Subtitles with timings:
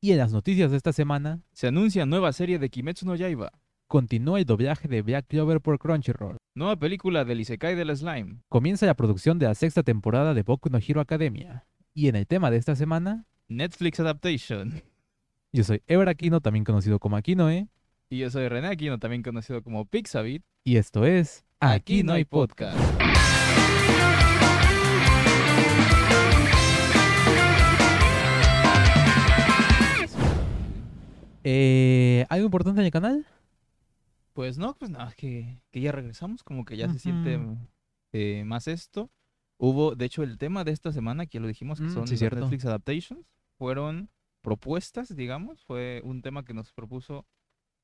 [0.00, 3.52] Y en las noticias de esta semana, Se anuncia nueva serie de Kimetsu no Yaiba.
[3.86, 6.36] continúa el doblaje de Black Clover por Crunchyroll.
[6.54, 8.40] Nueva película del Isekai del Slime.
[8.48, 11.66] Comienza la producción de la sexta temporada de Boku no Hero Academia.
[11.92, 14.80] Y en el tema de esta semana, Netflix Adaptation.
[15.52, 17.68] yo soy Ever Aquino, también conocido como Aquinoe,
[18.08, 20.42] Y yo soy René Aquino, también conocido como Pixabit.
[20.64, 22.78] y esto es Aquí no hay podcast.
[31.44, 33.26] Eh, ¿Algo importante en el canal?
[34.32, 37.38] Pues no, pues nada, que, que ya regresamos, como que ya se siente
[38.12, 39.10] eh, más esto.
[39.58, 42.08] Hubo, de hecho, el tema de esta semana, que ya lo dijimos, que Mm, son
[42.08, 42.16] sí.
[42.24, 43.26] Netflix Adaptations,
[43.58, 44.08] fueron
[44.42, 47.26] propuestas, digamos, fue un tema que nos propuso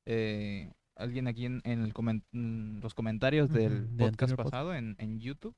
[0.06, 5.20] eh, alguien aquí en, en el comen- en los comentarios del podcast pasado en, en
[5.20, 5.54] YouTube,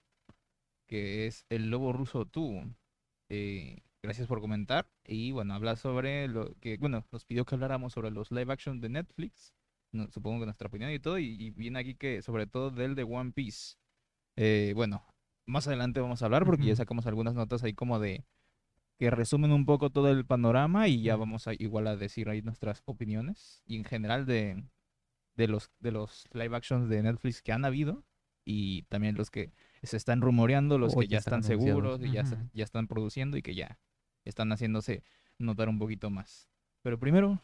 [0.87, 2.63] que es el Lobo Ruso Tú.
[3.29, 4.89] Eh, gracias por comentar.
[5.05, 8.81] Y bueno, habla sobre lo que, bueno, nos pidió que habláramos sobre los live action
[8.81, 9.55] de Netflix.
[9.93, 11.19] no- supongo que nuestra opinión y todo.
[11.19, 13.77] Y, y viene aquí que, sobre todo, del de One Piece.
[14.37, 15.03] Eh, bueno,
[15.47, 18.25] más adelante vamos a hablar porque ya sacamos algunas notas ahí como de
[18.99, 22.43] que resumen un poco todo el panorama y ya vamos a igual a decir ahí
[22.43, 24.63] nuestras opiniones y en general de,
[25.37, 28.05] de los de los live actions de Netflix que han habido
[28.45, 29.53] y también los que
[29.83, 32.51] se están rumoreando, los O que ya ya están están seguros y ya, se- Ujú.
[32.53, 33.79] ya están produciendo y que ya
[34.29, 35.03] están haciéndose
[35.39, 36.49] notar un poquito más.
[36.83, 37.41] Pero primero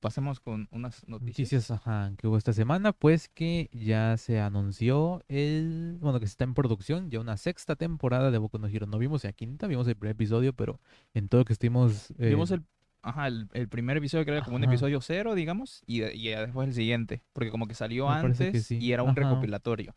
[0.00, 1.52] pasemos con unas noticias.
[1.52, 6.44] Noticias ajá, que hubo esta semana, pues que ya se anunció el, bueno, que está
[6.44, 8.86] en producción ya una sexta temporada de Boku no Hero.
[8.86, 10.80] No vimos la quinta, vimos el primer episodio, pero
[11.14, 12.10] en todo lo que estuvimos...
[12.12, 12.64] eh, Vimos el,
[13.02, 16.40] ajá, el, el primer episodio que era como un episodio cero, digamos, y, y ya
[16.42, 18.78] después el siguiente, porque como que salió Me parece que antes sí.
[18.80, 19.16] y era un Ajá.
[19.16, 19.94] recopilatorio.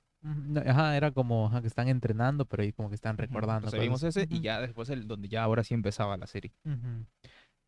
[0.65, 3.67] Ajá, era como ajá, que están entrenando, pero ahí como que están recordando.
[3.67, 4.23] Entonces vimos cosas.
[4.23, 6.53] ese y ya después el donde ya ahora sí empezaba la serie.
[6.65, 7.05] ujú.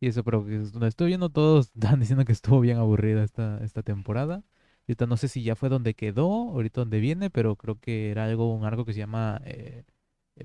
[0.02, 3.60] Y eso, pero que donde estoy viendo todos están diciendo que estuvo bien aburrida esta,
[3.64, 4.44] esta temporada.
[4.88, 8.26] Ahorita no sé si ya fue donde quedó, ahorita donde viene, pero creo que era
[8.26, 9.86] algo, un arco que se llama eh,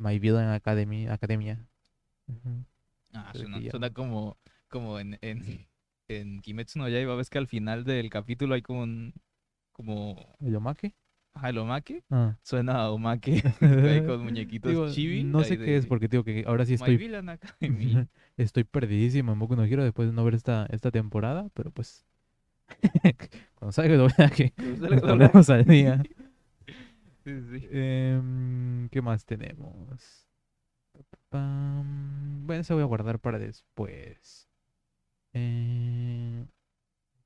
[0.00, 1.66] My Villain Academy, Academia.
[2.28, 2.64] Ujú.
[3.12, 3.70] Ah, Creo suena, ya.
[3.70, 4.38] suena como,
[4.70, 5.66] como en, en,
[6.08, 9.12] en Kimetsu no Yaiba, ves que al final del capítulo hay como un,
[9.72, 10.94] como, ¿El Omake?
[11.34, 12.36] ajá, el omake, Ah.
[12.42, 13.42] suena a omake,
[14.06, 15.24] con muñequitos Digo, chibi.
[15.24, 16.98] no sé qué es, porque digo que ahora sí estoy,
[18.36, 22.04] estoy perdidísimo en Boku no Hero después de no ver esta, esta temporada, pero pues
[23.56, 26.02] cuando salga el doblaje nos ponemos al día.
[27.24, 27.68] Sí, sí.
[27.70, 30.26] Em, ¿qué más tenemos?
[31.30, 34.49] Bueno, eso voy a guardar para después.
[35.32, 36.46] Eh,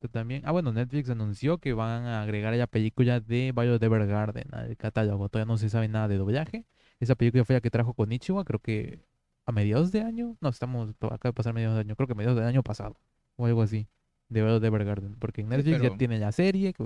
[0.09, 0.43] también.
[0.45, 5.29] Ah, bueno, Netflix anunció que van a agregar la película de Violet Evergarden al catálogo.
[5.29, 6.67] Todavía no se sabe nada de doblaje.
[7.01, 9.01] Esa película fue la que trajo con Ichiwa, creo que
[9.47, 10.37] a mediados de año.
[10.41, 11.97] No, estamos acaba de pasar mediados de año.
[11.97, 12.97] Creo que mediados del año pasado
[13.37, 13.89] o algo así.
[14.29, 15.15] De Violet Evergarden.
[15.17, 16.83] Porque en Netflix ya pero- tiene la serie, que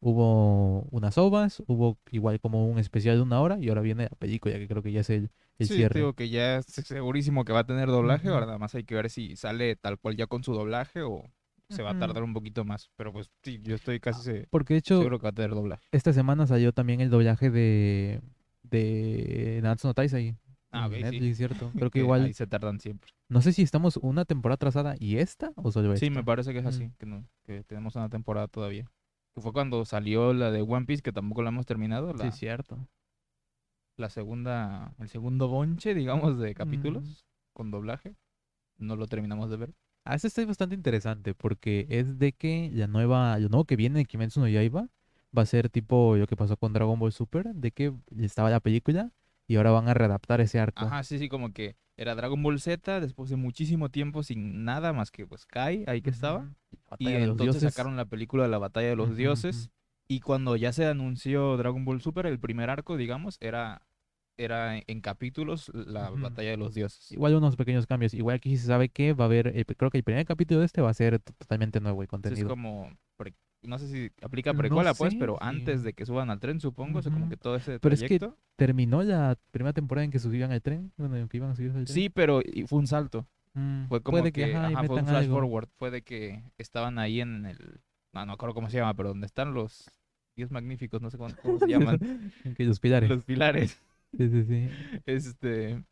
[0.00, 4.16] hubo unas ovas, hubo igual como un especial de una hora y ahora viene la
[4.18, 6.00] película, que creo que ya es el, el Sí, cierre.
[6.00, 8.94] digo que ya es segurísimo que va a tener doblaje, ahora nada más hay que
[8.94, 11.30] ver si sale tal cual ya con su doblaje o
[11.68, 12.90] se va a tardar un poquito más.
[12.96, 15.50] Pero pues sí, yo estoy casi se- Porque de hecho, seguro que va a tener
[15.52, 15.86] doblaje.
[15.92, 18.20] esta semana salió también el doblaje de,
[18.62, 20.36] de Natsu no Taizai.
[20.72, 21.02] Ah, en ok, sí.
[21.02, 21.70] Netflix, ¿cierto?
[21.86, 23.10] Creo que igual, Ahí se tardan siempre.
[23.28, 26.18] no sé si estamos una temporada atrasada y esta o solo Sí, esta.
[26.18, 26.92] me parece que es así, Mm.
[26.98, 28.90] que, no, que tenemos una temporada todavía.
[29.34, 32.38] Que fue cuando salió la de One Piece, que tampoco la hemos terminado, la, Sí,
[32.38, 32.78] cierto.
[33.96, 37.12] la segunda, el segundo bonche, digamos, de capítulos Mm.
[37.54, 38.16] con doblaje.
[38.78, 39.74] No lo terminamos de ver.
[40.04, 44.00] Ah, este está bastante interesante porque es de que la nueva, lo nuevo que viene
[44.00, 44.88] de Kimetsu no Yaiba
[45.36, 48.58] va a ser tipo lo que pasó con Dragon Ball Super, de que estaba la
[48.60, 49.12] película
[49.52, 50.84] y ahora van a readaptar ese arco.
[50.86, 54.94] Ajá, sí, sí, como que era Dragon Ball Z después de muchísimo tiempo sin nada
[54.94, 56.50] más que pues Kai, ahí que estaba.
[56.98, 57.74] Y entonces dioses.
[57.74, 59.70] sacaron la película de la Batalla de los Dioses.
[60.08, 63.82] Y cuando ya se anunció Dragon Ball Super, el primer arco, digamos, era,
[64.38, 66.08] era en- capítulos la.
[66.10, 67.12] Batalla de los Dioses.
[67.12, 68.14] Igual unos pequeños cambios.
[68.14, 70.66] Igual aquí se sabe que va a haber, el- creo que el primer capítulo de
[70.66, 72.46] este va a ser totalmente nuevo Entonces contenido.
[72.48, 72.90] es como,
[73.62, 75.38] no sé si aplica No precuela, pues, sé, pero sí.
[75.42, 78.02] antes de que suban al tren, supongo, o sea, como que todo ese Pero es
[78.02, 78.18] que.
[78.56, 81.78] Terminó la primera temporada en que subían al tren, bueno, en que iban a subirse
[81.78, 81.94] al tren.
[81.94, 83.26] Sí, pero y fue un salto.
[83.54, 85.34] Mm, Fue como puede que, ajá, ajá, fue un flash algo.
[85.36, 85.68] forward.
[85.76, 87.80] Fue de que estaban ahí en el,
[88.12, 89.90] no, no acuerdo cómo se llama, pero donde están los
[90.36, 91.98] diez magníficos, no sé cómo, cómo se llaman,
[92.56, 93.10] que los pilares.
[93.10, 93.80] los pilares.
[94.18, 94.68] Sí, sí, sí.
[95.06, 95.82] Este.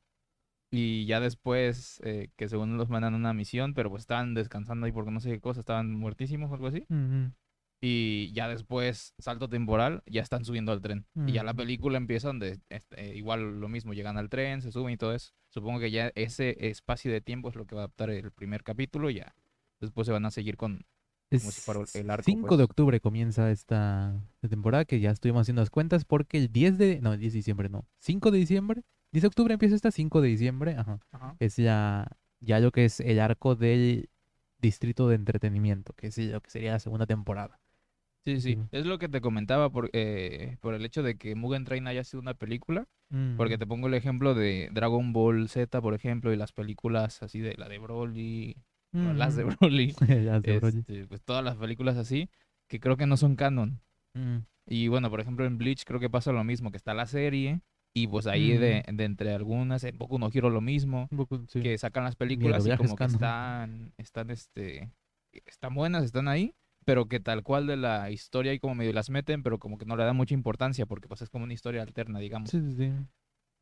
[0.71, 4.85] Y ya después, eh, que según los mandan a una misión, pero pues estaban descansando
[4.87, 6.85] ahí porque no sé qué cosa, estaban muertísimos o algo así.
[7.83, 11.07] Y ya después, salto temporal, ya están subiendo al tren.
[11.27, 11.57] Y ya la Mm.
[11.57, 15.33] película empieza donde este, igual lo mismo, llegan al tren, se suben y todo eso.
[15.49, 18.63] Supongo que ya ese espacio de tiempo es lo que va a adaptar el primer
[18.65, 19.35] capítulo y ya
[19.81, 20.85] después se van a seguir con...
[21.31, 22.61] Es Como si fuera el arco, 5 de pues.
[22.71, 27.01] octubre comienza esta, temporada, que ya estuvimos haciendo las cuentas, porque el 10 de...
[27.01, 27.87] No, el 10 de diciembre, no.
[28.01, 28.83] 5 de diciembre.
[29.13, 31.01] 10 de octubre empieza esta, 5 de diciembre, ajá.
[31.39, 32.09] Es ya,
[32.41, 34.11] ya lo que es el arco del
[34.61, 37.61] distrito de entretenimiento, que es lo que sería la segunda temporada.
[38.25, 38.59] Sí, sí, Sí.
[38.73, 42.05] es lo que te comentaba por, eh, por el hecho de que Mugen Train haya
[42.05, 42.87] sido una película,
[43.37, 43.59] porque Mm.
[43.59, 47.55] te pongo el ejemplo de Dragon Ball Z, por ejemplo, y las películas así de
[47.57, 48.57] la de Broly,
[48.93, 49.49] no, las de Mm.
[49.59, 49.95] Broly,
[50.39, 50.79] Las de Broly.
[50.81, 52.29] este, pues todas las películas así,
[52.69, 53.81] que creo que no son canon.
[54.15, 54.39] Mm.
[54.67, 57.63] Y bueno, por ejemplo, en Bleach creo que pasa lo mismo, que está la serie,
[57.95, 61.61] y pues ahí de, de entre algunas, en Boku no Hero lo mismo, poco, sí.
[61.61, 64.93] que sacan las películas y doblaje es como que están, están, este,
[65.47, 69.11] están buenas, están ahí, pero que tal cual de la historia y como medio las
[69.11, 71.83] meten, pero como que no le dan mucha importancia porque pues es como una historia
[71.83, 72.51] alterna, digamos.
[72.51, 72.93] Sí, sí, sí.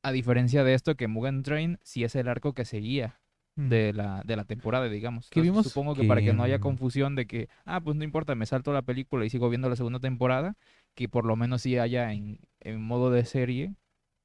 [0.03, 3.20] A diferencia de esto que Mugen Train sí es el arco que seguía
[3.56, 3.69] Mm.
[3.70, 5.26] de la, de la temporada, digamos.
[5.26, 8.05] Entonces, vimos supongo que, para que no haya que- confusión de que, ah, pues no
[8.05, 10.56] importa, me salto la película y sigo viendo la segunda temporada,
[10.94, 13.75] que por lo menos sí haya en, en modo de serie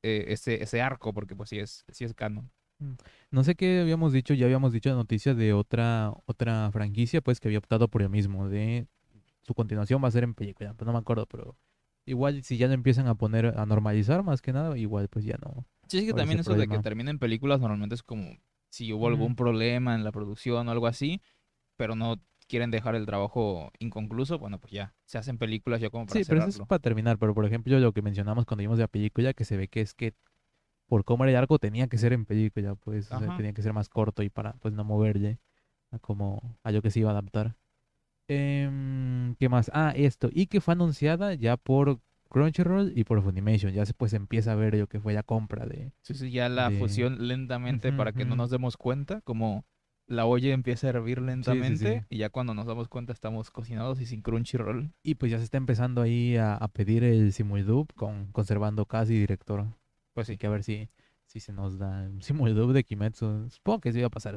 [0.04, 2.52] eh, ese, ese arco, porque pues sí es, sí es canon.
[3.32, 7.48] No sé qué habíamos dicho, ya habíamos dicho noticias de otra otra franquicia, pues que
[7.48, 8.88] había optado por lo mismo, de
[9.42, 11.58] su continuación va a ser en película, pues no me acuerdo, pero
[12.06, 15.38] igual si ya lo empiezan a poner a normalizar más que nada, igual pues ya
[15.42, 15.66] no.
[15.88, 18.38] Sí, es que también eso de que terminen películas normalmente es como
[18.70, 21.22] si hubo algún problema en la producción o algo así,
[21.78, 26.06] pero no quieren dejar el trabajo inconcluso, bueno, pues ya, se hacen películas ya como
[26.06, 28.80] para Sí, pero eso es para terminar, pero por ejemplo lo que mencionamos cuando vimos
[28.80, 30.14] la película, que se ve que es que
[30.88, 33.62] por cómo era el arco tenía que ser en película, pues o sea, tenía que
[33.62, 35.40] ser más corto y para pues no moverle
[35.92, 37.56] a como a lo que se iba a adaptar.
[38.28, 39.70] Em, ¿qué más?
[39.74, 42.00] Ah, esto, y que fue anunciada ya por
[42.30, 45.66] Crunchyroll y por Funimation, ya se pues empieza a ver lo que fue la compra
[45.66, 45.92] de...
[46.02, 49.66] Sí, sí, ya la de- fusión lentamente para que no nos demos cuenta, como
[50.08, 52.06] la olla empieza a hervir lentamente sí.
[52.10, 54.92] y ya cuando nos damos cuenta estamos cocinados y sin Crunchyroll.
[55.04, 59.14] Y pues ya se está empezando ahí a, a pedir el simuldub con conservando casi
[59.14, 59.66] director.
[60.14, 60.38] Pues sí.
[60.38, 60.90] que a ver si,
[61.26, 63.50] si se nos da un simuldub de Kimetsu.
[63.50, 64.36] Supongo que sí va a pasar,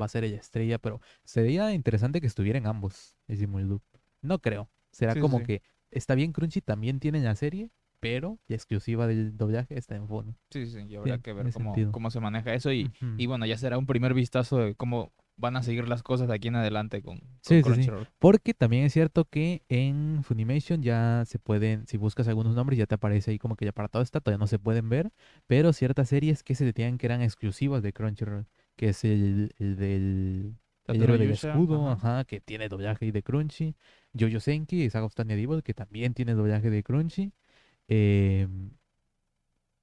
[0.00, 3.82] va a ser ella estrella, pero sería interesante que estuvieran ambos el simuldub.
[4.20, 4.68] No creo.
[4.90, 5.44] Será Sí, como sí.
[5.44, 7.70] que está bien Crunchy, también tiene la serie,
[8.00, 10.34] pero la exclusiva del doblaje está en fondo.
[10.50, 13.46] Sí, sí, y habrá Sí, que ver cómo, cómo se maneja eso y, y bueno,
[13.46, 15.12] ya será un primer vistazo de cómo
[15.42, 17.92] van a seguir las cosas de aquí en adelante con, con Sí, sí, sí.
[17.92, 18.08] Crunchyroll.
[18.18, 22.86] Porque también es cierto que en Funimation ya se pueden, si buscas algunos nombres, ya
[22.86, 25.12] te aparece ahí como que ya para todo está, todavía no se pueden ver,
[25.46, 28.46] pero ciertas series que se decían que eran exclusivas de Crunchyroll,
[28.76, 30.56] que es el, el del
[30.86, 32.18] el héroe del escudo, ajá.
[32.18, 33.76] ajá, que tiene doblaje de Crunchy,
[34.18, 37.32] Jojo Senki, Saga of Devil, que también tiene doblaje de Crunchy,
[37.88, 38.48] eh,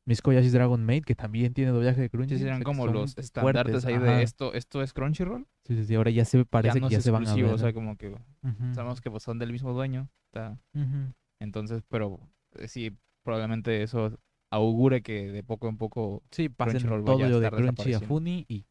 [0.09, 3.85] Miss Koyashi's Dragon Maid, que también tiene doblaje de Crunchy, Sí, que como los estandartes
[3.85, 5.45] ahí de esto, esto es Crunchyroll.
[5.67, 7.45] Sí, sí, sí, ahora ya se parece ya no que ya se van a ver.
[7.45, 10.09] o sea, como que Ujú, sabemos que pues, son del mismo dueño.
[10.25, 11.13] Está, ujú.
[11.39, 12.19] entonces, pero
[12.55, 14.17] eh, sí, probablemente eso
[14.49, 17.93] augure que de poco en poco Sí, pasen Crunchyroll todo vaya a lo de Crunchy
[17.93, 17.99] a.
[17.99, 18.65] Funny y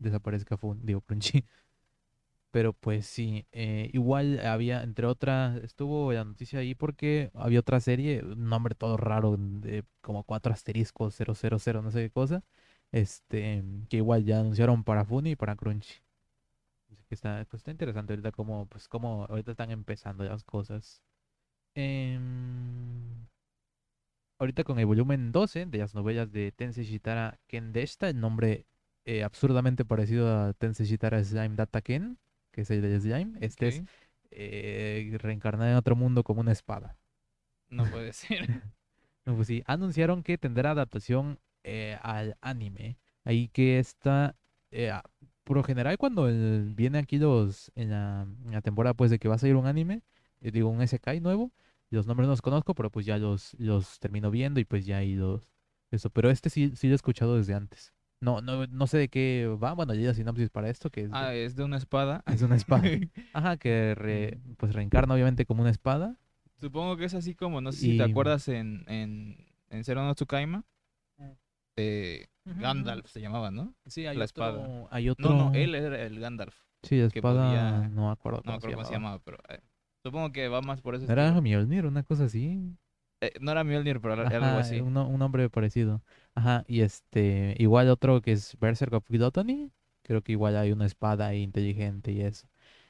[0.00, 1.44] desaparezca Funny, digo Crunchy.
[2.52, 7.80] Pero pues sí, eh, igual había, entre otras, estuvo la noticia ahí porque había otra
[7.80, 12.44] serie, un nombre todo raro, de como cuatro asteriscos, 000, no sé qué cosa,
[12.92, 16.02] este, que igual ya anunciaron para Funny y para Crunchy.
[16.92, 21.02] Así que está, pues está interesante ahorita como, pues como ahorita están empezando las cosas.
[21.74, 23.26] Em,
[24.38, 28.66] ahorita con el volumen 12 de las novelas de Tensei Shitara Ken Deshita, el nombre
[29.04, 32.18] eh, absurdamente parecido a Tensei Shitara Slime Data Ken,
[32.52, 33.38] que es el de Slime.
[33.40, 33.82] Este es
[34.30, 36.96] eh, reencarnado en otro mundo como una espada.
[37.70, 38.48] no puede ser.
[39.24, 42.98] No, pues sí, anunciaron que tendrá adaptación eh, al anime.
[43.24, 44.34] Ahí que está,
[44.72, 44.92] eh,
[45.44, 49.18] por lo general cuando el- viene aquí los, en la, en la temporada pues de
[49.20, 50.02] que va a salir un anime,
[50.40, 51.52] eh, digo un SK nuevo,
[51.90, 54.96] los nombres no los conozco, pero pues ya los, los termino viendo y pues ya
[54.98, 55.48] ahí los,
[55.92, 57.92] eso, pero este sí, sí lo he escuchado desde antes.
[58.22, 61.10] No, no, no sé de qué va, bueno, ya la sinopsis para esto, que es,
[61.10, 62.22] de- Ah, es de una espada.
[62.26, 62.82] es una espada.
[63.34, 66.16] Ajá, que re- pues reencarna obviamente como una espada.
[66.60, 70.14] Supongo que es así como, no sé si te acuerdas en, en, en Zero no
[70.14, 70.64] Tsukaima.
[71.76, 73.74] eh, Gandalf se llamaba, ¿no?
[73.86, 74.88] Sí, hay la otro, espada.
[74.90, 75.30] hay otro.
[75.30, 76.54] No, no, él era el Gandalf.
[76.84, 79.16] Sí, la espada, podía- no me acuerdo No cómo me acuerdo cómo se llamaba.
[79.16, 79.60] llamaba, pero eh,
[80.04, 81.10] supongo que va más por eso.
[81.10, 82.76] Era Mjolnir, una cosa así.
[83.22, 84.80] Eh, no era Mjolnir, pero era algo así.
[84.80, 86.02] Un, un nombre parecido.
[86.34, 89.70] Ajá, y este, igual otro que es Berserk of Gluttony.
[90.02, 92.48] Creo que igual hay una espada ahí inteligente y eso.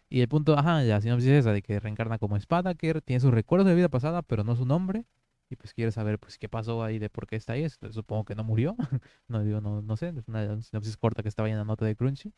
[0.09, 3.21] Y el punto, ajá, la sinopsis es esa de que reencarna como espada, que tiene
[3.21, 5.05] sus recuerdos de vida pasada, pero no su nombre.
[5.51, 7.65] Y pues quiere saber pues qué pasó ahí, de por qué está ahí.
[7.65, 8.75] Entonces, supongo que no murió.
[9.29, 11.85] no digo, no, no sé, es una sinopsis corta que estaba ahí en la nota
[11.85, 12.33] de Crunchy.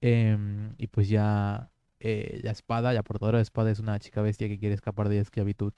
[0.00, 4.48] Em, y pues ya eh, la espada, la portadora de espada es una chica bestia
[4.48, 5.72] que quiere escapar de la esclavitud.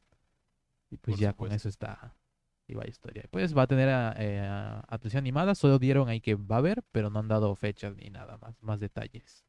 [0.90, 2.14] Y pues Por ya con eso está.
[2.68, 3.24] Y va la historia.
[3.30, 5.54] Pues va a tener a- eh, a- atención animada.
[5.54, 8.60] Solo dieron ahí que va a haber, pero no han dado fechas ni nada más,
[8.62, 9.44] más detalles.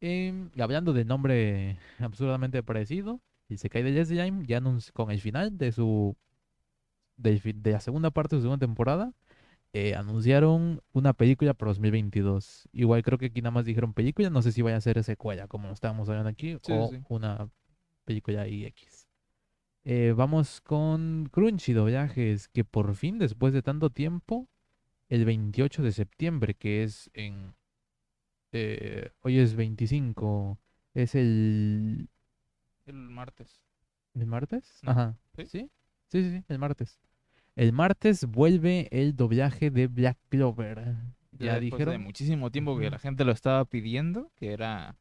[0.00, 5.58] Y hablando de nombre absurdamente parecido, el Sekai de Jesseheim ya anunció con el final
[5.58, 6.16] de su
[7.16, 9.12] de la segunda parte de su segunda temporada
[9.72, 12.68] eh, anunciaron una película para 2022.
[12.72, 15.48] Igual creo que aquí nada más dijeron película, no sé si vaya a ser secuela
[15.48, 17.04] como lo estábamos hablando aquí Sí, o sí.
[17.08, 17.50] una
[18.04, 18.97] película IX.
[19.90, 24.46] Eh, vamos con Crunchy Doblajes, que por fin después de tanto tiempo,
[25.08, 27.54] el 28 de septiembre, que es en...
[28.52, 30.58] eh, hoy es 25,
[30.92, 32.10] es el
[32.84, 33.62] El martes.
[34.12, 34.78] ¿El martes?
[34.82, 34.90] No.
[34.90, 35.16] Ajá.
[35.34, 35.46] ¿Sí?
[35.46, 35.70] ¿Sí?
[36.08, 37.00] Sí, sí, sí, el martes.
[37.56, 40.96] El martes vuelve el doblaje de Black Clover.
[41.32, 41.92] Ya después dijeron.
[41.92, 44.98] De muchísimo tiempo que la gente lo estaba pidiendo, que era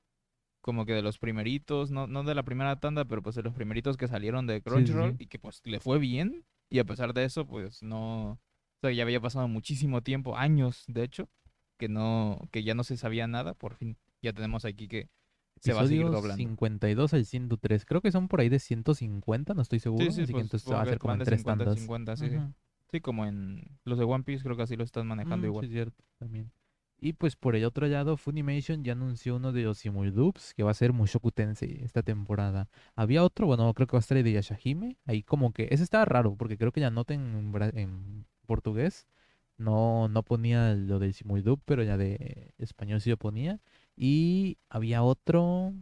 [0.67, 3.53] como que de los primeritos, no, no de la primera tanda, pero pues de los
[3.53, 5.23] primeritos que salieron de Crunchyroll sí.
[5.23, 6.43] y que pues le fue bien.
[6.69, 8.31] Y a pesar de eso, pues no.
[8.31, 8.39] O
[8.81, 11.29] sea, ya había pasado muchísimo tiempo, años de hecho,
[11.77, 13.53] que no, que ya no se sabía nada.
[13.53, 15.07] Por fin ya tenemos aquí que
[15.61, 16.35] se va a seguir doblando.
[16.35, 17.85] 52 al 103.
[17.85, 20.03] Creo que son por ahí de 150, no estoy seguro.
[20.03, 21.63] Sí, sí, así que pues, entonces supongo va a que ser como en tres 50
[21.63, 21.79] en tandas.
[21.79, 22.35] 50, sí, sí.
[22.35, 22.51] Ajá.
[22.91, 25.65] Sí, como en los de One Piece, creo que así lo están manejando Mm, igual.
[25.65, 26.51] Sí, es cierto, también.
[26.99, 30.71] Y pues por el otro lado, Funimation ya anunció uno de los simuldubs que va
[30.71, 32.69] a ser Mushoku Tensei esta temporada.
[32.95, 34.97] Había otro, bueno, creo que va a estar el de Yashahime.
[35.05, 39.05] Ahí como que, ese estaba raro, porque creo que la nota en, en portugués
[39.57, 43.59] no, no ponía lo del simuldub, pero ya de español sí lo ponía.
[43.95, 45.73] Y había otro...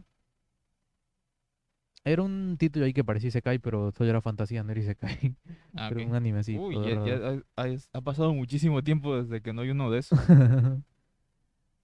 [2.04, 5.34] Era un título ahí que parecía Isekai, pero solo era fantasía, no era Isekai.
[5.78, 6.56] Ah, Pero un anime así.
[6.56, 9.98] Uy, ya, ya ha, ha- ha pasado muchísimo tiempo desde que no hay uno de
[9.98, 10.18] esos.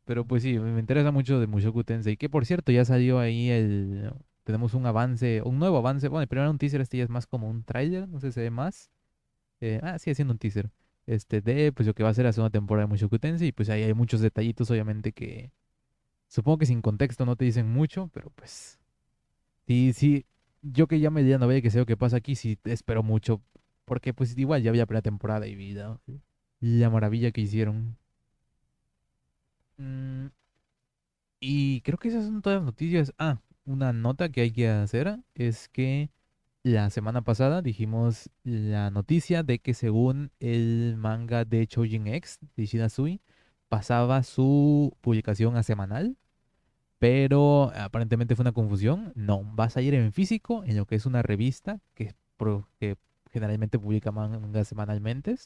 [0.04, 2.16] Pero pues sí, me interesa mucho de Mushoku Tensei.
[2.16, 4.12] Que por cierto, ya salió ahí el.
[4.44, 6.08] Tenemos un avance, un nuevo avance.
[6.08, 8.28] Bueno, el primero era un teaser, este ya es más como un tráiler, no sé
[8.28, 8.90] si se ve más.
[9.60, 10.70] Eh, ah, sigue siendo un teaser.
[11.06, 13.48] Este de pues lo que va a ser la segunda temporada de Mushoku Tensei.
[13.48, 15.52] Y pues ahí hay muchos detallitos, obviamente, que.
[16.28, 18.78] Supongo que sin contexto no te dicen mucho, pero pues.
[19.66, 20.26] Sí, sí.
[20.62, 23.02] Yo que ya me di la novela que sé lo que pasa aquí, sí espero
[23.02, 23.42] mucho.
[23.84, 26.00] Porque pues igual ya había primera temporada y vida.
[26.60, 27.96] La maravilla que hicieron.
[29.78, 30.28] Mm,
[31.40, 33.12] y creo que esas son todas las noticias.
[33.18, 36.10] Ah, una nota que hay que hacer es que
[36.62, 42.62] la semana pasada dijimos la noticia de que según el manga de Choujin X de
[42.64, 43.20] Ishida Sui
[43.68, 46.16] pasaba su publicación a semanal,
[46.98, 49.12] pero aparentemente fue una confusión.
[49.16, 52.14] No, va a salir en físico en lo que es una revista que,
[52.78, 52.96] que
[53.32, 55.36] generalmente publica mangas semanalmente.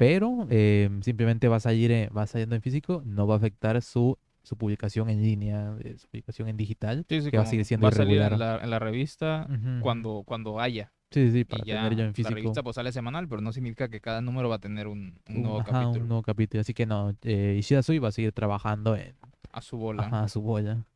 [0.00, 3.82] Pero eh, simplemente va a salir, eh, va saliendo en físico, no va a afectar
[3.82, 7.46] su, su publicación en línea, eh, su publicación en digital, Sí, sí, que va a
[7.46, 8.32] seguir siendo va a salir irregular.
[8.32, 9.46] en la, en la revista
[9.82, 10.90] cuando, cuando haya.
[11.10, 12.34] Sí, sí, para ya tenerlo en la físico.
[12.34, 15.36] revista pues sale semanal, pero no significa que cada número va a tener un, un
[15.36, 16.60] un- nuevo ajá, capítulo un nuevo capítulo.
[16.62, 19.14] Así que no, eh, Ishida Sui va a seguir trabajando en
[19.52, 20.04] a su bola.
[20.06, 20.86] ajá, su bola.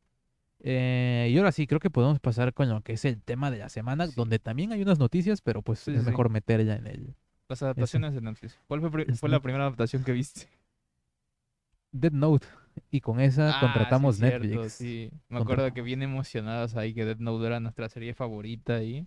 [0.61, 3.59] Eh, y ahora sí, creo que podemos pasar con lo que es el tema de
[3.59, 4.15] la semana, Sí.
[4.17, 7.15] donde también hay unas noticias, pero pues Sí, es mejor meterla en el
[7.49, 8.59] Las adaptaciones de Netflix.
[8.67, 10.49] ¿Cuál fue, fue la primera adaptación que viste?
[11.93, 12.47] Dead Note.
[12.91, 14.73] Y con esa Ah, contratamos sí, cierto, Netflix.
[14.73, 15.11] sí.
[15.29, 19.07] Me Contra- acuerdo que bien emocionadas ahí que Death Note era nuestra serie favorita ahí.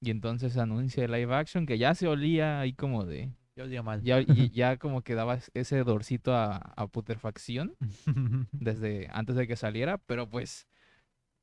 [0.00, 3.32] Y entonces anuncia el live action que ya se olía ahí como de...
[3.54, 4.02] Yo digo mal.
[4.02, 7.76] Ya, y ya como que daba ese dorcito a, a putrefacción
[8.52, 10.66] desde antes de que saliera, pero pues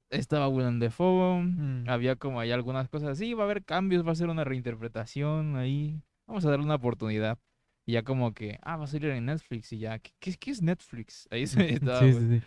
[0.09, 1.83] estaba Willem Dafoe, Mm.
[1.87, 5.55] había como ahí algunas cosas, sí, va a haber cambios, va a ser una reinterpretación
[5.55, 7.39] ahí, vamos a darle una oportunidad.
[7.85, 10.51] Y ya como que, ah, va a salir en Netflix y ya, ¿qué, qué, qué
[10.51, 11.27] es Netflix?
[11.31, 12.41] Ahí se estaba, Sí, sí, sí.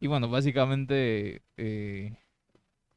[0.00, 2.16] Y bueno, básicamente eh,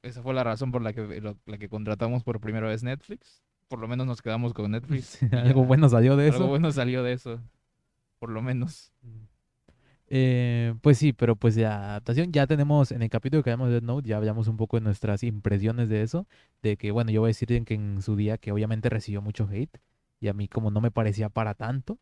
[0.03, 3.43] esa fue la razón por la que, lo- la que contratamos por primera vez Netflix.
[3.69, 5.21] Por lo menos nos quedamos con Netflix.
[5.33, 6.37] Algo bueno salió de eso.
[6.37, 7.41] Algo bueno salió de eso,
[8.19, 8.93] por lo menos.
[10.09, 13.73] Eh, pues sí, pero pues la adaptación ya tenemos en el capítulo que hablamos de
[13.75, 16.27] Death Note, ya hablamos un poco de nuestras impresiones de eso,
[16.61, 19.21] de que bueno, yo voy a decir en que en su día que obviamente recibió
[19.21, 19.77] mucho hate
[20.19, 21.99] y a mí como no me parecía para tanto,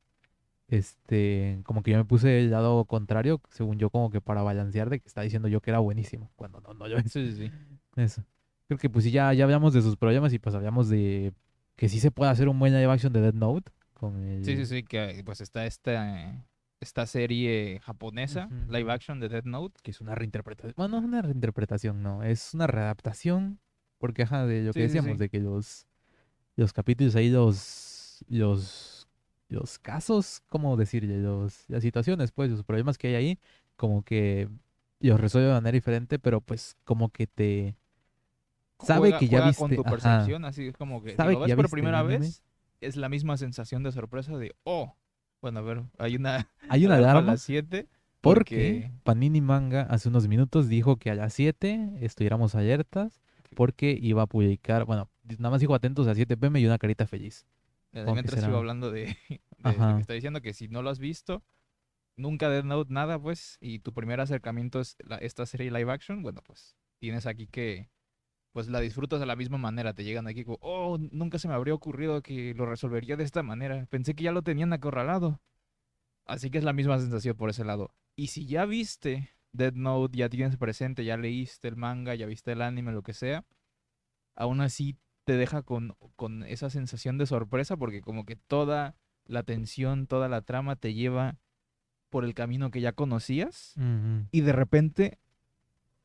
[0.68, 4.90] este, como que yo me puse el lado contrario, según yo como que para balancear
[4.90, 7.52] de que está diciendo yo que era buenísimo, cuando no, no, yo Sí, sí, sí.
[7.96, 8.24] eso.
[8.68, 11.34] Creo que pues sí, ya, ya hablamos de sus problemas y pues hablamos de
[11.76, 14.44] que sí se puede hacer un buen live action de Death Note con el...
[14.44, 16.44] Sí, sí, sí, que pues está esta,
[16.80, 19.80] esta serie japonesa, live action de Death Note.
[19.84, 20.74] que es una reinterpretación.
[20.78, 23.60] Bueno, no es una reinterpretación, no, es una readaptación.
[23.98, 25.18] Porque, ajá, de lo que sí, decíamos, sí.
[25.18, 25.88] de que los,
[26.56, 27.95] los capítulos ahí, los,
[28.30, 29.08] los,
[29.50, 31.20] los casos, ¿cómo decirle?
[31.20, 33.40] Los, las situaciones, pues, los problemas que hay ahí,
[33.76, 34.50] como que
[35.00, 37.76] y os resuelve de manera diferente, pero pues como que te
[38.80, 40.26] sabe Juega- que ya viste, con tu ajá.
[40.48, 42.20] así es como que si Sabe lo que ves por viste primera anime.
[42.20, 42.44] vez,
[42.82, 44.96] es la misma sensación de sorpresa de, oh,
[45.42, 47.88] bueno, a ver, hay una Hay una alarma a las 7
[48.22, 53.22] porque Panini Manga hace unos minutos dijo que a las 7 estuviéramos alertas
[53.56, 57.06] porque iba a publicar, bueno, nada más dijo atentos a 7 pm y una carita
[57.06, 57.46] feliz.
[57.96, 59.96] Eh, Mientras iba hablando de, de- Ajá.
[59.96, 61.44] que está diciendo que si no lo has visto,
[62.18, 66.22] nunca Death Note nada, pues, y tu primer acercamiento es la- esta serie live action,
[66.22, 67.90] bueno, pues tienes aquí que,
[68.52, 71.54] pues la disfrutas de la misma manera, te llegan aquí como, oh, nunca se me
[71.54, 75.42] habría ocurrido que lo resolvería de esta manera, pensé que ya lo tenían acorralado.
[76.26, 77.94] Así que es la misma sensación por ese lado.
[78.16, 82.52] Y si ya viste Death Note, ya tienes presente, ya leíste el manga, ya viste
[82.52, 83.46] el anime, lo que sea,
[84.36, 89.44] aún así te deja con, con esa sensación de sorpresa porque como que toda la
[89.44, 91.38] tensión, toda la trama te lleva
[92.10, 93.76] por el camino que ya conocías
[94.32, 95.20] y de repente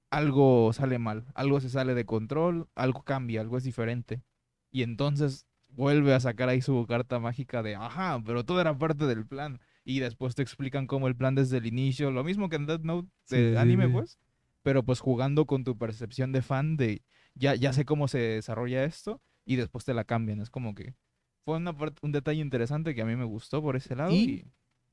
[0.08, 4.22] algo sale mal, algo se sale de control, algo cambia, algo es diferente.
[4.72, 9.06] Y entonces vuelve a sacar ahí su carta mágica de, ajá, pero todo era parte
[9.06, 9.60] del plan.
[9.84, 12.82] Y después te explican cómo el plan desde el inicio, lo mismo que en Death
[12.82, 13.92] Note de sí, anime, sí.
[13.92, 14.18] pues,
[14.62, 17.02] pero pues jugando con tu percepción de fan de,
[17.34, 20.40] ya, ya sé cómo se desarrolla esto, y después te la cambian.
[20.40, 20.94] Es como que
[21.44, 24.12] fue una un detalle interesante que a mí me gustó por ese lado.
[24.12, 24.44] Y- Y,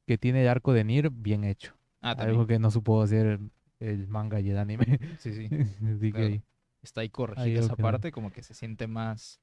[0.06, 1.76] Que tiene el arco de Nier bien hecho.
[2.02, 5.00] ah, Algo que no supo hacer el, el manga y el anime.
[5.20, 5.50] Sí, sí.
[5.86, 6.26] Así que Claro.
[6.28, 6.44] ahí.
[6.82, 7.88] Está ahí corregida esa que no.
[7.90, 9.42] parte, como que se siente más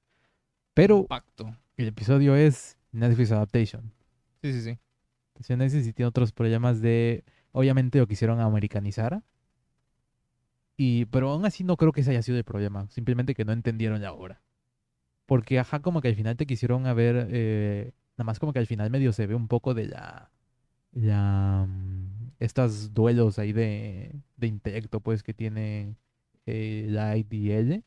[0.73, 1.55] Pero compacto.
[1.77, 3.93] el episodio es Netflix Adaptation.
[4.41, 4.79] Sí, sí, sí.
[5.55, 7.25] Netflix sí tiene otros problemas de.
[7.53, 9.23] Obviamente lo quisieron americanizar.
[10.77, 12.89] Y, pero aún así no creo que ese haya sido el problema.
[12.91, 14.43] Simplemente que no entendieron la obra.
[15.27, 17.29] Porque, ajá, como que al final te quisieron haber.
[17.31, 20.31] eh, nada más como que al final medio se ve un poco de la.
[20.93, 25.97] la mm, estos duelos ahí de, de intelecto, pues, que tiene
[26.47, 27.85] eh, la IDL.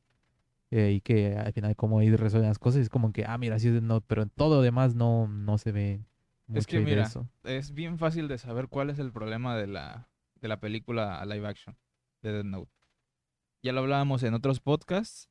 [0.71, 3.59] eh, y que al final, como ahí resuelven las cosas, es como que, ah, mira,
[3.59, 6.01] sí es no, pero en todo lo demás no, no se ve.
[6.47, 7.29] Mucho Es que mira, eso.
[7.43, 10.09] es bien fácil de saber cuál es el problema de la,
[10.41, 11.77] de la película live action
[12.21, 12.71] de Death Note.
[13.63, 15.29] Ya lo hablábamos en otros podcasts.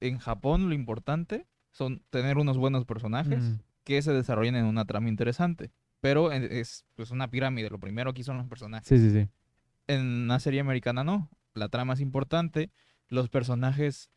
[0.00, 3.60] En Japón lo importante son tener unos buenos personajes Mm.
[3.84, 5.72] que se desarrollen en una trama interesante.
[6.00, 7.70] Pero es pues una pirámide.
[7.70, 8.88] Lo primero aquí son los personajes.
[8.88, 9.28] Sí, sí, sí.
[9.86, 11.30] En una serie americana no.
[11.54, 12.70] La trama es importante.
[13.08, 14.10] Los personajes,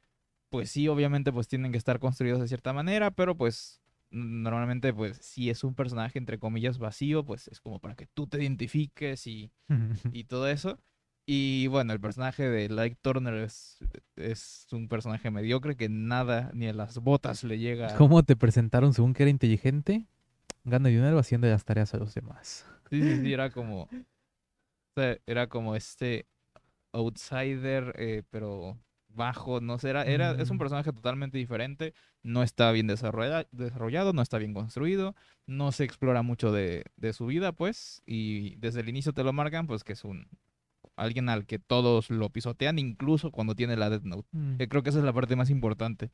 [0.50, 5.18] pues sí, obviamente, pues tienen que estar construidos de cierta manera, pero pues normalmente, pues
[5.18, 9.28] si es un personaje entre comillas vacío, pues es como para que tú te identifiques
[9.28, 9.52] y,
[10.13, 10.80] y todo eso.
[11.27, 13.79] Y bueno, el personaje de Light Turner es,
[14.15, 17.95] es un personaje mediocre que nada, ni a las botas le llega.
[17.95, 20.05] ¿Cómo te presentaron según que era inteligente?
[20.65, 22.65] Gana dinero haciendo las tareas a los demás.
[22.91, 23.83] Sí, sí, sí, era como.
[23.83, 23.89] o
[24.95, 26.27] sea, era como este
[26.93, 28.77] outsider, eh, pero
[29.09, 30.59] bajo, no sé, era, era, es un Mm.
[30.59, 35.15] personaje totalmente diferente, no está bien desarrolla- desarrollado, no está bien construido,
[35.47, 39.31] no se explora mucho de, de su vida, pues, y desde el inicio te lo
[39.33, 40.27] marcan, pues que es un
[40.95, 44.27] alguien al que todos lo pisotean, incluso cuando tiene la Death Note.
[44.31, 44.58] Mm.
[44.58, 46.12] que creo que esa es la parte más importante.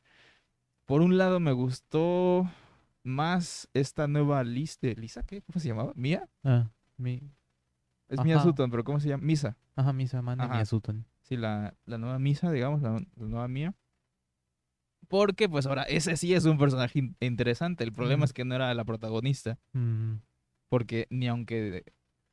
[0.86, 2.50] Por un lado me gustó
[3.04, 5.42] más esta nueva lista, ¿Lisa qué?
[5.42, 5.92] ¿Cómo se llamaba?
[5.94, 6.28] ¿Mía?
[6.44, 7.20] Ah, mi...
[8.08, 8.44] Es Mia Ajá.
[8.44, 9.22] Sutton, pero ¿cómo se llama?
[9.24, 9.56] Misa.
[9.74, 10.52] Ajá, Misa Mane Ajá.
[10.52, 11.04] Miyazutoni.
[11.22, 13.74] Sí, la, la nueva Misa, digamos, la, la nueva Mía.
[15.08, 17.84] Porque, pues ahora, ese sí es un personaje in- interesante.
[17.84, 18.24] El problema Ujú.
[18.26, 19.58] es que no era la protagonista.
[19.72, 20.16] Mm.
[20.68, 21.84] Porque ni aunque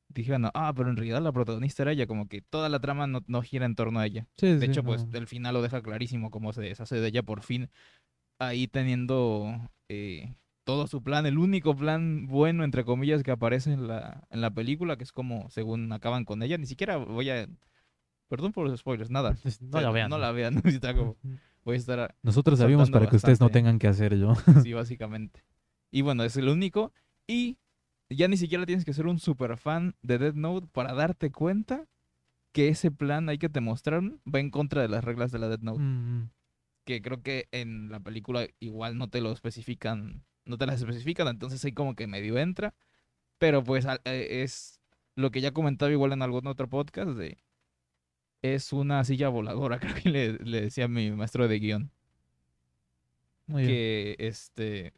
[0.09, 3.21] dijeran, ah, pero en realidad la protagonista era ella, como que toda la trama no,
[3.27, 4.27] no gira en torno a ella.
[4.37, 5.17] Sí, De sí, hecho, pues no.
[5.17, 7.69] el final lo deja clarísimo cómo se deshace de ella por fin.
[8.39, 9.51] Ahí teniendo
[9.89, 14.41] eh, todo su plan, el único plan bueno, entre comillas, que aparece en la, en
[14.41, 16.57] la película, que es como según acaban con ella.
[16.57, 17.47] Ni siquiera voy a...
[18.29, 19.35] Perdón por los spoilers, nada.
[19.41, 20.09] Pues, No O sea, la vean.
[20.09, 20.61] No la vean.
[20.65, 21.17] Está como-
[21.63, 24.35] voy a estar Nosotros sabíamos para que ustedes no tengan que hacerlo.
[24.63, 25.43] Sí, básicamente.
[25.91, 26.93] Y bueno, es el único.
[27.27, 27.57] Y
[28.09, 31.87] ya ni siquiera tienes que ser un super fan de Dead Note para darte cuenta
[32.51, 35.47] que ese plan ahí que te mostraron va en contra de las reglas de la
[35.49, 35.79] Dead Note.
[35.79, 36.29] Mm,
[36.85, 41.27] Que creo que en la película igual no te lo especifican, no te las especifican,
[41.27, 42.73] entonces ahí como que medio entra.
[43.37, 44.79] Pero pues eh, es
[45.15, 47.37] lo que ya comentaba igual en algún otro podcast de...
[48.41, 51.91] Es una silla voladora, creo que le, le decía a mi maestro de guion
[53.47, 53.75] muy bien.
[53.75, 54.93] que este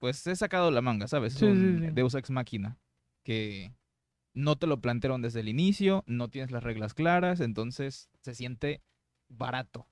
[0.00, 1.34] pues he sacado la manga, ¿sabes?
[1.34, 1.90] Es Sí, sí, un sí.
[1.92, 2.76] Deus Ex Machina
[3.22, 3.72] que
[4.34, 8.82] no te lo plantearon desde el inicio, no tienes las reglas claras, entonces se siente
[9.28, 9.86] barato.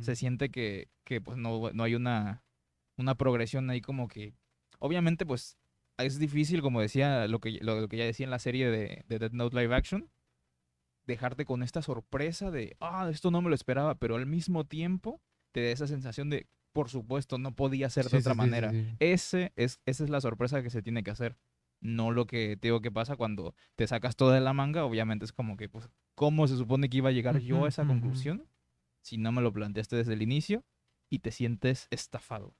[0.00, 2.42] Se siente que, que pues no, no hay una,
[2.98, 4.34] una progresión ahí como que
[4.78, 5.56] obviamente pues
[5.96, 9.02] es difícil como decía lo que, lo, lo que ya decía en la serie de,
[9.08, 10.10] de Death Note Live Action
[11.06, 15.20] dejarte con esta sorpresa de, ah, esto no me lo esperaba, pero al mismo tiempo
[15.52, 18.70] te da esa sensación de, por supuesto, no podía ser de Sí, otra sí, manera.
[18.70, 18.96] sí.
[18.98, 21.36] Ese es, esa es la sorpresa que se tiene que hacer.
[21.80, 25.24] No lo que te digo que pasa cuando te sacas todo de la manga, obviamente
[25.24, 27.92] es como que, pues, ¿cómo se supone que iba a llegar yo a esa ujú.
[27.92, 28.46] conclusión
[29.02, 30.64] si no me lo planteaste desde el inicio
[31.10, 32.54] y te sientes estafado?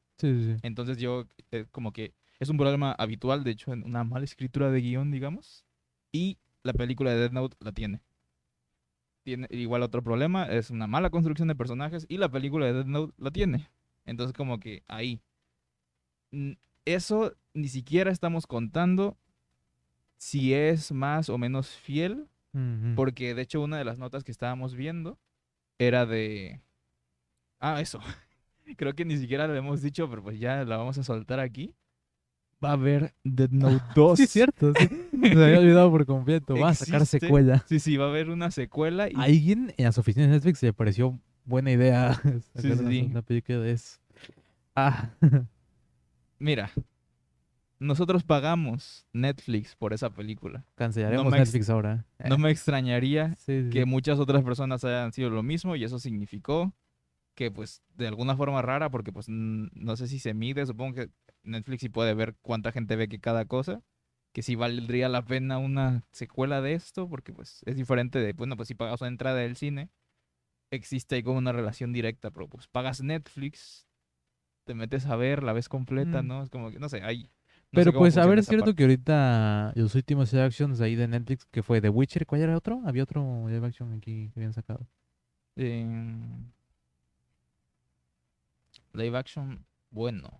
[0.62, 4.70] Entonces yo, eh, como que es un problema habitual, de hecho, en una mala escritura
[4.70, 5.64] de guion, digamos,
[6.12, 8.02] y la película de Death Note la tiene.
[9.24, 12.86] Tiene igual otro problema, es una mala construcción de personajes y la película de Death
[12.86, 13.68] Note la tiene.
[14.04, 15.20] Entonces como que ahí.
[16.84, 19.16] Eso ni siquiera estamos contando
[20.16, 22.28] si es más o menos fiel,
[22.96, 25.18] porque de hecho una de las notas que estábamos viendo
[25.78, 26.60] era de...
[27.60, 27.98] Ah, eso.
[28.76, 31.74] Creo que ni siquiera lo hemos dicho, pero pues ya la vamos a soltar aquí.
[32.62, 34.16] Va a haber Death Note 2.
[34.18, 34.72] Sí, es cierto.
[34.78, 34.86] sí.
[34.86, 36.56] Se había olvidado por completo.
[36.56, 37.64] Va a sacar secuela.
[37.68, 40.72] Sí, sí, va a haber una secuela y alguien en las oficinas de Netflix le
[40.72, 42.20] pareció buena idea
[42.56, 43.98] Sí, sí, una, película de eso.
[44.74, 45.10] Ah,
[46.38, 46.70] mira,
[47.78, 50.64] nosotros pagamos Netflix por esa película.
[50.74, 52.06] cancelaremos ex- Netflix ahora.
[52.28, 55.98] No me extrañaría Sí, sí, que muchas otras personas hayan sido lo mismo y eso
[55.98, 56.72] significó
[57.34, 61.10] que pues de alguna forma rara, porque pues no sé si se mide, supongo que
[61.42, 63.82] Netflix sí puede ver cuánta gente ve que cada cosa,
[64.32, 68.56] que si valdría la pena una secuela de esto, porque pues es diferente de, bueno,
[68.56, 69.90] pues si pagas una entrada del cine,
[70.72, 73.86] existe ahí como una relación directa, pero pues pagas Netflix,
[74.64, 76.26] te metes a ver, la ves completa, Mm.
[76.26, 76.42] ¿no?
[76.42, 77.24] Es como que, no sé, hay...
[77.24, 77.28] no
[77.72, 78.76] Pero pues a ver, es cierto parte.
[78.76, 82.56] que ahorita los últimos live actions ahí de Netflix, que fue The Witcher, ¿cuál era
[82.56, 82.80] otro?
[82.84, 84.86] Había otro live action aquí que habían sacado.
[85.56, 85.86] Eh,
[88.94, 90.30] live action, bueno.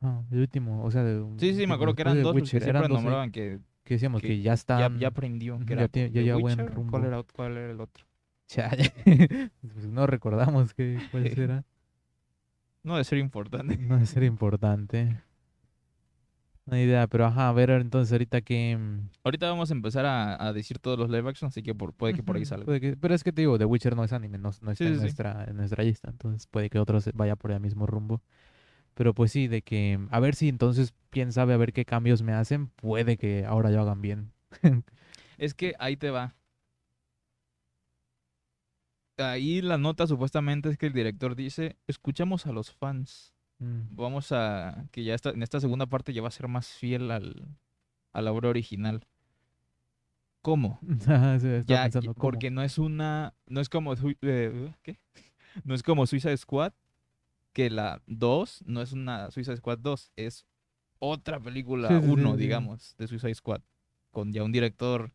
[0.00, 2.70] Ah, el último, o sea, de, Sí, sí, me acuerdo que eran dos, Witcher, siempre
[2.70, 4.98] eran eh, nombraban que que decíamos que que ya ya, están...
[4.98, 5.58] ya aprendió.
[5.60, 6.90] Que ya era ya buen rumbo.
[6.90, 8.04] ¿Cuál era, ¿Cuál era el otro?
[8.48, 8.70] Ya.
[9.72, 11.64] Pues no recordamos qué, cuál será.
[12.82, 13.76] No debe ser importante.
[13.76, 15.20] No debe ser importante.
[16.66, 18.76] No hay idea, pero ajá, a ver entonces ahorita que...
[18.76, 21.92] mm, Ahorita vamos a empezar a, a decir todos los live action, así que por-
[21.92, 22.64] puede que por ahí salga.
[22.64, 24.84] puede que- pero es que te digo, The Witcher no es anime, no, no está
[24.84, 27.60] Sí, en, sí, nuestra, en nuestra lista, entonces puede que otro se vaya por el
[27.60, 28.20] mismo rumbo.
[28.94, 32.22] Pero pues sí, de que a ver si entonces, quién sabe, a ver qué cambios
[32.22, 34.32] me hacen, puede que ahora lo hagan bien.
[35.38, 36.35] Es que ahí te va.
[39.18, 43.34] Ahí la nota supuestamente es que el director dice, escuchamos a los fans.
[43.58, 43.96] Mm.
[43.96, 44.86] Vamos a...
[44.90, 47.56] que ya está, en esta segunda parte ya va a ser más fiel al,
[48.12, 49.06] a la obra original.
[50.42, 50.78] ¿Cómo?
[51.40, 54.98] Sí, estaba Ya, porque no es una, no es como, eh, ¿qué?
[55.64, 56.72] No es como Suicide Squad,
[57.52, 60.46] que la 2 no es una Suicide Squad 2, es
[60.98, 62.42] otra película Sí, sí, 1, sí, sí.
[62.42, 63.62] digamos, de Suicide Squad,
[64.10, 65.12] con ya un director,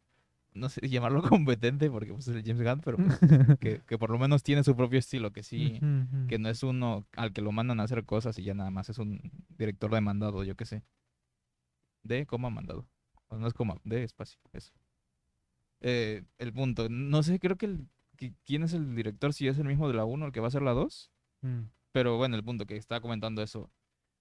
[0.53, 3.19] no sé llamarlo competente, porque pues, es el James Gunn, pero pues,
[3.59, 5.79] que, que por lo menos tiene su propio estilo, que sí,
[6.27, 8.89] que no es uno al que lo mandan a hacer cosas y ya nada más
[8.89, 9.19] es un
[9.57, 10.83] director demandado, yo qué sé.
[12.03, 12.87] De coma mandado.
[13.27, 14.73] O no es coma, de espacio, eso.
[15.81, 17.87] Eh, el punto, no sé, creo que, el,
[18.17, 20.47] que quién es el director, si es el mismo de la 1, el que va
[20.47, 21.11] a hacer la 2.
[21.41, 21.61] Mm.
[21.91, 23.71] Pero bueno, el punto que estaba comentando eso.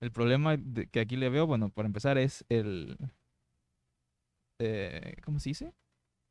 [0.00, 2.96] El problema de- que aquí le veo, bueno, para empezar es el...
[4.58, 5.72] eh, ¿Cómo se dice?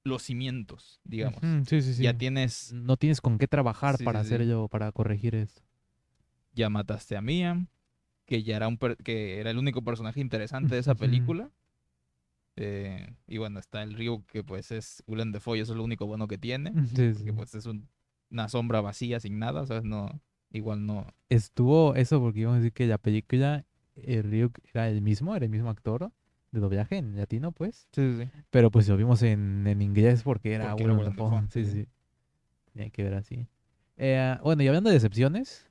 [0.03, 1.41] Los cimientos, digamos.
[1.67, 2.03] Sí, sí, sí.
[2.03, 4.35] Ya tienes No tienes con qué trabajar Sí, para sí, sí.
[4.35, 5.62] hacerlo, para corregir esto.
[6.53, 7.67] ya mataste a Mia,
[8.25, 11.51] que ya era un per- que era el único personaje interesante de esa película.
[12.55, 16.05] Eh, y bueno, está el Ryu, que pues es Willem Dafoe, eso es lo único
[16.07, 16.73] bueno que tiene.
[16.88, 17.23] Sí, sí.
[17.25, 17.88] Que pues es un-
[18.29, 19.83] una sombra vacía, sin nada, ¿sabes?
[19.85, 21.07] No, igual no.
[21.29, 25.45] Estuvo eso porque íbamos a decir que la película, el Ryuk era el mismo, era
[25.45, 26.12] el mismo actor
[26.51, 27.88] de doblaje en latino, pues.
[27.91, 28.29] Sí, sí, sí.
[28.49, 30.85] Pero pues lo vimos en, en inglés porque era Porque
[31.51, 31.65] sí.
[31.65, 31.88] sí.
[32.73, 33.47] Tenía que ver así.
[33.97, 35.67] Eh, bueno, y hablando de decepciones,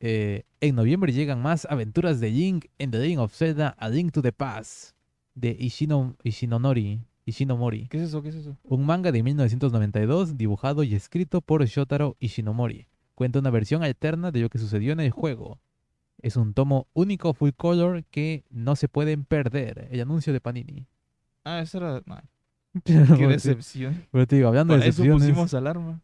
[0.00, 4.12] eh, en noviembre llegan más aventuras de Link en The Legend of Zelda A Link
[4.12, 4.96] to the Past
[5.34, 7.88] de Ishino, Ishinonori, Ishinomori.
[7.88, 8.22] ¿Qué es eso?
[8.22, 8.56] ¿Qué es eso?
[8.64, 12.88] Un manga de 1992 dibujado y escrito por Shotaro Ishinomori.
[13.14, 15.60] Cuenta una versión alterna de lo que sucedió en el juego.
[16.22, 19.88] Es un tomo único full color que no se pueden perder.
[19.90, 20.86] El anuncio de Panini.
[21.44, 22.02] Ah, esa era.
[22.84, 24.06] qué decepción.
[24.10, 26.00] pero te digo, hablando Para de eso pusimos alarma.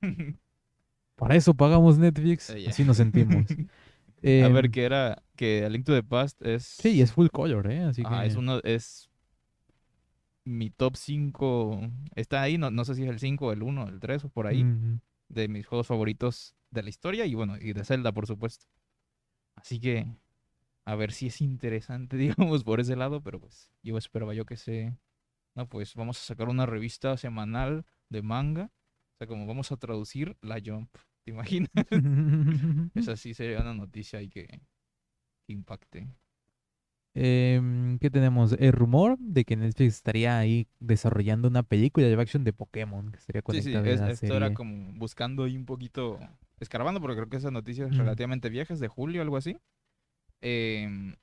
[1.16, 2.50] para eso pagamos Netflix.
[2.50, 2.66] Eh.
[2.68, 3.44] Así nos sentimos.
[3.50, 3.54] a
[4.22, 5.22] Em, ver, que era.
[5.36, 6.64] Que A Link to the Past es.
[6.64, 7.84] Sí, es full color, ¿eh?
[7.84, 8.28] Así Ajá, que...
[8.28, 8.58] es uno.
[8.64, 9.08] Es.
[10.44, 11.80] Mi top 5.
[12.14, 14.46] Está ahí, no, no sé si es el 5, el 1, el 3 o por
[14.46, 14.64] ahí.
[15.28, 18.64] De mis juegos favoritos de la historia y bueno, y de Zelda, por supuesto.
[19.60, 20.06] Así que
[20.86, 22.16] a ver si es interesante,
[22.56, 24.96] digamos, por ese lado, pero pues yo esperaba yo que se...
[25.54, 28.70] No, pues vamos a sacar una revista semanal de manga.
[29.14, 30.90] O sea, como vamos a traducir la Jump.
[31.24, 31.70] ¿Te imaginas?
[32.94, 36.08] Esa sí sería una noticia que, que impacte.
[37.14, 38.52] Em, ¿Qué tenemos?
[38.52, 43.18] El rumor de que Netflix estaría ahí desarrollando una película de action de Pokémon que
[43.18, 46.18] estaría Sí, sí, conectada a es- la esto era como buscando ahí un poquito,
[46.60, 48.00] escarbando, porque creo que esa noticia es Ujú.
[48.00, 49.56] relativamente vieja, es de julio, algo así.
[50.40, 51.16] Em,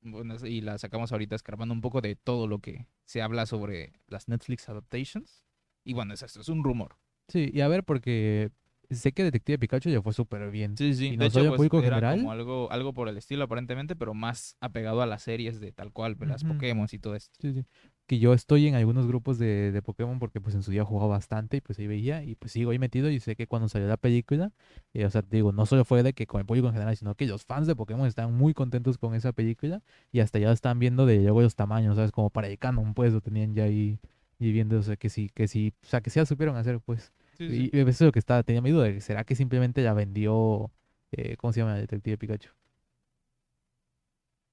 [0.00, 3.46] bueno, es- y la sacamos ahorita escarbando un poco de todo lo que se habla
[3.46, 5.44] sobre las Netflix adaptations.
[5.84, 6.96] Y bueno, es esto, es un rumor.
[7.28, 8.50] Sí, y a ver, porque
[8.90, 10.76] sé que Detective Pikachu ya fue súper bien.
[10.76, 11.06] Sí, sí.
[11.06, 12.18] Y De no hecho, pues, público era general.
[12.18, 15.92] como algo, algo por el estilo aparentemente, pero más apegado a las series de tal
[15.92, 16.44] cual, las.
[16.44, 17.36] Pokémon y todo esto.
[17.40, 17.64] Sí, sí.
[18.06, 21.08] Que yo estoy en algunos grupos de, de Pokémon porque pues en su día jugaba
[21.08, 23.88] bastante y pues ahí veía y pues sigo ahí metido y sé que cuando salió
[23.88, 24.52] la película,
[24.94, 27.16] eh, o sea, digo, no solo fue de que con el público en general, sino
[27.16, 30.78] que los fans de Pokémon están muy contentos con esa película y hasta ya están
[30.78, 32.12] viendo de luego los tamaños, ¿sabes?
[32.12, 33.98] Como para el canon, pues lo tenían ya ahí
[34.38, 36.78] y viendo, o sea, que sí, que sí, o sea, que sí la supieron hacer,
[36.80, 37.12] pues.
[37.36, 37.70] Sí, sí.
[37.72, 40.70] Y eso es lo que estaba, tenía mi duda, de será que simplemente la vendió,
[41.12, 41.74] eh, ¿cómo se llama?
[41.74, 42.50] Detective Pikachu.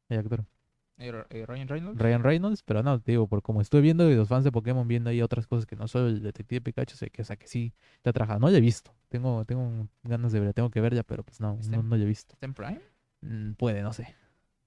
[0.09, 0.45] El actor.
[0.97, 1.99] Eh, eh, Ryan Reynolds.
[1.99, 4.87] Ryan Reynolds, pero no, te digo, por como estuve viendo y los fans de Pokémon
[4.87, 7.47] viendo ahí otras cosas que no solo el Detective Pikachu, sé que, o sea, que
[7.47, 8.39] sí te ha trabajado.
[8.39, 11.39] No lo he visto, tengo, tengo ganas de ver, tengo que ver ya, pero pues
[11.39, 12.33] no, ¿Está no, no lo he visto.
[12.35, 12.81] ¿Está en Prime?
[13.21, 14.15] Mm, puede, no sé.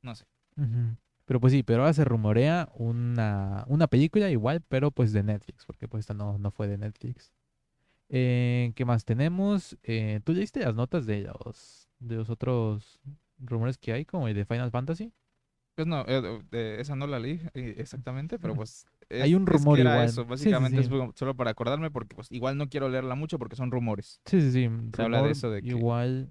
[0.03, 0.25] No sé.
[1.27, 5.67] Pero pues sí, pero ahora se rumorea una, una película igual, pero pues de Netflix,
[5.67, 7.33] porque pues esta no, no fue de Netflix.
[8.09, 9.77] Eh, ¿qué más tenemos?
[9.83, 13.01] Eh, ¿tú leíste las notas de los, de los otros
[13.39, 15.13] rumores que hay, como el de Final Fantasy?
[15.75, 18.87] Pues no, eh, eh, esa no la leí exactamente, pero pues...
[19.11, 20.09] Hay es- un es que rumor era igual.
[20.09, 23.39] eso, Sí, sí, básicamente es solo para acordarme porque pues igual no quiero leerla mucho
[23.39, 24.21] porque son rumores.
[24.25, 24.71] Sí, sí, sí.
[24.95, 26.31] Se habla de eso de que- Igual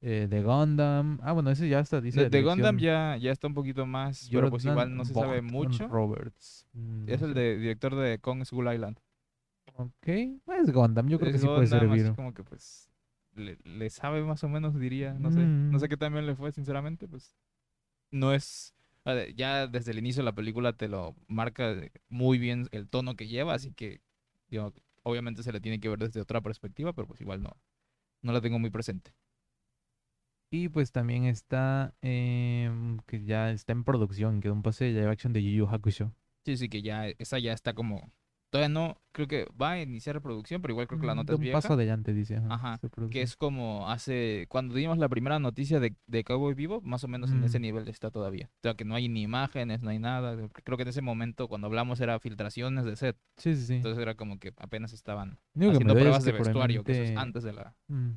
[0.00, 1.18] eh, de Gundam.
[1.22, 4.28] Ah, bueno, ese ya está, dice De, de Gundam ya, ya está un poquito más,
[4.32, 5.88] pero pues Jordan igual no se sabe mucho.
[5.88, 6.66] Roberts.
[6.72, 8.98] Mm, Es el de, director de Kong School Island.
[9.76, 12.14] Ok, es Gundam, yo creo que sí puede así servir.
[12.14, 12.88] como que pues
[13.34, 15.40] le, le sabe más o menos, diría, no sé.
[15.40, 15.88] No sé Mm.
[15.88, 17.34] qué también le fue, sinceramente, pues
[18.10, 18.74] no es...
[19.34, 21.74] Ya desde el inicio de la película te lo marca
[22.08, 24.00] muy bien el tono que lleva, así que
[24.48, 27.56] digo, obviamente se le tiene que ver desde otra perspectiva, pero pues igual no,
[28.20, 29.12] no la tengo muy presente.
[30.50, 35.10] Y pues también está em, que ya está en producción, quedó un pase de live
[35.10, 36.12] action de Yu Yu Hakusho.
[36.44, 38.12] Sí, sí, que ya, esa ya está como...
[38.52, 41.32] Todavía no, creo que va a iniciar producción, pero igual creo que la Mm, nota
[41.32, 41.58] de es un vieja.
[41.62, 42.36] paso adelante, dice.
[42.50, 42.78] ajá,
[43.10, 47.08] que es como hace, cuando dimos la primera noticia de, de Cowboy Vivo, más o
[47.08, 47.62] menos en ese Mm.
[47.62, 48.50] nivel está todavía.
[48.56, 50.36] O sea, que no hay ni imágenes, no hay nada.
[50.64, 53.16] Creo que en ese momento cuando hablamos era filtraciones de set.
[53.38, 53.74] Sí, sí, sí.
[53.76, 56.84] Entonces era como que apenas estaban que me haciendo duele es pruebas de que vestuario,
[56.84, 58.10] que eso es antes de la, Mm,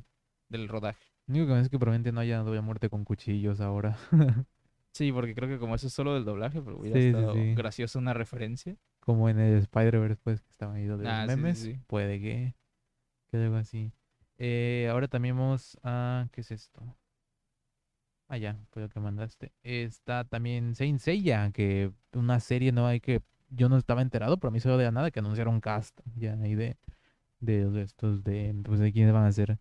[0.50, 1.02] del rodaje.
[1.28, 3.96] único que es que probablemente no haya doble muerte con cuchillos ahora.
[4.92, 7.34] Sí, porque creo que como eso es solo del doblaje, pero hubiera Sí, sí, estado
[7.34, 7.54] sí.
[7.54, 8.76] gracioso una referencia.
[9.06, 11.58] Como en el Spider-Verse, pues, que estaban ahí los de los Ah, sí, sí, memes.
[11.58, 11.80] sí.
[11.86, 12.54] Puede que,
[13.30, 13.92] que algo así.
[14.38, 16.28] Eh, ahora también vamos a...
[16.32, 16.82] ¿Qué es esto?
[18.28, 19.52] Ah, ya, fue lo que mandaste.
[19.62, 23.22] Está también Saint Seiya, que una serie no hay que...
[23.50, 26.34] Yo no estaba enterado, pero a mí solo de la nada que anunciaron cast ya
[26.42, 26.76] ahí de,
[27.40, 29.58] de los estos, de, pues, de quiénes van a ser.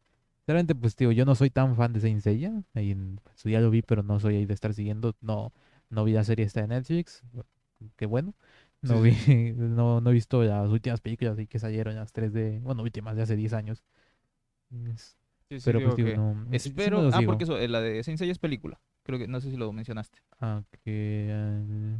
[0.47, 2.63] Realmente, pues, tío, yo no soy tan fan de Saint Seiya.
[2.73, 5.15] Ahí en su día lo vi, pero no soy ahí de estar siguiendo.
[5.21, 5.53] No,
[5.89, 7.23] no vi la serie esta de Netflix.
[7.97, 8.33] Qué bueno.
[8.87, 12.59] No Sí, vi, no, no he visto las últimas películas que salieron, las tres de,
[12.59, 13.83] bueno, últimas de hace 10 años.
[15.49, 16.45] Sí, sí, Pero pues digo, que no.
[16.51, 18.79] Espero, ah, porque eso, eh, la de Saint Seiya es película.
[19.03, 20.19] Creo que, no sé si lo mencionaste.
[20.39, 21.99] Ah, que, eh,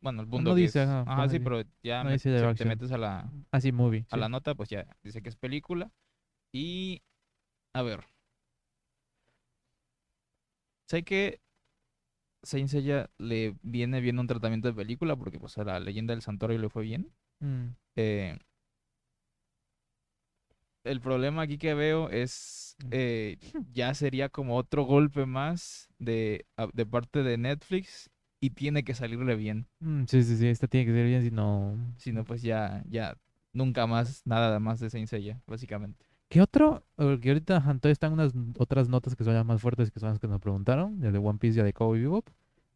[0.00, 2.38] Bueno, el punto no dice, es- ajá, Ajá, pone sí, pero ya No me- dice
[2.50, 4.04] si te metes a la, ah, sí, movie.
[4.10, 5.90] a la nota, pues ya dice que es película.
[6.52, 7.02] Y,
[7.74, 8.04] a ver.
[10.88, 11.40] Sé que
[12.42, 16.22] Saint Seiya le viene bien un tratamiento de película porque pues a la leyenda del
[16.22, 17.12] santuario le fue bien.
[17.42, 18.38] Mm, Eh,
[20.84, 23.38] el problema aquí que veo es eh,
[23.72, 29.36] ya sería como otro golpe más de, de parte de Netflix y tiene que salirle
[29.36, 29.68] bien.
[29.80, 31.76] mm, sí, sí, sí, esta tiene que ser bien, si no...
[31.96, 33.16] Si no, pues ya, ya
[33.52, 36.04] nunca más, nada más de Saint Seiya, básicamente.
[36.32, 36.82] ¿Qué otro?
[36.96, 40.18] Porque ahorita todavía están unas otras notas que son las más fuertes, que son las
[40.18, 42.26] que nos preguntaron, el de One Piece y de Cowboy Bebop.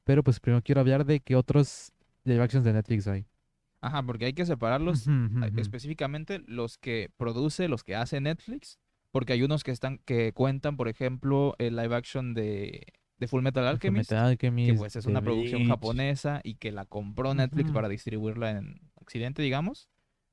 [0.05, 1.90] Pero pues primero quiero hablar de qué otros
[2.25, 3.25] live actions de Netflix hay.
[3.81, 5.59] Ajá, porque hay que separarlos ujú.
[5.59, 8.79] específicamente los que produce, los que hace Netflix,
[9.11, 12.85] porque hay unos que están que cuentan, por ejemplo, el live action de,
[13.16, 16.85] de Full Metal Alchemist, Fullmetal Alchemist, que pues es una producción japonesa y que la
[16.85, 19.88] compró Netflix para distribuirla en Occidente, digamos.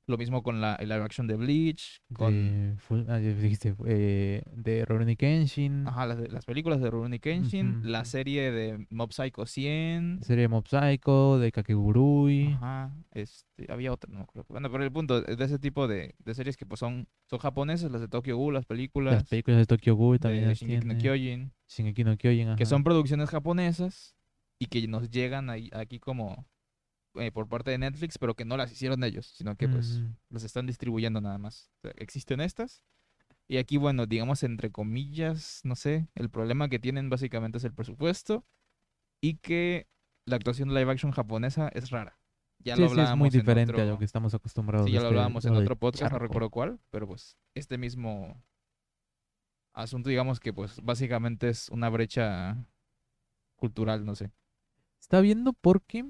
[0.06, 4.42] Lo mismo con la el live action de Bleach, con De, Full- ah, dijiste, eh,
[4.54, 9.46] de Rurouni Kenshin, ajá, las, las películas de Rurouni Kenshin, la serie de Mob Psycho
[9.46, 12.52] 100, serie de Mob Psycho, de Kakegurui.
[12.52, 14.46] Ajá, este, había otra, no me acuerdo.
[14.50, 17.38] Bueno, pero el punto de de ese tipo de, de series que pues son, son
[17.38, 20.86] japonesas, las de Tokyo Ghoul, las películas Las películas de Tokyo Ghoul también de Shingeki
[20.86, 20.98] no.
[20.98, 24.14] Kyojin, Shingeki no Kyojin, que son producciones japonesas
[24.58, 26.46] y que nos llegan ahí- aquí como
[27.14, 30.14] eh, por parte de Netflix, pero que no las hicieron ellos, sino que pues Ujú.
[30.30, 31.70] las están distribuyendo nada más.
[31.78, 32.82] O sea, existen estas.
[33.46, 37.74] Y aquí, bueno, digamos entre comillas, no sé, el problema que tienen básicamente es el
[37.74, 38.44] presupuesto
[39.20, 39.86] y que
[40.26, 42.18] la actuación live action japonesa es rara.
[42.58, 44.86] Ya Sí, lo sí, es hablábamos muy en diferente a otro- lo que estamos acostumbrados.
[44.86, 46.24] Sí, ya lo este hablábamos en otro podcast, no charco.
[46.24, 48.42] recuerdo cuál, pero pues este mismo
[49.72, 52.56] asunto, digamos que pues básicamente es una brecha
[53.56, 54.30] cultural, no sé.
[55.00, 56.04] Está viendo porque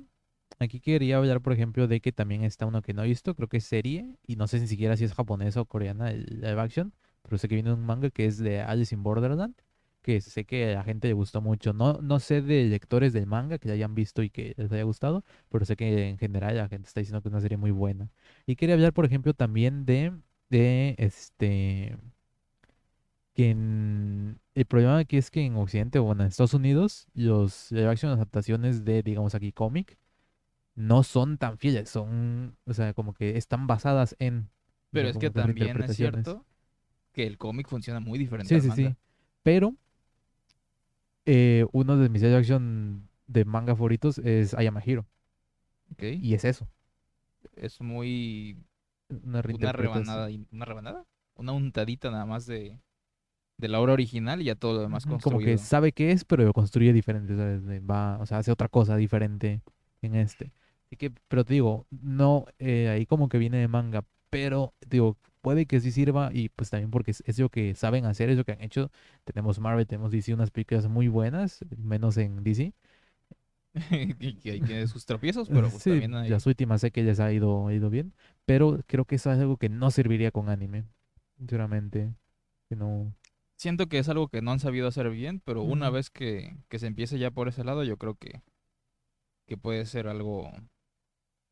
[0.58, 3.48] aquí quería hablar, por ejemplo, de que también está uno que no he visto, creo
[3.48, 6.60] que es serie, y no sé ni siquiera si es japonesa o coreana el live
[6.60, 9.54] action, pero sé que viene un manga que es de Alice in Borderland,
[10.02, 11.72] que sé que a la gente le gustó mucho.
[11.72, 14.82] No, no sé de lectores del manga que la hayan visto y que les haya
[14.84, 17.70] gustado, pero sé que en general la gente está diciendo que es una serie muy
[17.70, 18.10] buena.
[18.46, 20.12] Y quería hablar, por ejemplo, también de,
[20.50, 21.96] de este
[23.34, 27.88] que en- el problema aquí es que en Occidente bueno, en Estados Unidos los live
[27.88, 29.98] action adaptaciones de digamos aquí cómic
[30.74, 34.50] no son tan fieles, son, o sea, como que están basadas en
[34.92, 36.46] Pero es que también es cierto
[37.12, 38.90] que el cómic funciona muy diferente Sí, al sí, manga.
[38.90, 38.96] sí.
[39.42, 39.74] Pero
[41.26, 45.06] eh, uno de mis live action de manga favoritos es Ayama Hiro
[45.92, 46.04] ¿ok?
[46.18, 46.68] y es eso,
[47.56, 48.56] Es muy
[49.48, 51.04] una rebanada, una rebanada,
[51.36, 52.80] una untadita nada más de,
[53.58, 55.58] de la obra original y ya todo lo demás Ujú, Como que construido.
[55.58, 57.34] sabe qué es, pero lo construye diferente,
[57.80, 59.62] Va, o sea, hace otra cosa diferente
[60.02, 60.52] en este.
[60.86, 65.16] Así que, pero te digo, no, eh, ahí como que viene de manga, pero digo,
[65.40, 68.36] puede que sí sirva y pues también porque es, es lo que saben hacer, es
[68.36, 68.90] lo que han hecho.
[69.24, 72.72] Tenemos Marvel, tenemos DC, unas películas muy buenas, menos en DC.
[73.90, 76.28] y que tiene sus tropiezos, pero pues sí, también hay...
[76.28, 79.56] las últimas sé que les ha ido, ido bien, pero creo que eso es algo
[79.56, 80.84] que no serviría con anime,
[81.38, 82.14] sinceramente.
[82.68, 83.12] Que no...
[83.56, 86.78] Siento que es algo que no han sabido hacer bien, pero una vez que, que
[86.78, 88.42] se empiece ya por ese lado, yo creo que,
[89.46, 90.50] que puede ser algo...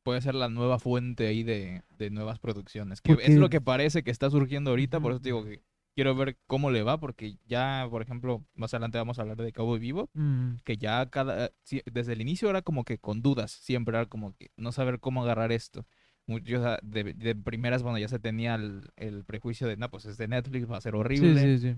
[0.03, 3.01] Puede ser la nueva fuente ahí de, de nuevas producciones.
[3.01, 5.63] Que es lo que parece que está surgiendo ahorita, por eso te digo que
[5.95, 9.53] quiero ver cómo le va, porque ya, por ejemplo, más adelante vamos a hablar de
[9.53, 11.51] Cowboy Vivo, Mm, que ya cada,
[11.93, 15.23] desde el inicio era como que con dudas, siempre era como que no saber cómo
[15.23, 15.87] agarrar esto.
[16.27, 20.17] Muchos de, de primeras, bueno, ya se tenía el, el prejuicio de, no, pues es
[20.17, 21.59] de Netflix, va a ser sí, horrible.
[21.59, 21.77] sí, sí.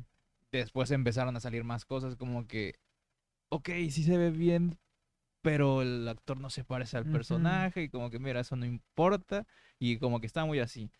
[0.52, 2.74] Después empezaron a salir más cosas como que,
[3.48, 4.78] ok, sí se ve bien,
[5.44, 9.46] pero el actor no se parece al personaje y como que, mira, eso no importa
[9.78, 10.90] y como que está muy así.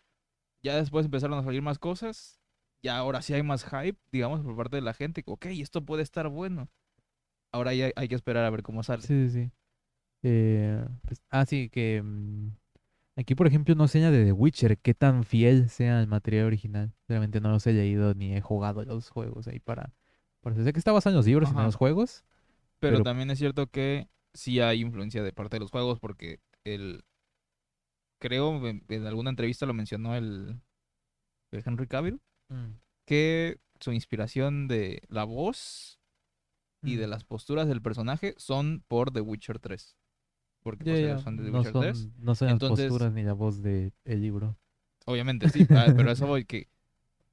[0.61, 2.39] Ya después empezaron a salir más cosas,
[2.83, 6.03] ya ahora sí hay más hype, digamos, por parte de la gente, ok, esto puede
[6.03, 6.69] estar bueno.
[7.51, 9.01] Ahora ya hay que esperar a ver cómo sale.
[9.01, 9.51] Sí, sí, sí.
[10.21, 12.49] Eh, pues, ah, sí, que mm,
[13.15, 16.93] aquí, por ejemplo, no señala de The Witcher qué tan fiel sea el material original.
[17.07, 19.91] Realmente no los he leído ni he jugado los juegos ahí para...
[20.41, 22.23] para sé que está basado en los libros y no en los juegos.
[22.79, 26.39] Pero, Pero- también es cierto que sí hay influencia de parte de los juegos porque
[26.63, 27.03] el
[28.19, 30.59] creo en, en alguna entrevista lo mencionó el,
[31.51, 32.21] el Henry Cavill
[33.05, 35.99] que su inspiración de la voz
[36.83, 37.09] y de Mm.
[37.09, 39.97] las posturas del personaje son por The Witcher 3.
[40.63, 41.97] Porque Ya, pues, ellos son de The No Witcher 3.
[41.97, 44.55] son, no son las posturas ni la voz del libro.
[45.05, 46.67] Obviamente sí, ah, pero eso voy que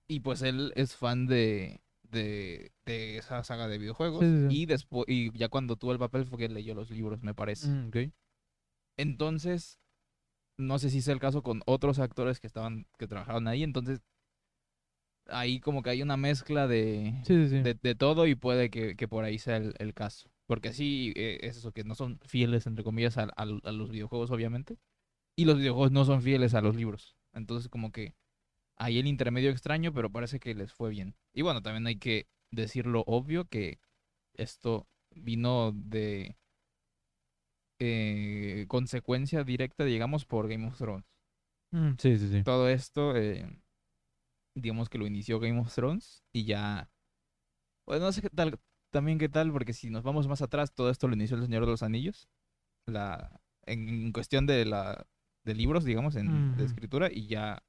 [0.08, 1.80] y pues él es fan de
[2.12, 5.98] de, de esa saga de videojuegos Sí, sí, y después y ya cuando tuvo el
[5.98, 7.66] papel fue que leyó los libros, me parece.
[7.68, 7.96] Mm, ok.
[8.96, 9.79] Entonces,
[10.59, 13.62] no sé si es el caso con otros actores que estaban, que trabajaron ahí.
[13.62, 14.01] Entonces,
[15.27, 17.35] ahí como que hay una mezcla de, sí.
[17.62, 20.31] de, de todo y puede que, que por ahí sea el, el caso.
[20.46, 23.90] Porque sí, eh, es eso, que no son fieles, entre comillas, a, a- a los
[23.90, 24.79] videojuegos, obviamente.
[25.37, 27.16] Y los videojuegos no son fieles a los libros.
[27.33, 28.14] Entonces, como que
[28.82, 31.14] hay el intermedio extraño, pero parece que les fue bien.
[31.32, 33.78] Y bueno, también hay que decir lo obvio que
[34.34, 36.36] esto vino de
[37.78, 41.06] eh, consecuencia directa, digamos, por Game of Thrones.
[41.70, 42.42] Mm, sí, sí, sí.
[42.42, 43.46] Todo esto, eh,
[44.56, 46.90] digamos que lo inició Game of Thrones y ya,
[47.85, 48.58] pues no sé qué tal,
[48.90, 51.66] también qué tal, porque si nos vamos más atrás, todo esto lo inició el Señor
[51.66, 52.28] de los Anillos,
[52.87, 55.06] la, en, en cuestión de la
[55.44, 57.62] de libros, digamos, en, de escritura, y ya,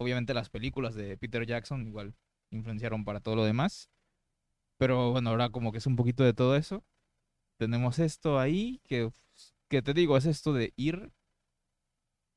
[0.00, 2.14] obviamente las películas de Peter Jackson igual
[2.50, 3.90] influenciaron para todo lo demás.
[4.78, 6.84] Pero bueno, ahora como que es un poquito de todo eso.
[7.58, 9.10] Tenemos esto ahí, que,
[9.68, 11.12] que te digo, es esto de ir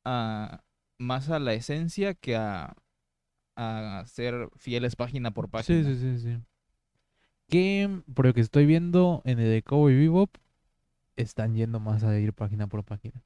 [0.06, 0.64] a,
[0.98, 2.76] más a la esencia que a,
[3.56, 5.84] a ser fieles página por Sí, página.
[5.84, 6.38] sí, sí, sí.
[7.48, 10.36] Que, por lo que estoy viendo en el de Cowboy Bebop,
[11.18, 13.24] están yendo más a ir página por página.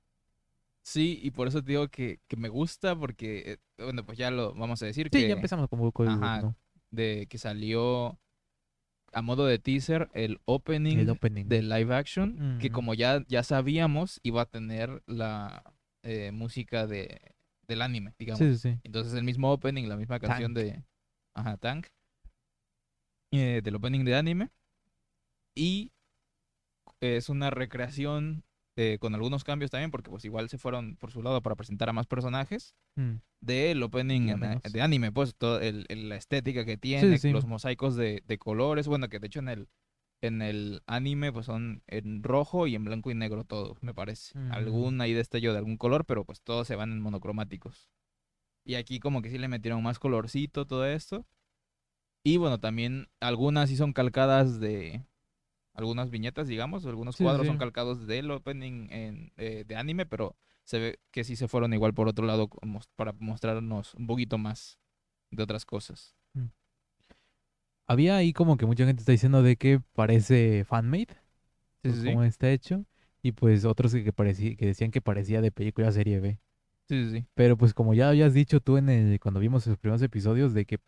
[0.87, 4.31] Sí, y por eso te digo que, que me gusta porque, eh, bueno, pues ya
[4.31, 6.41] lo vamos a decir Sí, que ya empezamos con Bebop, Ajá.
[6.41, 6.55] ¿no?
[6.91, 8.17] de que salió
[9.11, 11.43] a modo de teaser el opening El opening.
[11.49, 15.73] de live action, que como ya, ya sabíamos, iba a tener la
[16.03, 17.19] eh, música de,
[17.67, 18.39] del anime, digamos.
[18.39, 18.79] Sí, sí, sí.
[18.85, 20.65] Entonces el mismo opening, la misma canción Tank.
[20.65, 20.83] de
[21.33, 21.87] ajá, Tank,
[23.33, 24.51] eh, del opening de anime.
[25.53, 25.91] Y
[27.01, 28.45] es una recreación
[28.77, 31.89] eh, con algunos cambios también, porque pues igual se fueron por su lado para presentar
[31.89, 33.15] a más personajes Mm.
[33.41, 34.61] del opening en- menos.
[34.63, 37.31] de anime, pues todo el, el- la estética que tiene, sí.
[37.31, 39.67] los mosaicos de, de colores, bueno, que de hecho en el
[40.21, 44.35] en el anime pues son en rojo y en blanco y negro todo, me parece.
[44.39, 44.51] Ujú.
[44.51, 47.91] Algún ahí destello de algún color, pero pues todos se van en monocromáticos.
[48.65, 51.25] Y aquí como que sí le metieron más colorcito todo esto.
[52.25, 55.03] Y bueno, también algunas sí son calcadas de
[55.77, 57.47] algunas viñetas, digamos, algunos Sí, cuadros sí.
[57.47, 61.73] son calcados del opening en, eh, de anime, pero se ve que sí se fueron
[61.73, 64.77] igual por otro lado como para mostrarnos un poquito más
[65.31, 66.15] de otras cosas.
[67.85, 71.07] Había ahí como que mucha gente está diciendo de que parece fanmade,
[71.83, 72.07] Sí, sí, sí.
[72.07, 72.85] cómo está hecho,
[73.21, 76.39] y pues otros que, que, parecía, que decían que parecía de película serie B.
[76.89, 77.25] Sí, sí, sí.
[77.35, 80.65] Pero pues como ya habías dicho tú en el, cuando vimos los primeros episodios de
[80.65, 80.79] que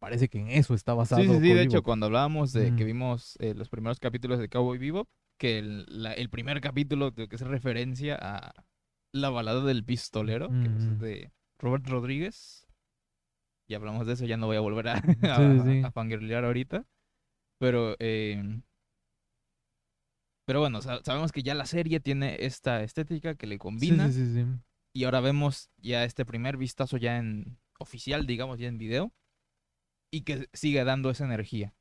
[0.00, 2.84] parece que en eso está basado Sí, sí, sí, de hecho, cuando hablábamos de que
[2.84, 2.86] Mm.
[2.86, 7.28] vimos eh, los primeros capítulos de Cowboy Bebop, que el, la- el primer capítulo que
[7.30, 8.52] es referencia a
[9.12, 12.66] la balada del pistolero, que pues, es de Robert Rodríguez.
[13.68, 15.82] Ya hablamos de eso, ya no voy a volver a, a, Sí, sí.
[15.84, 16.84] a fangirlear ahorita.
[17.58, 18.60] Pero, eh,
[20.46, 24.08] pero bueno, sa- sabemos que ya la serie tiene esta estética que le combina.
[24.08, 24.44] sí, sí, sí.
[24.92, 29.12] Y ahora vemos ya este primer vistazo ya en oficial, digamos, ya en video.
[30.10, 31.74] Y que sigue dando esa energía.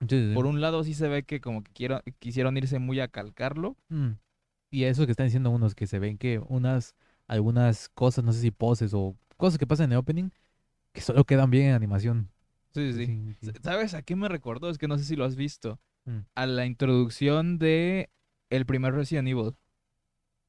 [0.00, 0.34] Sí, sí, sí.
[0.34, 3.76] Por un lado sí se ve que como que quiero- quisieron irse muy a calcarlo.
[3.88, 4.12] Mm.
[4.70, 6.94] Y eso que están diciendo unos que se ven que unas,
[7.28, 10.30] algunas cosas, no sé si poses o cosas que pasan en el opening,
[10.92, 12.30] que solo quedan bien en animación.
[12.74, 13.52] Sí, sí, sí.
[13.62, 14.70] ¿Sabes a qué me recordó?
[14.70, 15.78] Es que no sé si lo has visto.
[16.06, 16.18] Mm.
[16.34, 18.10] A la introducción de
[18.50, 19.54] el primer Resident Evil.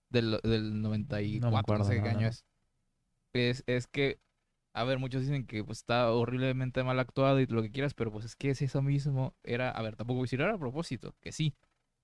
[0.09, 2.45] Del, del 94, no, acuerdo, sé no, qué año es.
[3.33, 3.63] es.
[3.65, 4.19] Es que,
[4.73, 8.11] a ver, muchos dicen que pues, está horriblemente mal actuado y lo que quieras, pero
[8.11, 9.35] pues es que es eso mismo.
[9.43, 11.55] Era, a ver, tampoco voy a decir era a propósito, que sí.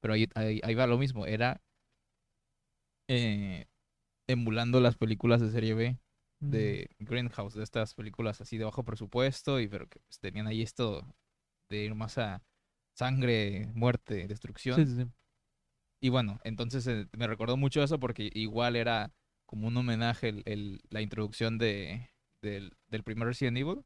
[0.02, 1.26] Pero ahí, ahí, ahí va lo mismo.
[1.26, 1.62] Era
[3.08, 3.66] eh,
[4.28, 5.98] emulando las películas de serie B
[6.42, 6.52] Mm.
[6.52, 10.62] de Greenhouse, de estas películas así de bajo presupuesto, y pero que pues, tenían ahí
[10.62, 11.06] esto
[11.70, 12.44] de ir más a
[12.94, 14.78] sangre, muerte, destrucción.
[14.78, 15.12] Sí, sí, sí.
[16.02, 19.12] Y bueno, entonces eh, me recordó mucho eso porque igual era
[19.46, 22.10] como un homenaje el, el- la introducción de,
[22.42, 23.82] del, del primer Resident Evil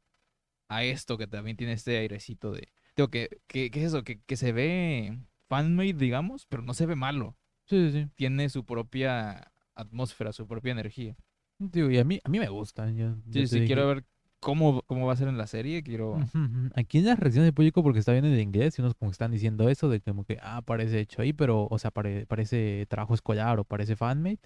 [0.68, 2.68] a esto que también tiene este airecito de...
[2.96, 6.86] Digo, que, que, que es eso, que, que se ve fanmade, digamos, pero no se
[6.86, 7.36] ve malo.
[7.66, 11.16] Sí, sí, Tiene su propia atmósfera, su propia energía.
[11.58, 11.68] sí.
[11.72, 12.90] Digo, y a mí, a mí me gusta.
[12.90, 14.04] yo- yo Sí, sí, dije- quiero ver
[14.40, 16.18] cómo, cómo va a ser en la serie, quiero...
[16.76, 19.14] Aquí en las reacciones del público, porque está bien en inglés, y unos como que
[19.14, 22.86] están diciendo eso, de como que, ah, parece hecho ahí, pero, o sea, pare- parece
[22.88, 24.38] trabajo escolar o parece fanmade,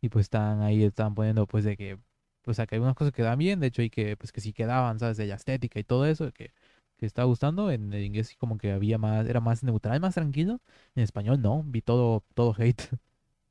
[0.00, 1.98] y pues están ahí, están poniendo, pues, de que,
[2.42, 4.52] pues, acá hay unas cosas que dan bien, de hecho, y que, pues, que sí
[4.52, 5.16] quedaban, ¿sabes?
[5.16, 6.52] De la estética y todo eso, que,
[6.96, 10.14] que está gustando, en el inglés sí como que había más, era más neutral, más
[10.14, 10.60] tranquilo,
[10.94, 12.82] en español no, vi todo, todo hate.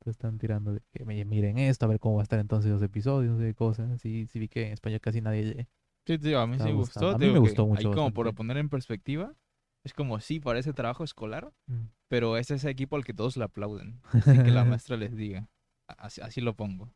[0.00, 2.70] Entonces están tirando de que "Mire- miren esto, a ver cómo va a estar entonces
[2.70, 4.00] los episodios, sé, cosas.
[4.00, 5.66] Sí, sí vi que en español casi nadie lee.
[6.06, 7.10] Sí, tío, a mí sí Estaba me gustó.
[7.10, 9.34] A mí me gustó mucho Ahí como por poner en perspectiva,
[9.84, 11.86] es como sí, parece trabajo escolar, Mm.
[12.08, 14.00] pero es ese equipo al que todos le aplauden.
[14.24, 15.48] Sin que la maestra les diga.
[15.86, 16.92] Así, así lo pongo.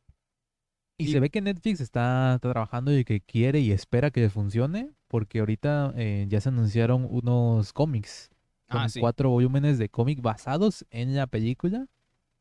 [0.96, 4.28] Y, Y- se ve que Netflix está, está trabajando y que quiere y espera que
[4.30, 8.30] funcione, porque ahorita eh, ya se anunciaron unos cómics.
[8.70, 9.00] Son Ah, sí.
[9.00, 11.86] cuatro volúmenes de cómic basados en la película,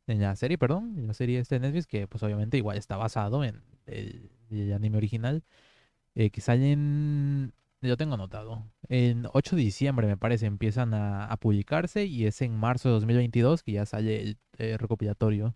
[0.08, 2.98] en la serie, perdón, en la serie esta de Netflix, que pues obviamente igual está
[2.98, 5.44] basado en el, el anime original,
[6.16, 11.38] eh, que salen, yo tengo anotado, en 8 de diciembre me parece empiezan a, a
[11.38, 15.56] publicarse y es en marzo de 2022 que ya sale el eh, recopilatorio.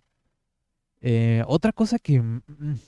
[1.02, 2.42] Eh, otra cosa que mm,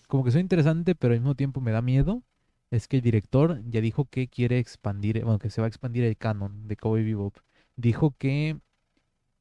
[0.07, 2.24] como que soy interesante, pero al mismo tiempo me da miedo,
[2.72, 6.03] es que el director ya dijo que quiere expandir, bueno, que se va a expandir
[6.03, 7.38] el canon de Cowboy Bebop.
[7.76, 8.60] Dijo que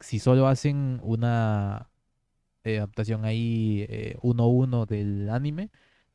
[0.01, 1.91] si solo hacen una
[2.65, 5.71] eh, adaptación ahí eh, uno a uno del anime,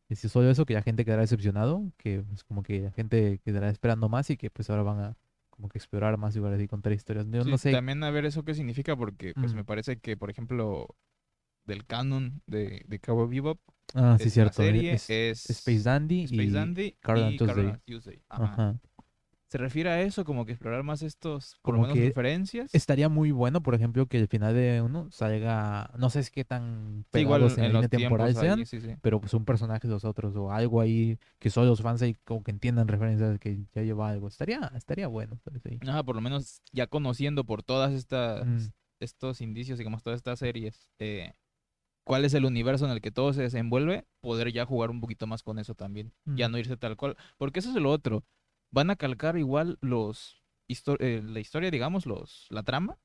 [0.09, 3.39] y si solo eso, que la gente quedará decepcionado, que es como que la gente
[3.45, 5.17] quedará esperando más y que pues ahora van a
[5.49, 7.27] como que explorar más y contar historias.
[7.31, 7.71] Yo Sí, no sé.
[7.71, 9.57] También a ver eso qué significa, porque pues Mm.
[9.57, 10.87] me parece que, por ejemplo,
[11.66, 13.59] del canon de, de Cowboy Bebop.
[13.95, 14.53] Ah, sí, es cierto.
[14.64, 17.36] serie, es es Space Dandy Space y Dandy y Carol
[17.86, 18.22] Tuesday.
[18.30, 18.43] Ajá.
[18.45, 18.80] Ajá.
[19.47, 22.74] Se refiere a eso, como que explorar más estos, por Como lo menos, que referencias.
[22.74, 26.43] Estaría muy bueno, por ejemplo, que el final de uno salga, no sé si qué
[26.43, 28.95] tan Sí, igual pegados en, en la línea temporal ahí, sean, sí, sí.
[29.03, 32.16] pero pues un personaje de los otros o algo ahí que solo los fans ahí
[32.24, 34.28] como que entiendan referencias que ya lleva algo.
[34.28, 35.39] Estaría, estaría bueno.
[35.88, 38.57] Ajá, por lo menos ya conociendo por todas estas Mm.
[39.01, 41.34] estos indicios, digamos, todas estas series, eh,
[42.03, 45.27] cuál es el universo en el que todo se desenvuelve, poder ya jugar un poquito
[45.27, 46.13] más con eso también.
[46.25, 46.51] Ya Mm.
[46.51, 47.15] no irse tal cual.
[47.37, 48.23] Porque eso es lo otro.
[48.71, 52.97] Van a calcar igual los histo- eh, la historia, digamos, los la trama.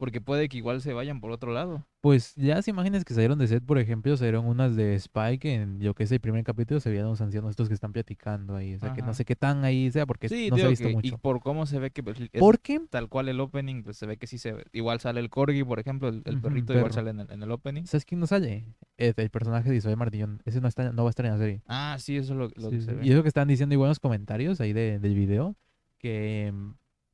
[0.00, 1.86] Porque puede que igual se vayan por otro lado.
[2.00, 5.78] Pues ya las imágenes que salieron de set, por ejemplo, salieron unas de Spike en
[5.78, 8.74] yo que es el primer capítulo, se veían los ancianos estos que están platicando ahí.
[8.74, 10.86] O sea, que no sé qué tan ahí sea porque Sí, no se ha visto
[10.86, 11.18] que- y mucho.
[11.18, 14.16] por cómo se ve que pues, es Porque tal cual el opening, pues se ve
[14.16, 14.64] que sí se ve.
[14.72, 17.84] Igual sale el corgi, por ejemplo, el, perrito igual sale en el, en el opening.
[17.84, 18.64] ¿Sabes quién no sale?
[18.96, 20.40] El, el personaje de Isabel Martillón.
[20.46, 21.60] Ese no, está, no va a estar en la serie.
[21.66, 22.86] Ah, sí, eso es lo, lo Sí, que sí.
[22.86, 23.06] se ve.
[23.06, 25.54] Y eso que están diciendo igual en los comentarios ahí de- del video,
[25.98, 26.70] que mm,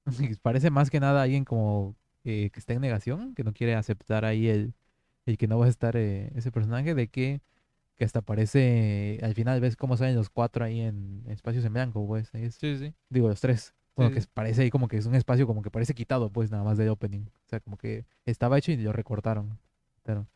[0.43, 1.97] parece más que nada alguien como
[2.27, 4.74] eh, que está en negación, que no quiere aceptar ahí el,
[5.27, 7.41] el que no va a estar eh, ese personaje, de que,
[7.97, 12.07] que hasta parece, al final ves cómo salen los cuatro ahí en espacios en blanco,
[12.07, 12.35] pues.
[12.35, 12.95] ahí es- Sí, sí.
[13.11, 13.74] digo, los tres.
[13.97, 16.51] Bueno, Sí, que parece ahí como que es un espacio como que parece quitado, pues,
[16.51, 17.22] nada más del opening.
[17.47, 19.59] O sea, como que estaba hecho y lo recortaron.
[20.03, 20.27] Pero,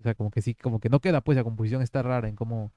[0.00, 2.36] o sea, como que sí, como que no queda, pues, la composición está rara en
[2.36, 2.72] cómo,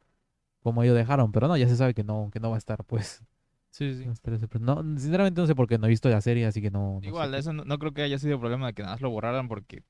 [0.61, 1.31] cómo ellos dejaron.
[1.31, 3.23] Pero no, ya se sabe que no, que no va a estar, pues.
[3.73, 4.05] Sí, sí.
[4.05, 6.61] No ese per- no, sinceramente no sé por qué no he visto la serie, así
[6.61, 6.99] que no.
[7.01, 9.09] no Igual, eso no, no creo que haya sido problema de que nada más lo
[9.09, 9.83] borraran porque,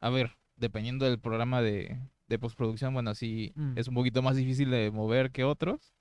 [0.00, 1.98] a ver, dependiendo del programa de,
[2.28, 3.76] de postproducción, bueno, sí Mm.
[3.76, 5.92] es un poquito más difícil de mover que otros,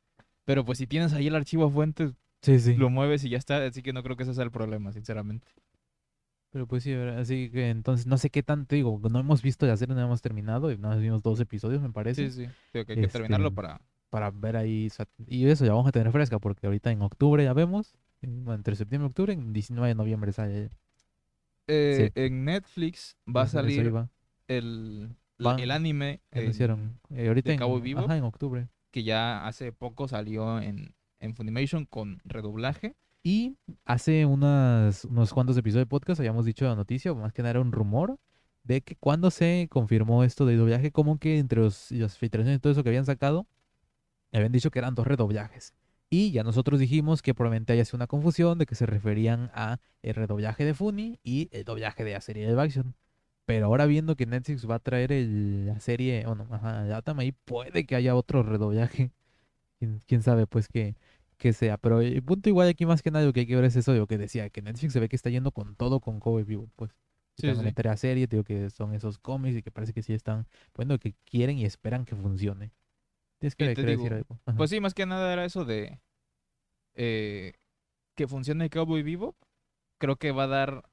[0.45, 2.75] pero pues si tienes ahí el archivo a fuentes, Sí, sí.
[2.75, 5.47] lo mueves y ya está, así que no creo que ese sea el problema, sinceramente.
[6.51, 8.99] Pero pues sí, así que entonces no sé qué tanto digo.
[9.09, 10.69] No hemos visto la serie, no hemos terminado.
[10.71, 12.29] Y más vimos dos episodios, me parece.
[12.29, 13.81] Sí, sí, Digo que hay que terminarlo Este, para...
[14.11, 14.89] para ver ahí.
[15.25, 17.95] Y eso ya vamos a tener fresca, porque ahorita en octubre ya vemos.
[18.21, 20.69] entre septiembre y octubre, en 19 de noviembre sale.
[21.67, 22.21] Eh, sí.
[22.21, 23.91] En Netflix va a salir
[24.47, 26.99] el, la- el anime en- anunciaron.
[27.09, 28.05] Eh, ahorita de en, Cowboy Bebop.
[28.05, 28.67] ajá, en octubre.
[28.91, 32.95] que ya hace poco salió en, en Funimation con redoblaje.
[33.23, 33.55] Y
[33.85, 37.61] hace unas, unos cuantos episodios de podcast habíamos dicho la noticia, más que nada era
[37.61, 38.17] un rumor,
[38.63, 42.59] de que cuando se confirmó esto de doblaje, como que entre los, las filtraciones y
[42.61, 43.47] todo eso que habían sacado,
[44.37, 45.73] habían dicho que eran dos redoblajes.
[46.09, 49.79] Y ya nosotros dijimos que probablemente haya sido una confusión de que se referían a
[50.01, 52.95] el redoblaje de Funi y el doblaje de la serie de action.
[53.45, 57.19] Pero ahora viendo que Netflix va a traer el- la serie, bueno, ajá, el Atom
[57.19, 59.11] ahí, puede que haya otro redoblaje.
[59.79, 60.95] Quién, quién sabe, pues que,
[61.37, 61.77] que sea.
[61.77, 63.93] Pero el punto igual aquí más que nada lo que hay que ver es eso,
[63.93, 66.69] lo que decía, que Netflix se ve que está yendo con todo con Cowboy Vivo,
[66.75, 66.91] pues.
[67.37, 67.63] Sí, Están sí.
[67.63, 70.95] meter a serie, digo que son esos cómics y que parece que sí están poniendo
[70.95, 72.71] lo que quieren y esperan que funcione.
[73.41, 74.39] Tienes que te digo, decir algo.
[74.45, 74.55] Ajá.
[74.55, 75.99] Pues sí, más que nada era eso de
[76.93, 77.53] eh,
[78.15, 79.35] que funcione Cowboy Vivo.
[79.97, 80.83] Creo que va a dar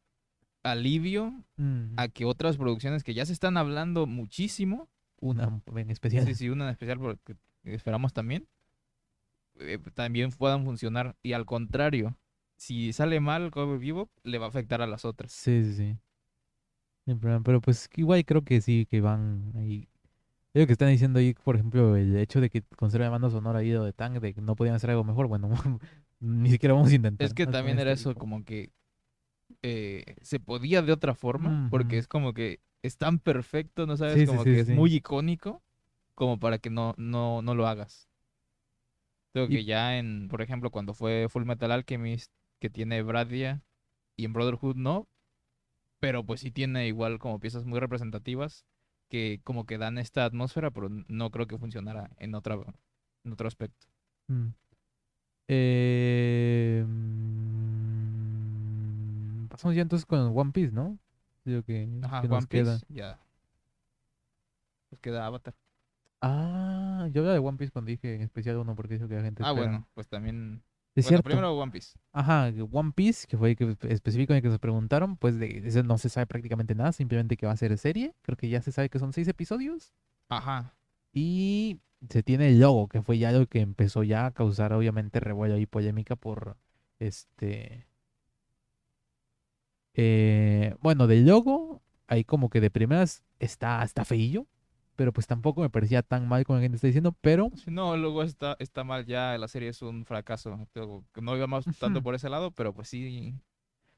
[0.62, 4.88] alivio Mm, a que otras producciones que ya se están hablando muchísimo,
[5.20, 6.24] una en especial.
[6.24, 8.48] sí, sí, una en especial porque esperamos también,
[9.58, 11.16] eh, también puedan funcionar.
[11.22, 12.16] Y al contrario,
[12.56, 15.32] si sale mal Cowboy Vivo, le va a afectar a las otras.
[15.32, 15.98] Sí, sí, sí.
[17.20, 19.88] Pero pues igual creo que sí, que van ahí.
[20.60, 23.60] Lo que están diciendo ahí, por ejemplo, el hecho de que conserve la banda sonora
[23.60, 25.48] ahí de Tang, de que no podían hacer algo mejor, bueno,
[26.20, 27.28] ni siquiera vamos a intentar.
[27.28, 27.52] Es que ¿no?
[27.52, 28.72] también Con era este eso, como que
[29.62, 34.16] eh, se podía de otra forma, porque es como que es tan perfecto, ¿no sabes?
[34.16, 35.62] Sí, como sí, que es muy icónico,
[36.14, 38.08] como para que no, no, no lo hagas.
[39.32, 43.62] Creo Y- que ya en, por ejemplo, cuando fue Full Metal Alchemist, que tiene Bradia,
[44.16, 45.08] y en Brotherhood no,
[46.00, 48.66] pero pues sí tiene igual como piezas muy representativas
[49.08, 52.56] que como que dan esta atmósfera, pero no creo que funcionara en otra,
[53.24, 53.86] en otro aspecto.
[54.28, 54.48] Mm.
[55.48, 56.84] Eh,
[59.48, 60.98] pasamos ya entonces con One Piece, ¿no?
[61.44, 62.78] Digo que, Ajá, que nos One Piece, queda.
[62.88, 63.18] ya.
[64.90, 65.54] Pues queda Avatar.
[66.20, 69.22] Ah, yo hablaba de One Piece cuando dije en especial uno porque dijo que la
[69.22, 69.66] gente Ah, espera.
[69.68, 70.62] bueno, pues también.
[70.98, 71.22] Es bueno, cierto.
[71.22, 71.96] primero One Piece.
[72.12, 75.96] Ajá, One Piece, que fue el que específicamente que nos preguntaron, pues de eso no
[75.96, 78.14] se sabe prácticamente nada, simplemente que va a ser serie.
[78.22, 79.92] Creo que ya se sabe que son seis episodios.
[80.28, 80.74] Ajá.
[81.12, 81.78] Y
[82.10, 85.56] se tiene el logo, que fue ya lo que empezó ya a causar obviamente revuelo
[85.58, 86.56] y polémica por
[86.98, 87.86] este...
[89.94, 94.46] eh, bueno, del logo, ahí como que de primeras está, está feillo,
[94.98, 97.52] pero pues tampoco me parecía tan mal como la gente está diciendo, pero...
[97.68, 100.66] No, luego está, está mal ya, la serie es un fracaso.
[101.22, 103.32] No íbamos tanto por ese lado, pero pues sí.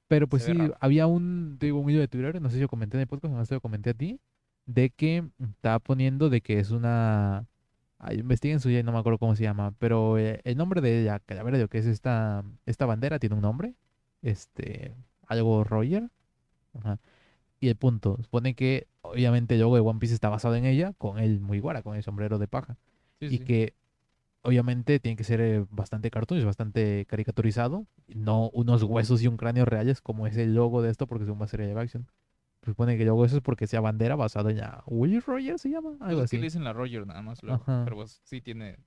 [0.08, 0.76] Pero pues sí, raro.
[0.78, 3.32] había un, digo, un video de Twitter, no sé si yo comenté en el podcast,
[3.32, 4.20] no sé si lo comenté a ti,
[4.66, 7.46] de que estaba poniendo de que es una...
[7.96, 11.00] Ay, investiguen su y no me acuerdo cómo se llama, pero eh, el nombre de
[11.00, 13.74] ella, Calavera, que es esta, esta bandera, tiene un nombre,
[14.20, 14.94] este,
[15.26, 16.10] algo Roger,
[16.74, 16.98] ajá.
[17.60, 20.94] Y el punto, supone que obviamente el logo de One Piece está basado en ella,
[20.98, 22.76] con el muy guara, con el sombrero de paja.
[23.18, 23.38] Sí, y sí.
[23.40, 23.74] que
[24.42, 29.36] obviamente tiene que ser eh, bastante cartoon, es bastante caricaturizado, no unos huesos y un
[29.36, 32.06] cráneo reales como es el logo de esto, porque según va a ser live action.
[32.64, 35.70] Supone que el logo eso es porque sea bandera basado en la Will Roger se
[35.70, 36.38] llama, Pues algo es que así.
[36.38, 38.78] le dicen la Roger nada más, luego, pero pues sí tiene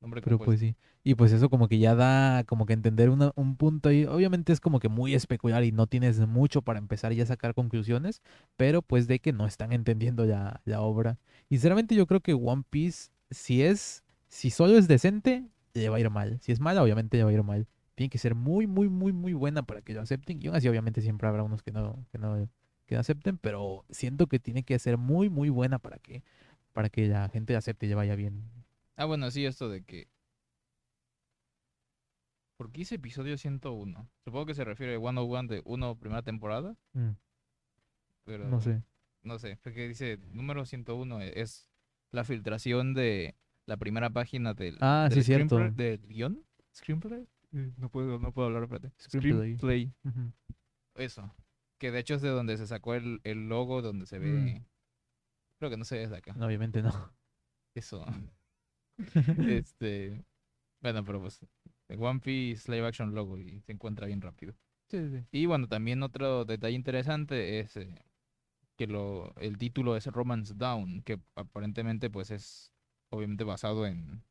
[0.00, 0.50] nombre Pero compuesto.
[0.50, 0.76] pues sí.
[1.02, 4.04] Y pues eso como que ya da como que entender una- un punto ahí.
[4.06, 7.54] Obviamente es como que muy especular y no tienes mucho para empezar ya a sacar
[7.54, 8.22] conclusiones,
[8.56, 11.18] pero pues de que no están entendiendo ya la obra.
[11.50, 15.96] Y sinceramente yo creo que One Piece, si es, si solo es decente, le va
[15.96, 16.38] a ir mal.
[16.40, 17.66] Si es mala, obviamente le va a ir mal.
[17.94, 20.40] Tiene que ser muy, muy, muy, muy buena para que lo acepten.
[20.42, 22.48] Y aún así obviamente siempre habrá unos que no, que no,
[22.86, 26.22] que no acepten, pero siento que tiene que ser muy, muy buena para que,
[26.72, 28.63] para que la gente la acepte y le vaya bien.
[28.96, 30.08] Ah, bueno, sí, esto de que...
[32.56, 34.08] ¿Por qué hice episodio 101?
[34.24, 37.10] Supongo que se refiere a 101 de 1 primera temporada, Mm,
[38.24, 38.48] pero...
[38.48, 38.82] no sé.
[39.22, 41.66] No sé, porque dice número 101 e- es
[42.12, 43.34] la filtración de
[43.66, 45.58] la primera página del, Ah, del sí, cierto.
[45.58, 46.44] screenplay- del guion.
[46.74, 47.26] ¿Screenplay?
[47.52, 48.92] Eh, No puedo, no puedo hablar, espérate.
[49.00, 49.56] Screenplay.
[49.56, 49.92] Screenplay.
[50.96, 51.34] Eso.
[51.78, 54.28] Que de hecho es de donde se sacó el, el logo, donde se ve...
[54.60, 54.64] Mm.
[55.58, 56.34] Creo que no se ve desde acá.
[56.34, 56.92] No, obviamente no.
[57.74, 58.04] Eso.
[59.48, 60.24] este...
[60.80, 61.40] Bueno, pero pues...
[61.96, 64.54] One Piece Live Action logo y se encuentra bien rápido.
[64.88, 65.24] Sí, sí.
[65.32, 67.94] Y bueno, también otro detalle interesante es eh,
[68.76, 72.72] que lo, el título es Romance Down, que aparentemente pues es
[73.10, 74.24] obviamente basado en,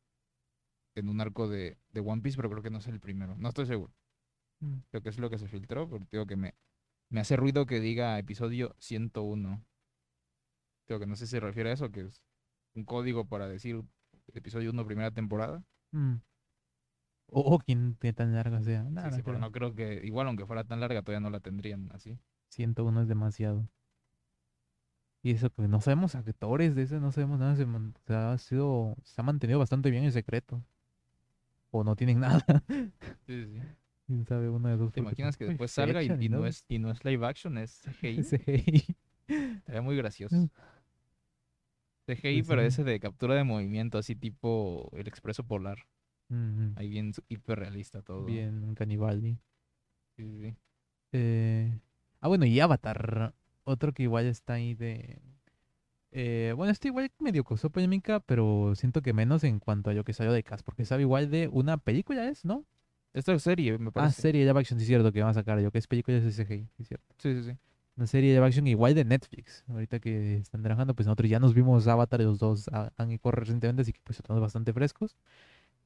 [0.94, 3.36] en un arco de, de One Piece, pero creo que no es el primero.
[3.36, 3.92] No estoy seguro.
[4.60, 4.78] Mm.
[4.90, 6.54] Creo que es lo que se filtró, pero digo que me,
[7.10, 9.64] me hace ruido que diga episodio 101.
[10.86, 12.22] Creo que no sé si se refiere a eso, que es
[12.74, 13.82] un código para decir
[14.32, 15.62] episodio 1 primera temporada.
[15.92, 16.14] Mm.
[17.28, 18.84] O o quién qué tan larga sea.
[18.84, 21.90] Sí, sí, pero no creo que, igual aunque fuera tan larga, todavía no la tendrían
[21.92, 22.18] así.
[22.48, 23.68] 101 es demasiado.
[25.22, 27.56] Y eso que no sabemos actores de ese, no sabemos nada.
[27.56, 30.62] Se, ha sido, se ha mantenido bastante bien el secreto.
[31.70, 32.44] O no tienen nada.
[33.26, 33.60] Sí, sí.
[34.06, 34.92] Quién sabe uno de dos.
[34.92, 38.22] ¿Te imaginas que después salga y, no es, y no es live action, es CGI?
[38.22, 38.96] CGI.
[39.26, 40.50] Estaría muy gracioso.
[42.06, 42.68] CGI, Pues pero sí.
[42.68, 45.78] ese de captura de movimiento, así tipo el expreso polar.
[46.76, 48.24] Ahí bien hiperrealista todo.
[48.24, 49.38] Bien, un Cannibali.
[50.16, 50.56] Sí, sí, sí.
[51.12, 51.78] Eh,
[52.20, 53.34] ah, bueno, y Avatar.
[53.64, 55.20] Otro que igual está ahí de.
[56.10, 60.04] eh, bueno, este igual medio causó polémica, pero siento que menos en cuanto a lo
[60.04, 62.44] que salió de cast, porque sabe igual de una película, ¿es?
[62.44, 62.64] ¿No?
[63.12, 64.22] Esta es serie, me Ah, parece.
[64.22, 66.36] serie live action, sí es cierto, que van a sacar yo, que es película es
[66.36, 67.14] CGI, sí es cierto.
[67.18, 67.58] Sí, sí, sí.
[67.96, 69.64] Una serie live action igual de Netflix.
[69.68, 73.82] Ahorita que están trabajando, pues nosotros ya nos vimos Avatar, los dos han ido recientemente,
[73.82, 75.16] así que pues estamos bastante frescos.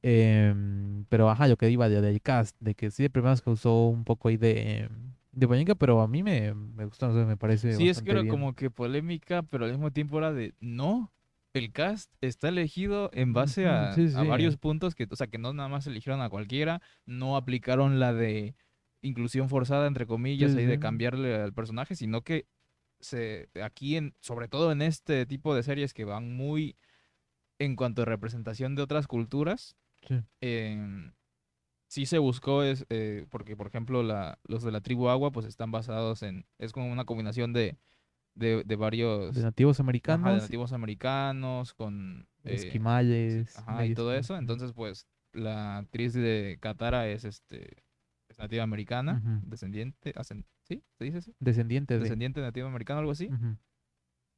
[0.01, 3.87] Em, pero ajá, lo que iba de, del cast, de que sí, de primeras causó
[3.87, 4.89] un poco ahí de,
[5.33, 8.11] de polémica, pero a mí me, me gustó, no sé, me parece Sí, es que
[8.11, 8.31] era bien.
[8.31, 11.13] como que polémica, pero al mismo tiempo era de, no,
[11.53, 15.37] el cast está elegido en base a, sí, a varios puntos, que, o sea, que
[15.37, 18.55] no nada más eligieron a cualquiera, no aplicaron la de
[19.01, 22.47] inclusión forzada, entre comillas, Sí, ahí de cambiarle al personaje, sino que
[22.99, 26.75] se, aquí, en, sobre todo en este tipo de series que van muy
[27.59, 29.75] en cuanto a representación de otras culturas,
[30.07, 30.15] Sí.
[30.41, 31.13] em,
[31.87, 35.45] sí se buscó es eh, porque por ejemplo la, los de la tribu agua pues
[35.45, 37.77] están basados en es como una combinación de
[38.35, 43.93] de, de varios De nativos ajá, de americanos, nativos americanos con eh, esquimales, ajá, y
[43.93, 44.37] todo eso.
[44.37, 47.88] entonces pues la actriz de Katara es este es
[48.39, 49.49] nativa americana Ujú.
[49.49, 52.01] descendiente hacen sí se dice así descendiente de.
[52.01, 53.57] descendiente de nativo americano algo así Ujú.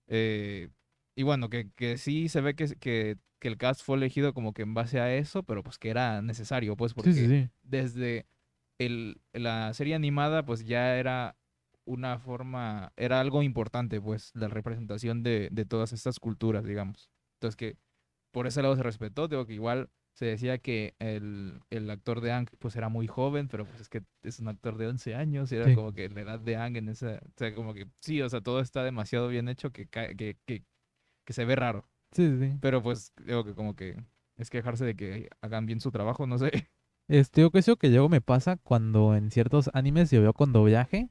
[0.08, 0.70] eh,
[1.16, 4.54] y bueno, que, que sí se ve que, que, que el cast fue elegido como
[4.54, 7.50] que en base a eso, pero pues que era necesario, pues porque Sí, sí, sí.
[7.64, 8.26] desde
[8.80, 11.36] el, la serie animada pues ya era
[11.86, 17.10] una forma, era algo importante pues la representación de, de todas estas culturas, digamos.
[17.36, 17.78] Entonces que
[18.32, 19.90] por ese lado se respetó, digo que igual
[20.22, 23.90] se decía que el, el actor de Ang pues era muy joven, pero pues es
[23.90, 25.76] que es un actor de 11 años y era Sí.
[25.76, 28.42] como que la edad de Ang en esa, o sea, como que sí, o sea,
[28.42, 30.64] todo está demasiado bien hecho que, que, que,
[31.26, 34.04] que se ve raro, Sí, sí, pero pues digo que como que
[34.38, 36.52] es quejarse de que hagan bien su trabajo, no sé.
[37.08, 41.10] Este, yo creo que luego me pasa cuando en ciertos animes yo veo con doblaje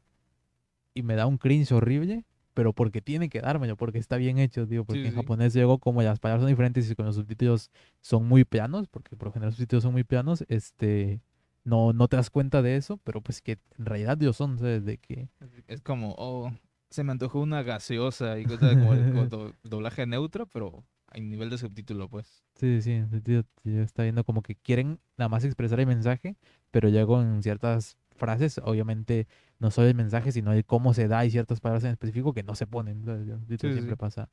[0.94, 2.24] y me da un cringe horrible,
[2.54, 5.16] pero porque tiene que dármelo, porque está bien hecho, digo, porque Sí, en sí.
[5.16, 7.70] japonés luego como las palabras son diferentes y con los subtítulos
[8.00, 11.20] son muy planos, porque por lo general los subtítulos son muy planos, este,
[11.64, 14.84] no, no te das cuenta de eso, pero pues que en realidad ellos son, ¿sabes?
[14.84, 15.28] De que,
[15.68, 16.52] Es como, oh,
[16.90, 21.50] se me antojó una gaseosa y cosas como como do- doblaje neutro, pero a nivel
[21.50, 22.44] de subtítulo, pues.
[22.54, 26.36] Sí, sí, sí, está viendo como que quieren nada más expresar el mensaje,
[26.70, 29.26] pero ya con ciertas frases, obviamente
[29.60, 32.42] no solo el mensaje, sino el cómo se da y ciertas palabras en específico que
[32.42, 33.04] no se ponen.
[33.48, 33.96] sí, siempre sí.
[33.96, 34.28] pasa.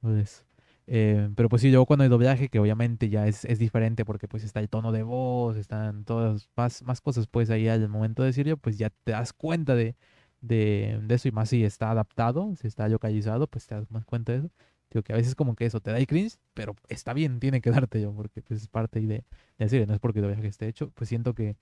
[0.00, 0.46] Pues,
[0.86, 4.28] eh, pero pues sí, luego cuando hay doblaje, que obviamente ya es, es diferente porque
[4.28, 8.22] pues está el tono de voz, están todas más, más cosas pues ahí al momento
[8.22, 9.96] de decirlo, pues ya te das cuenta de,
[10.40, 14.04] de, de eso y más si está adaptado, si está localizado, pues te das más
[14.04, 14.50] cuenta de eso.
[14.90, 17.60] Digo que a veces como que eso te da el cringe, pero está bien, tiene
[17.60, 19.24] que darte yo, porque pues es parte de, de
[19.58, 21.56] la serie, no es porque el doblaje esté hecho, pues siento que,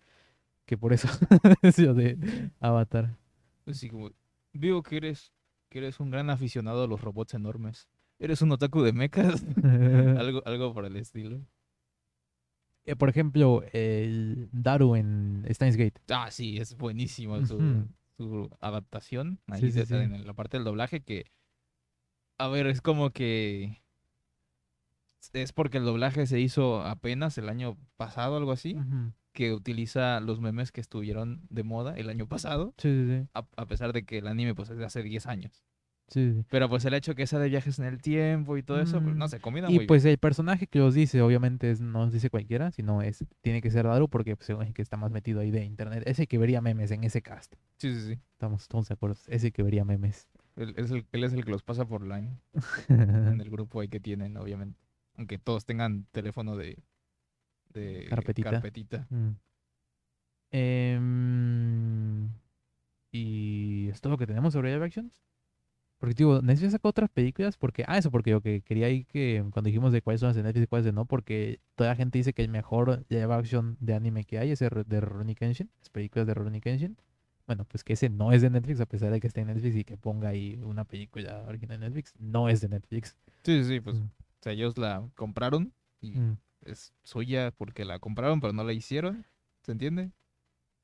[0.70, 1.08] que por eso
[1.94, 3.16] de Avatar.
[3.64, 4.12] Pues sí, como,
[4.52, 5.32] veo que eres,
[5.68, 7.88] que eres un gran aficionado a los robots enormes.
[8.20, 9.44] ¿Eres un otaku de mechas?
[10.16, 11.40] algo, algo por el estilo.
[12.84, 16.00] Eh, por ejemplo, el Daru en Steins Gate.
[16.08, 19.94] Ah, sí, es buenísimo su, adaptación ahí Sí, de- sí.
[19.96, 21.32] en la parte del doblaje que,
[22.38, 23.82] a ver, es como que
[25.32, 29.12] es porque el doblaje se hizo apenas el año pasado, algo así, Ujú.
[29.33, 33.28] Que utiliza los memes que estuvieron de moda el año pasado, Sí, sí, sí.
[33.35, 35.62] a, a pesar de que el anime pues es de hace 10 años.
[36.09, 36.45] sí, sí.
[36.51, 39.14] Pero pues el hecho que sea de viajes en el tiempo y todo eso, pues
[39.16, 42.01] no Mm, se combina Y muy pues el personaje que los dice, obviamente es, no
[42.05, 44.97] los dice cualquiera, sino es tiene que ser Daru porque pues, es el que está
[44.97, 46.03] más metido ahí de internet.
[46.07, 47.55] Ese que vería memes en ese cast.
[47.78, 48.20] Sí, sí, sí.
[48.33, 49.16] Estamos todos de acuerdo.
[49.28, 50.28] Ese que vería memes.
[50.57, 52.37] Él es el, él es el que los pasa por line
[52.89, 54.78] en el grupo ahí que tienen, obviamente.
[55.16, 56.83] Aunque todos tengan teléfono de,
[57.72, 58.50] de Carpetita.
[58.50, 59.06] carpetita.
[59.10, 59.30] Mm.
[61.00, 62.28] Em,
[63.12, 65.22] y es todo lo que tenemos sobre live actions.
[65.98, 69.44] Porque digo, Netflix sacó otras películas porque, ah, eso porque yo que quería ir que
[69.52, 71.96] cuando dijimos de cuáles son las de Netflix y cuáles de no, porque toda la
[71.96, 75.34] gente dice que el mejor live action de anime que hay es el de Rurouni
[75.34, 76.96] Kenshin, las películas de Rurouni Kenshin.
[77.46, 79.76] Bueno, pues que ese no es de Netflix, a pesar de que esté en Netflix
[79.76, 83.18] y que ponga ahí una película original de Netflix, no es de Netflix.
[83.42, 84.04] Sí, sí, sí, pues, Mm.
[84.04, 84.10] o
[84.42, 86.38] sea, ellos la compraron y Mm.
[86.64, 89.26] Es suya porque la compraron, pero no la hicieron.
[89.62, 90.12] ¿Se entiende?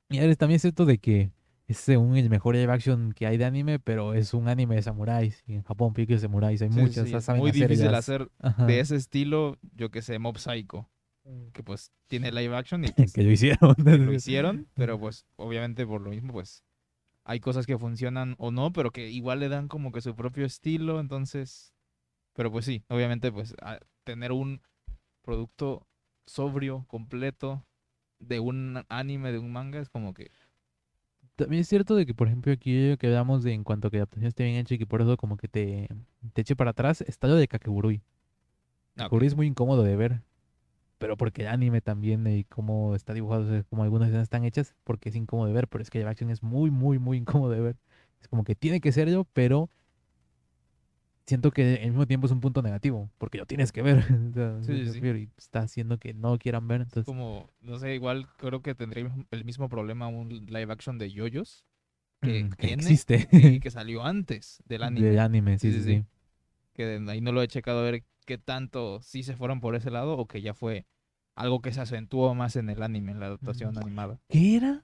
[0.09, 1.31] Y ahora también es cierto de que
[1.67, 4.81] es según el mejor live action que hay de anime, pero es un anime de
[4.81, 5.43] samuráis.
[5.45, 7.05] Y en Japón, películas de samuráis, hay Sí, muchas.
[7.05, 7.99] sí, ya saben muy hacer difícil ellas.
[7.99, 8.65] hacer Ajá.
[8.67, 10.89] de ese estilo, yo que sé, Mob Psycho,
[11.53, 13.75] que pues tiene live action y pues, que lo hicieron.
[14.05, 16.63] lo hicieron, pero pues obviamente por lo mismo pues
[17.25, 20.45] hay cosas que funcionan o no, pero que igual le dan como que su propio
[20.45, 21.73] estilo, entonces,
[22.33, 24.61] pero pues sí, obviamente pues a- tener un
[25.27, 25.85] producto
[26.25, 27.65] sobrio, completo
[28.19, 30.31] de un anime, de un manga es como que
[31.35, 33.97] También es cierto de que, por ejemplo, aquí que hablamos de en cuanto a que
[33.97, 35.87] la adaptación esté bien hecha y que por eso como que te,
[36.33, 38.01] te eche para atrás, está lo de Kakeburui.
[38.97, 39.09] ah.
[39.09, 40.23] Kakeburui es muy incómodo de ver.
[40.99, 44.45] Pero porque el anime también y cómo está dibujado, o sea, como algunas escenas están
[44.45, 47.17] hechas, porque es incómodo de ver, pero es que la acción es muy, muy, muy
[47.19, 47.77] incómodo de ver.
[48.21, 49.69] Es como que tiene que ser yo, pero
[51.27, 53.97] siento que al mismo tiempo es un punto negativo, porque lo tienes que ver.
[54.31, 56.81] o sea, Sí, me sí, y está haciendo que no quieran ver.
[56.81, 61.11] Entonces, como, no sé, igual creo que tendría el mismo problema un live action de
[61.11, 61.65] yoyos
[62.21, 63.27] que, mm, que tiene existe.
[63.55, 65.07] y que salió antes del anime.
[65.07, 66.05] Del anime, sí, Sí, sí,
[66.73, 69.91] que ahí no lo he checado a ver qué tanto sí se fueron por ese
[69.91, 70.85] lado o que ya fue
[71.35, 73.79] algo que se acentuó más en el anime, en la adaptación Mm.
[73.79, 74.19] animada.
[74.29, 74.83] ¿Qué era?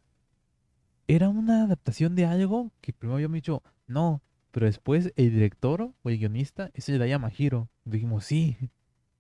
[1.08, 4.22] Era una adaptación de algo que primero habíamos dicho, no,
[4.54, 7.68] pero después el director o el guionista es el Daya Mahiro.
[7.84, 8.56] Dijimos, sí,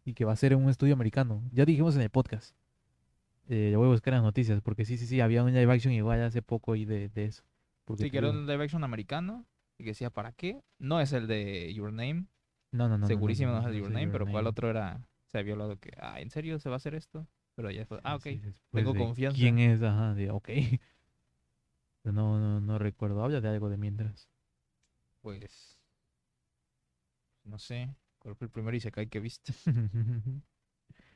[0.05, 1.43] y que va a ser en un estudio americano.
[1.51, 2.55] Ya dijimos en el podcast.
[3.49, 5.91] Eh, lo voy a buscar las noticias, porque sí, sí, sí, había un live action
[5.93, 7.43] igual hace poco y de, de eso.
[7.84, 9.45] Porque Sí, que era un live action americano
[9.77, 10.63] y que decía, ¿para qué?
[10.79, 12.27] No es el de Your Name,
[12.71, 13.07] No, no, no, no, no.
[13.07, 14.49] segurísimo no, no, es el de Your Name, pero ¿cuál Name.
[14.49, 15.07] otro era?
[15.25, 17.27] Se había hablado que, ah, ¿en serio se va a hacer esto?
[17.55, 18.23] Pero ya fue, ah, ok.
[18.23, 19.38] Sí, tengo confianza.
[19.38, 19.81] ¿Quién es?
[19.81, 20.49] Ajá, de, ok.
[22.03, 23.23] No, no, no recuerdo.
[23.23, 24.27] Habla de algo de mientras.
[25.24, 25.80] Pues,
[27.45, 29.53] no sé, ¿cuál fue el primer Isekai que viste?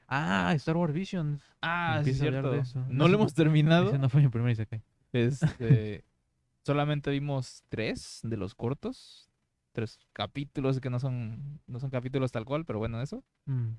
[0.08, 1.44] ah, Star Wars Visions.
[1.62, 2.52] Ah, sí, hablar cierto.
[2.52, 2.86] de eso.
[2.90, 3.90] No lo hemos terminado.
[3.90, 4.82] Ese no fue mi primer Isekai.
[5.12, 6.06] Este,
[6.66, 9.30] solamente vimos tres de los cortos,
[9.74, 13.26] tres capítulos que no son, no son capítulos tal cual, pero bueno, eso.
[13.46, 13.72] Mm.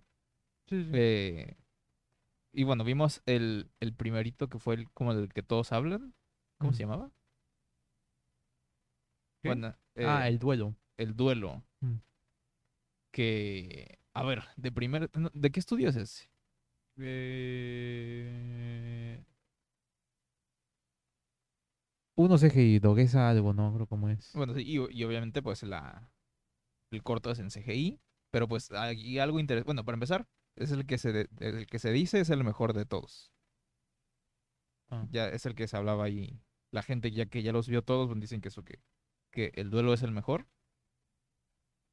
[0.66, 0.90] Sí, sí.
[0.92, 1.56] Eh,
[2.52, 6.12] y bueno, vimos el, el primerito que fue el, como el que todos hablan.
[6.58, 6.86] ¿Cómo se Mm.
[6.90, 7.10] llamaba?
[9.40, 9.48] ¿Qué?
[9.48, 9.74] Bueno,
[10.06, 10.74] ah, eh, el duelo.
[10.96, 11.62] el duelo.
[11.80, 11.96] Mm.
[13.10, 16.30] Que, a ver, de primer, ¿de qué estudio es ese?
[16.98, 18.44] Eh...
[22.16, 24.32] Uno CGI, Doguesa algo, no creo cómo es.
[24.34, 26.10] Bueno, sí, y, y obviamente pues la
[26.90, 29.66] el corto es en CGI, pero pues hay algo interesante.
[29.66, 30.26] Bueno, para empezar,
[30.56, 33.30] es el que se de- el que se dice es el mejor de todos.
[34.90, 35.06] Ah.
[35.10, 36.40] Ya es el que se hablaba ahí.
[36.72, 38.80] La gente ya que ya los vio todos pues, dicen que eso que
[39.30, 40.46] que el duelo es el mejor.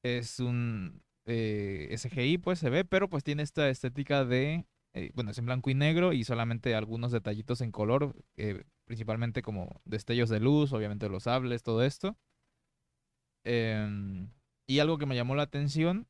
[0.04, 5.32] Es un eh, SGI, pues se ve, pero pues tiene esta estética de, eh, bueno,
[5.32, 10.30] es en blanco y negro y solamente algunos detallitos en color, eh, principalmente como destellos
[10.30, 12.16] de luz, obviamente los sables, todo esto.
[13.44, 14.32] Em,
[14.68, 16.08] y algo que me llamó la atención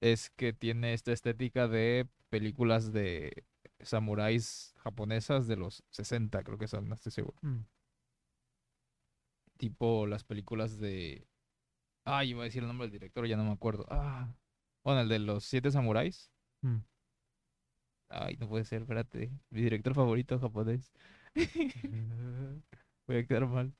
[0.00, 3.44] es que tiene esta estética de películas de
[3.80, 7.36] samuráis japonesas de los 60, creo que son, no estoy seguro.
[7.42, 7.60] Mm.
[9.58, 11.26] Tipo las películas de...
[12.04, 13.84] Ay, iba a decir el nombre del director, ya no me acuerdo.
[13.90, 14.32] Ah,
[14.82, 16.30] bueno, el de los siete samuráis.
[16.62, 16.78] Mm.
[18.08, 19.30] Ay, no puede ser, espérate.
[19.50, 20.92] Mi director favorito japonés.
[23.06, 23.74] Voy a quedar mal.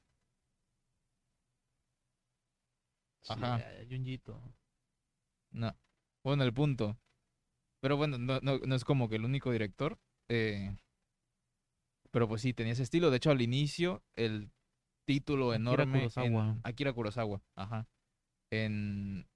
[3.22, 3.56] Sí, Ajá.
[3.56, 4.42] a- Junjito.
[5.50, 5.74] No.
[6.22, 6.98] Bueno, el punto.
[7.80, 9.98] Pero bueno, no, no, no es como que el único director.
[10.28, 10.76] eh,
[12.10, 13.10] pero pues sí, tenía ese estilo.
[13.10, 14.50] De hecho, al inicio, el
[15.08, 15.84] título Akira enorme.
[16.04, 16.60] en- Kurosawa.
[16.62, 17.42] Akira Kurosawa.
[17.56, 17.86] Ajá.
[18.50, 19.26] En,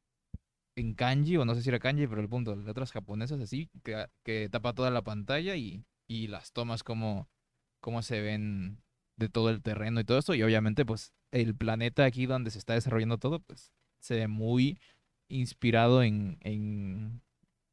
[0.76, 4.06] en kanji, o no sé si era kanji, pero el punto, letras japonesas así, que,
[4.22, 7.28] que tapa toda la pantalla y, y las tomas como,
[7.80, 8.82] como se ven
[9.16, 10.34] de todo el terreno y todo esto.
[10.34, 14.78] Y obviamente, pues, el planeta aquí donde se está desarrollando todo, pues, se ve muy
[15.28, 17.22] inspirado en, en,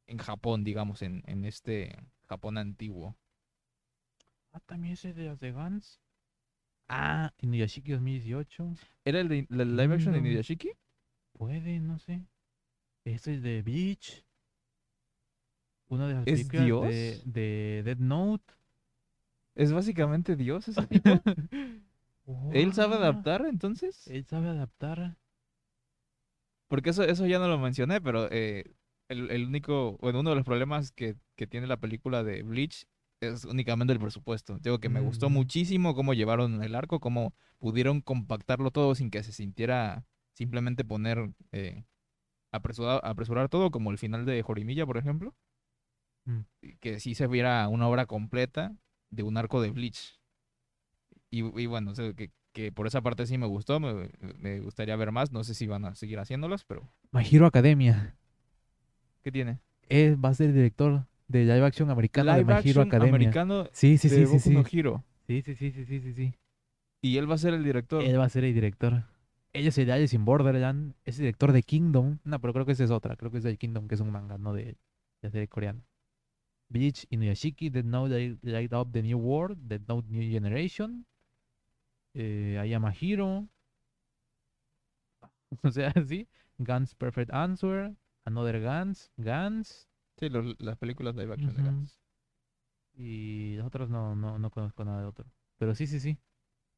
[0.06, 1.98] en Japón, digamos, en, en este
[2.28, 3.14] Japón antiguo.
[4.52, 6.00] Ah, también ese de las de Gans.
[6.90, 8.76] Ah, Inuyashiki 2018.
[9.04, 10.20] ¿Era el de la live action de No.
[10.20, 10.70] Inuyashiki?
[11.32, 12.24] Puede, no sé.
[13.04, 14.24] Este es de Beach.
[15.88, 17.22] Una de las ¿Es películas Dios?
[17.24, 18.54] de Dead Note.
[19.54, 21.24] ¿Es básicamente Dios ese tipo?
[22.50, 24.14] ¿Él sabe adaptar entonces?
[24.14, 25.16] Él sabe adaptar.
[26.68, 28.64] Porque eso, eso ya no lo mencioné, pero eh,
[29.08, 32.86] el, el único, bueno, uno de los problemas que, que tiene la película de Bleach
[33.20, 34.58] es únicamente el presupuesto.
[34.58, 35.34] Digo que me gustó Ujú.
[35.34, 41.32] muchísimo cómo llevaron el arco, cómo pudieron compactarlo todo sin que se sintiera simplemente poner,
[41.52, 41.84] eh,
[42.50, 45.34] apresurar, apresurar todo, como el final de Jorimilla, por ejemplo.
[46.24, 46.40] Mm.
[46.80, 48.74] Que sí se viera una obra completa
[49.10, 50.18] de un arco de Bleach.
[51.30, 54.60] Y, y bueno, o sea, que, que por esa parte sí me gustó, me, me
[54.60, 55.30] gustaría ver más.
[55.30, 58.16] No sé si van a seguir haciéndolas, pero My Hero Academia.
[59.22, 59.60] ¿qué tiene?
[59.88, 63.14] Él va a ser director de live action americano de Live My Hero Academia.
[63.14, 64.50] americano Sí, sí, de sí, sí, Boku sí.
[64.50, 65.04] no Hero.
[65.26, 66.34] Sí, sí, sí, sí, sí, sí, sí.
[67.02, 68.02] Y él va a ser el director.
[68.02, 69.04] Él va a ser el director.
[69.52, 70.94] Ella es el Alice in Borderland.
[71.04, 72.18] Es el director de Kingdom.
[72.24, 73.16] No, pero creo que esa es otra.
[73.16, 74.76] Creo que es de Kingdom, que es un manga, no de, de
[75.22, 75.82] la serie coreana.
[76.68, 81.04] Bleach, Inuyashiki, Dead Note, Light- Light Up the New World, Dead Note New Generation,
[82.14, 83.48] eh, I Am a Hero.
[85.62, 86.28] O sea, sí.
[86.58, 89.88] Guns Perfect Answer, Another Guns, Guns.
[90.20, 91.62] Sí, los- las películas live action de.
[91.64, 91.98] Gantz.
[92.96, 95.26] Y los otros no, no, no conozco nada de otro.
[95.58, 96.18] Pero sí, sí, sí.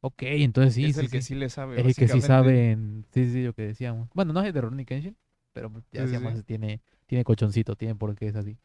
[0.01, 1.34] Ok, entonces sí, es sí, el que sí.
[1.34, 1.80] le sabe.
[1.80, 4.09] Es el que sí sabe, en- sí, sí, lo que decíamos.
[4.14, 5.16] Bueno, no es de Ronnie Kenshin,
[5.53, 6.43] pero ya decíamos, sí.
[6.45, 8.59] tiene, tiene colchoncito, tiene por qué es así.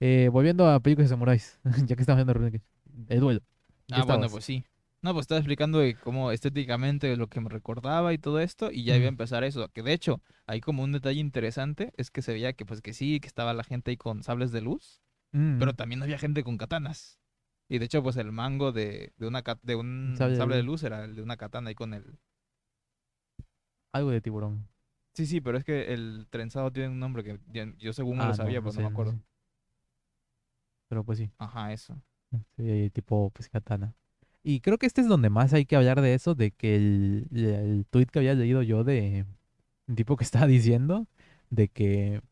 [0.00, 3.06] Eh, volviendo a películas de samuráis, ya que estamos viendo Ronnie Kenshin.
[3.08, 3.40] El duelo.
[3.88, 4.64] ¿En qué Ah, bueno, pues sí.
[5.02, 8.84] No, pues estaba explicando de cómo estéticamente lo que me recordaba y todo esto, y
[8.84, 9.68] ya iba a empezar eso.
[9.70, 12.92] Que de hecho, hay como un detalle interesante, es que se veía que pues que
[12.92, 15.00] sí, que estaba la gente ahí con sables de luz,
[15.32, 17.18] Mm, pero también había gente con katanas.
[17.68, 20.82] Y de hecho, pues el mango de, de, una, de un Sable sable, de luz
[20.82, 22.18] era el de una katana ahí con el...
[23.92, 24.68] algo de tiburón.
[25.14, 27.38] Sí, sí, pero es que el trenzado tiene un nombre que
[27.78, 29.12] yo según Ah, lo sabía, no pero no sé, me acuerdo.
[29.12, 29.18] sé.
[30.88, 32.00] Pero pues sí, Ajá, eso.
[32.56, 33.94] sí, tipo pues katana.
[34.42, 37.26] Y creo que este es donde más hay que hablar de eso, de que el,
[37.32, 39.26] el tweet que había leído yo de
[39.86, 41.06] un tipo que estaba diciendo
[41.50, 42.22] de que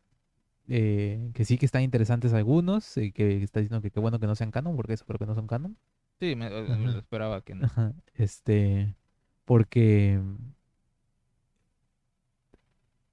[0.69, 4.27] eh, que sí que están interesantes algunos y que está diciendo que qué bueno que
[4.27, 5.77] no sean canon, porque eso creo que no son canon.
[6.21, 6.77] Sí, me, me Ajá.
[6.77, 7.69] lo esperaba que no.
[8.15, 8.95] Este,
[9.45, 10.21] porque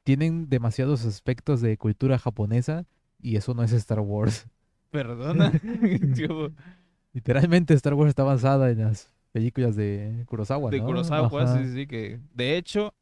[0.03, 2.85] tienen demasiados aspectos de cultura japonesa
[3.21, 4.47] y eso no es Star Wars.
[4.91, 5.51] Perdona.
[7.15, 10.85] Literalmente Star Wars está basada en las películas de Kurosawa, de ¿no?
[10.85, 11.63] Kurosawa, Ajá.
[11.63, 12.93] sí, sí, que de hecho,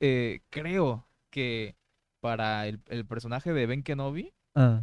[0.00, 1.76] eh, creo que
[2.20, 4.82] para el, el personaje de Ben Kenobi Ah,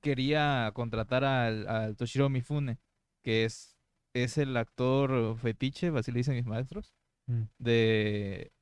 [0.00, 2.78] quería contratar al, al Toshiro Mifune,
[3.22, 3.76] que es,
[4.14, 6.94] es el actor fetiche, así le dicen mis maestros,
[7.26, 8.52] mm, de,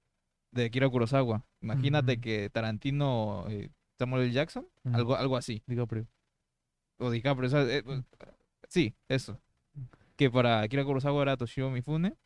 [0.50, 1.46] de Akira Kurosawa.
[1.60, 2.20] Imagínate Ujú.
[2.20, 4.32] que Tarantino, eh, Samuel L.
[4.32, 4.96] Jackson, Ujú.
[4.96, 5.62] algo, algo así.
[5.68, 6.08] DiCaprio.
[6.98, 8.00] O DiCaprio, o sea, eh, Mm.
[8.74, 9.40] Sí, eso.
[10.16, 12.16] Que para Akira Kurosawa era Toshiro Mifune.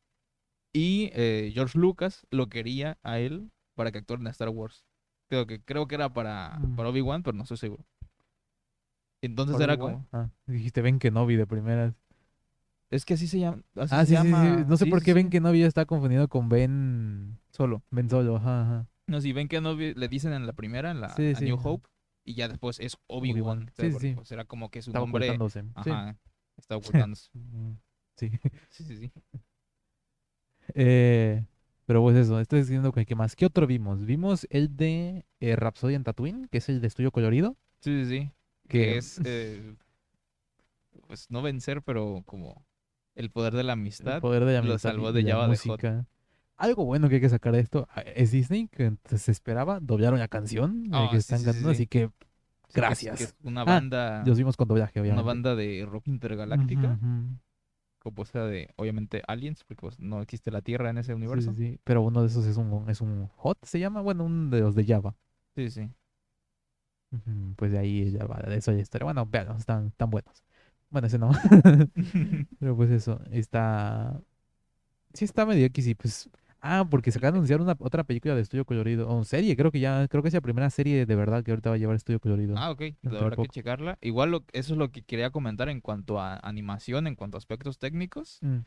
[0.73, 4.85] Y eh, George Lucas lo quería a él para que actuara en Star Wars.
[5.29, 6.77] Creo que, creo que era para, Mm.
[6.77, 7.85] para Obi-Wan, pero no estoy seguro.
[9.23, 10.07] Entonces era como.
[10.13, 11.95] Ah, dijiste no vi de primeras.
[12.91, 13.63] Es que así se llama.
[13.77, 14.57] Así Ah, se sí, sí, llama.
[14.59, 14.65] sí.
[14.67, 15.15] No sé sí, por sí, qué sí.
[15.17, 17.39] Ben Kenobi está confundido con Ben...
[17.51, 17.83] Solo.
[17.91, 18.87] Ben Solo, ajá, ajá.
[19.07, 21.45] No, que no vi- le dicen en la primera, en la Sí, sí.
[21.45, 21.89] New Hope,
[22.25, 23.71] y ya después es Obi-Wan.
[23.75, 23.95] ¿sabes?
[23.95, 24.15] Sí, sí, sí.
[24.15, 25.27] pues, como que su Estaba nombre.
[25.49, 25.91] Sí.
[25.91, 26.17] Ajá.
[26.59, 27.31] Está ocultándose.
[27.35, 27.75] Mm,
[28.17, 28.31] Sí.
[28.71, 29.13] sí, sí, sí.
[30.75, 31.45] Eh,
[31.87, 33.37] pero pues eso, estoy diciendo que, que más.
[33.37, 34.05] ¿Qué otro vimos?
[34.05, 37.57] Vimos el de eh, Rhapsody en Tatooine, que es el de estudio colorido.
[37.81, 38.31] Sí, sí, sí.
[38.69, 39.21] Que Que es.
[39.25, 39.75] eh,
[41.07, 42.67] pues no vencer, pero como
[43.15, 44.21] el poder de la el amistad.
[44.21, 46.07] poder de la lo amistad salvó y de Jabba de música.
[46.57, 50.19] Algo bueno que hay que sacar de esto ah, es Disney, que se esperaba, doblaron
[50.19, 51.75] la canción Ah, que sí, están sí, cantando, sí.
[51.77, 52.11] así que
[52.69, 53.21] Sí, que es- que gracias.
[53.21, 54.25] es una Ah, banda.
[54.27, 55.27] los vimos doblaje, una obviamente.
[55.27, 56.99] banda de rock intergaláctica.
[58.01, 61.53] Compuesta de, obviamente, aliens, porque pues, no existe la Tierra en ese universo.
[61.55, 61.81] sí, sí.
[61.85, 64.75] Pero uno de esos es un, es un hot, se llama, bueno, uno de los
[64.75, 65.17] de Java.
[65.57, 65.91] Sí, sí.
[67.57, 69.07] Pues de ahí ya va, de eso hay historia.
[69.07, 70.45] Bueno, vean, están tan buenos.
[70.91, 71.31] Bueno, ese no.
[72.61, 74.21] Pero pues eso, está.
[75.15, 76.29] Sí, está medio X y pues.
[76.61, 79.09] Ah, porque se acaba de anunciar una otra película de estudio colorido.
[79.09, 80.09] O serie, creo que ya.
[80.09, 82.55] Creo que es la primera serie de verdad que ahorita va a llevar estudio colorido.
[82.59, 82.83] Ah, ok.
[83.07, 83.97] Habrá que checarla.
[84.01, 87.39] Igual lo- eso es lo que quería comentar en cuanto a animación, en cuanto a
[87.39, 88.39] aspectos técnicos.
[88.43, 88.59] Mm,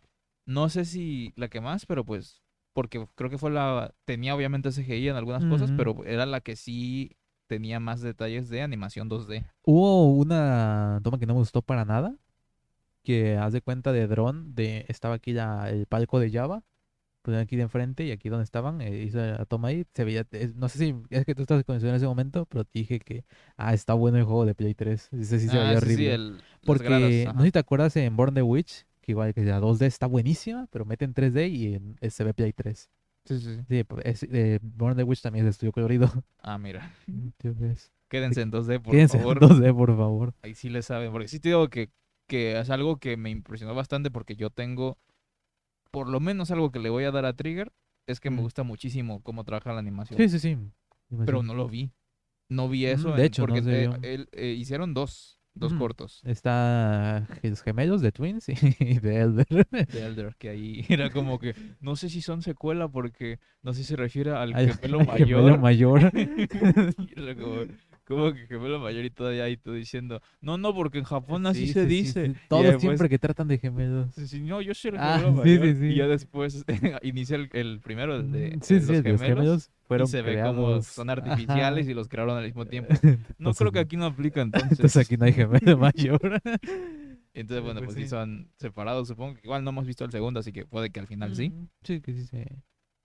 [0.45, 2.41] No sé si la que más, pero pues,
[2.73, 5.77] porque creo que fue la, tenía obviamente CGI en algunas cosas, Ujú.
[5.77, 7.15] pero era la que sí
[7.47, 9.45] tenía más detalles de animación 2D.
[9.63, 12.15] Hubo una toma que no me gustó para nada.
[13.03, 14.55] Que haz de cuenta de dron.
[14.55, 16.63] De, estaba aquí la- el palco de Java.
[17.21, 18.81] Pues aquí de enfrente y aquí donde estaban.
[18.81, 19.85] eh, hice la toma ahí.
[19.93, 20.25] Se veía.
[20.31, 22.45] es- no sé si es que tú estabas con en ese momento.
[22.47, 23.25] Pero te dije que.
[23.57, 25.09] Ah, está bueno el juego de Play 3.
[25.13, 26.13] Ese sí se Ah, veía sí, horrible.
[26.15, 29.59] el, Porque no sé si te acuerdas en Born the Witch, que igual que la
[29.59, 32.89] 2D está buenísima, pero mete en 3D y en, eh, se ve Play 3.
[33.25, 33.61] Sí, sí, sí.
[33.69, 36.07] Sí, pues, es, eh, Born the Witch también es de estudio colorido.
[36.39, 36.91] Ah, mira.
[37.07, 39.39] Entonces, Quédense en 2D, por quédense en favor.
[39.39, 40.33] 2D, por favor.
[40.41, 41.11] Ahí sí le saben.
[41.11, 41.91] Porque sí te digo que,
[42.27, 44.97] que es algo que me impresionó bastante porque yo tengo,
[45.91, 47.71] por lo menos algo que le voy a dar a Trigger,
[48.07, 48.41] es que me Mm.
[48.41, 50.17] gusta muchísimo cómo trabaja la animación.
[50.17, 50.57] Sí, sí, sí.
[51.25, 51.91] pero no lo vi.
[52.49, 53.09] No vi Mm, eso.
[53.13, 55.79] de en- hecho, no porque eh, él, eh, hicieron dos, dos Ujú.
[55.81, 58.53] cortos Está los gemelos de Twins y
[58.99, 59.47] de Elder.
[59.69, 63.79] de Elder, que ahí era como que, no sé si son secuela porque no sé
[63.83, 66.11] si se refiere al Al- gemelo al gemelo mayor.
[68.05, 71.67] Como, que gemelo mayor y todavía ahí tú diciendo, no, no, porque en Japón así
[71.67, 72.27] Sí, se sí, sí, dice.
[72.27, 72.35] sí.
[72.49, 74.13] Todos después- siempre que tratan de gemelos.
[74.15, 75.75] Sí, sí, no, yo soy el Ah, gemelo sí, sí, mayor.
[75.77, 75.85] sí.
[75.85, 76.65] Y ya después
[77.03, 79.71] inicia el, el primero, de, Mm, sí, sí, los gemelos.
[79.87, 81.21] fueron y se ve como son Ajá.
[81.21, 82.89] artificiales y los crearon al mismo tiempo.
[83.03, 84.71] No Entonces, creo que aquí no aplica entonces.
[84.73, 86.41] Entonces aquí no hay gemelo mayor.
[87.33, 88.09] Entonces, bueno, pues pues sí sí.
[88.09, 91.07] son separados, supongo que igual no hemos visto el segundo, así que puede que al
[91.07, 91.49] final sí.
[91.49, 92.45] Mm, Sí, que sí se.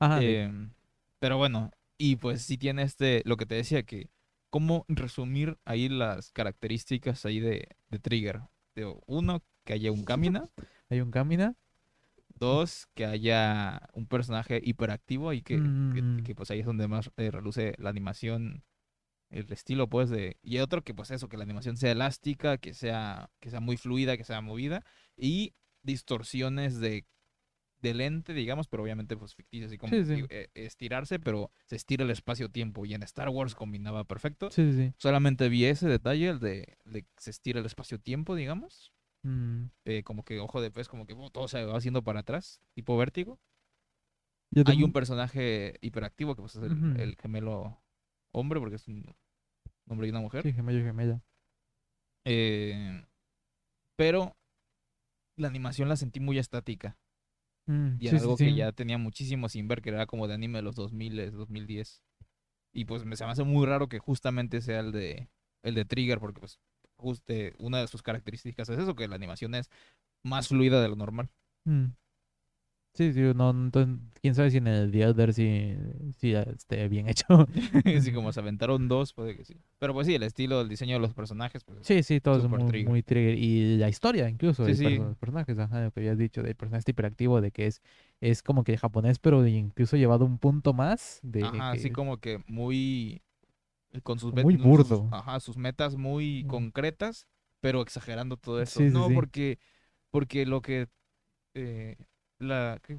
[0.01, 0.21] Ajá.
[0.23, 0.71] Em,
[1.21, 4.09] pero bueno, y pues sí tiene este, lo que te decía, que
[4.57, 8.41] cómo resumir ahí las características ahí de, de Trigger.
[8.75, 10.49] Digo, uno, que haya un Camina.
[10.89, 11.57] Hay un Camina.
[12.39, 16.23] Dos, que haya un personaje hiperactivo y que, que- Mm.
[16.25, 18.65] que, pues ahí es donde más eh, reluce la animación,
[19.29, 20.39] el estilo pues de...
[20.43, 23.77] Y otro que pues eso, que la animación sea elástica, que sea, que sea muy
[23.77, 24.83] fluida, que sea movida
[25.19, 25.53] y
[25.83, 27.05] distorsiones de,
[27.87, 30.15] de lente, digamos, pero obviamente pues ficticias, así como Sí, sí.
[30.15, 34.51] digo, eh, estirarse, pero se estira el espacio-tiempo y en Star Wars combinaba perfecto.
[34.51, 34.93] Sí.
[34.99, 38.93] Solamente vi ese detalle, el de, de que se estira el espacio-tiempo, digamos.
[39.23, 39.71] Mm.
[39.87, 42.61] eh, como que ojo de pez, como que oh, todo se va haciendo para atrás,
[42.75, 43.41] tipo vértigo.
[44.53, 47.83] Yo Hay tengo- un personaje hiperactivo que pues, es el, el gemelo
[48.33, 49.05] hombre, porque es un
[49.89, 50.43] hombre y una mujer.
[50.45, 51.23] Sí, gemelo y gemela.
[52.25, 53.05] Eh,
[53.97, 54.37] pero
[55.37, 56.97] la animación la sentí muy estática.
[57.67, 58.57] Mm, Y sí, algo que sí.
[58.57, 62.03] ya tenía muchísimo sin ver, que era como de anime de los 2000, 2010.
[62.73, 65.29] Y pues me, se me hace muy raro que justamente sea el de,
[65.63, 66.61] el de Trigger, porque pues
[66.97, 69.71] justo una de sus características es eso, que la animación es
[70.25, 71.31] más fluida de lo normal.
[71.67, 71.87] Mm.
[72.97, 75.77] Sí, sí, no, entonces, quién sabe si en el The Elder sí,
[76.19, 77.27] sí esté bien hecho.
[77.95, 79.57] Así como se aventaron dos, puede que sí.
[79.79, 82.45] Pero pues sí, el estilo, el diseño de los personajes, pues Sí, sí, todo es
[82.45, 82.85] Super muy, trigger.
[82.85, 83.39] muy trigger.
[83.39, 84.89] Y la historia, incluso, Sí, de sí.
[84.91, 87.81] los personajes, ajá, lo que habías dicho, del personaje este hiperactivo, de que es,
[88.21, 92.39] es como que japonés, pero incluso llevado un punto más de Ajá, así como que
[92.47, 93.23] muy
[94.05, 95.11] con sus Muy sus- burdo.
[95.11, 96.49] ajá, sus metas muy Mm.
[96.49, 97.29] concretas,
[97.61, 98.83] pero exagerando todo eso.
[98.83, 99.15] Sí, sí, no, sí.
[99.15, 99.59] porque
[100.11, 100.89] porque lo que
[101.55, 101.97] eh,
[102.39, 102.97] la ¿qué,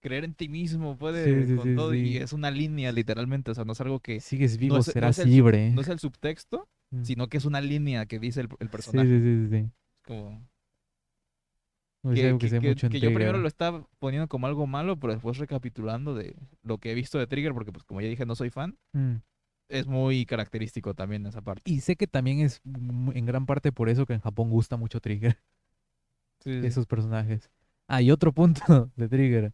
[0.00, 3.54] creer en ti mismo puede Sí, con sí, todo y es una línea literalmente, o
[3.54, 5.70] sea, no es algo que sigues vivo, es- no serás es el- libre.
[5.72, 7.02] no es el subtexto, Mm.
[7.02, 9.08] sino que es una línea que dice el, el personaje.
[9.08, 9.70] sí, sí, sí, sí.
[10.06, 10.46] Como
[12.04, 14.96] No que, que que- que- mucho que yo primero lo estaba poniendo como algo malo,
[15.00, 18.24] pero después recapitulando de lo que he visto de Trigger, porque pues como ya dije,
[18.26, 19.16] no soy fan, Mm.
[19.68, 21.68] es muy característico también esa parte.
[21.68, 25.00] Y sé que también es en gran parte por eso que en Japón gusta mucho
[25.00, 25.38] Trigger.
[26.40, 26.66] Sí, sí.
[26.66, 27.50] esos personajes.
[27.88, 29.52] Ah, y otro punto de Trigger.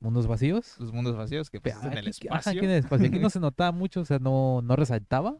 [0.00, 0.76] Mundos vacíos.
[0.78, 2.50] Los mundos vacíos, que pues, es en el Aquí- ajá, espacio.
[2.52, 3.06] aquí en el espacio.
[3.08, 5.36] Aquí no se notaba mucho, o sea, no, no resaltaba,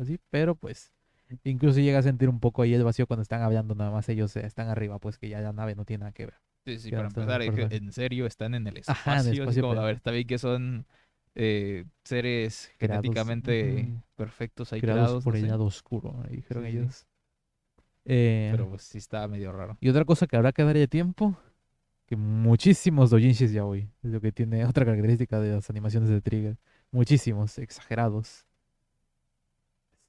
[0.00, 0.92] así, pero pues
[1.42, 4.36] incluso llega a sentir un poco ahí el vacío cuando están hablando, nada más ellos
[4.36, 6.34] eh, están arriba, pues que ya la nave no tiene nada que ver.
[6.64, 9.00] Sí, sí, para empezar, en serio están en el espacio.
[9.12, 10.86] Ajá, en el espacio, como, pero- a ver, está bien que son
[11.34, 16.64] eh, seres Creados, genéticamente perfectos ahí creados creados, por no el lado oscuro, ahí dijeron
[16.64, 16.76] Sí, sí.
[16.78, 17.06] ellos.
[18.04, 19.76] Eh, pero pues sí está medio raro.
[19.80, 21.36] Y otra cosa que habrá que darle tiempo,
[22.06, 26.20] que muchísimos doujinshis ya hoy, es lo que tiene otra característica de las animaciones de
[26.20, 26.56] Trigger.
[26.90, 28.44] Muchísimos, exagerados.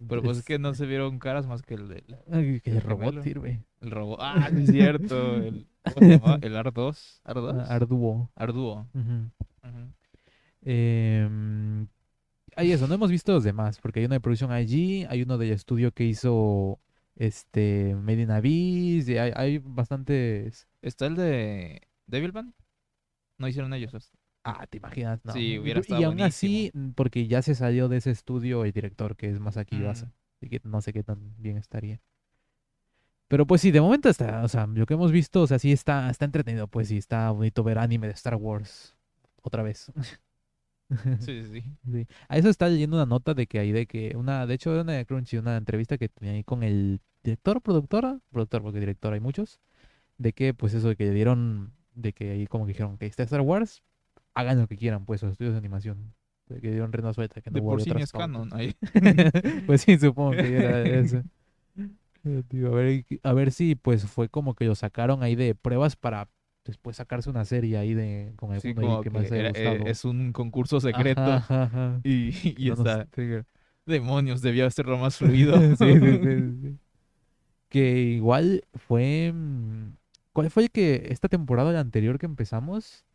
[0.07, 2.03] Pero pues es Es- que no se vieron caras más que el del
[2.61, 3.23] que el el robot gemelo.
[3.23, 3.63] sirve.
[3.81, 4.19] el robot.
[4.21, 5.35] Ah, es cierto.
[5.37, 5.67] El.
[5.95, 6.19] El
[6.55, 7.21] R2.
[7.23, 7.59] ¿R2?
[7.61, 8.29] Ah, Arduo.
[8.35, 8.87] Arduo.
[8.93, 9.31] Ujú.
[9.63, 9.93] Ujú.
[10.61, 11.87] Em,
[12.55, 15.37] hay eso, no hemos visto los demás, porque hay uno de Production IG, hay uno
[15.37, 16.79] del estudio que hizo
[17.15, 20.67] este Made in Abyss, y hay, hay bastantes...
[20.81, 22.53] ¿Está el de Devilman?
[23.37, 23.93] No hicieron ellos.
[23.93, 24.17] esto.
[24.43, 25.23] Ah, ¿te imaginas?
[25.25, 25.33] No.
[25.33, 28.63] Sí, Y- hubiera y, estado aún así, mm, porque ya se salió de ese estudio
[28.65, 30.11] el director, que es Masaki Yuasa, Mm.
[30.37, 31.99] así que no sé qué tan bien estaría.
[33.27, 35.71] Pero pues sí, de momento está, o sea, lo que hemos visto, o sea, sí
[35.71, 38.95] está, está entretenido, pues sí, está bonito ver anime de Star Wars
[39.41, 39.91] otra vez.
[41.19, 42.07] Sí, sí, sí.
[42.27, 44.83] A eso está leyendo una nota de que hay de que una, de hecho, era
[44.83, 49.13] una de Crunchy, una entrevista que tenía ahí con el director, productora, productor, porque director
[49.13, 49.59] hay muchos,
[50.17, 53.05] de que pues eso de que le dieron, de que ahí como que dijeron que
[53.07, 53.83] está Star Wars,
[54.35, 56.13] hagan lo que quieran, pues, los estudios de animación.
[56.47, 58.49] De que dieron rienda suelta, que no De por sí es canon.
[58.53, 58.75] Ahí.
[59.65, 61.23] pues sí, supongo que era eso.
[62.27, 65.95] Eh, a ver, a ver si pues fue como que lo sacaron ahí de pruebas
[65.95, 66.27] para
[66.65, 69.69] después sacarse una serie ahí de con Sí, ahí como que que más era- eh,
[69.69, 69.89] gustado.
[69.91, 71.21] es un concurso secreto.
[71.21, 72.01] Ajá, ajá.
[72.03, 73.07] Y, y No está.
[73.85, 75.53] Demonios, debía hacerlo más fluido.
[75.77, 76.77] sí, sí, sí, sí, sí.
[77.69, 79.31] Que igual fue.
[79.33, 79.93] mm,
[80.33, 83.05] ¿Cuál fue el que esta temporada la anterior que empezamos?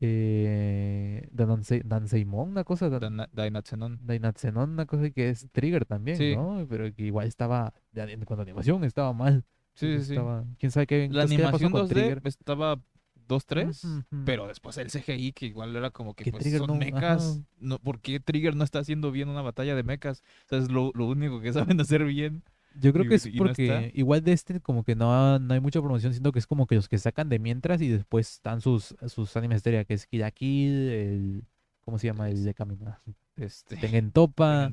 [0.00, 2.88] Eh, Dansei- Danseimon, una cosa.
[2.88, 3.98] Dan- Dainatzenon.
[4.02, 6.36] Dainatzenon, una cosa que es Trigger también, Sí.
[6.36, 6.64] ¿no?
[6.68, 7.74] Pero que igual estaba.
[7.96, 9.44] a animación estaba mal.
[9.78, 10.12] Sí, sí, sí.
[10.14, 10.96] Estaba, ¿Quién sabe qué?
[10.96, 12.22] La entonces, ¿qué le pasó animación con 2D Trigger?
[12.24, 12.80] estaba
[13.28, 14.24] 2-3, Ujú, ujú.
[14.24, 17.42] pero después el CGI, que igual era como que pues, Trigger son no- mechas.
[17.60, 20.22] No, ¿Por qué Trigger no está haciendo bien una batalla de mechas?
[20.46, 22.42] O sea, es lo, lo único que saben hacer bien.
[22.80, 25.60] Yo creo y- que es no porque igual de este como que no, no hay
[25.60, 28.60] mucha promoción, siento que es como que los que sacan de mientras y después están
[28.60, 31.44] sus, sus animes de que es Kill, el...
[31.88, 32.28] ¿Cómo se llama?
[32.28, 33.00] El de Camina.
[33.34, 33.78] Este,
[34.12, 34.70] Topa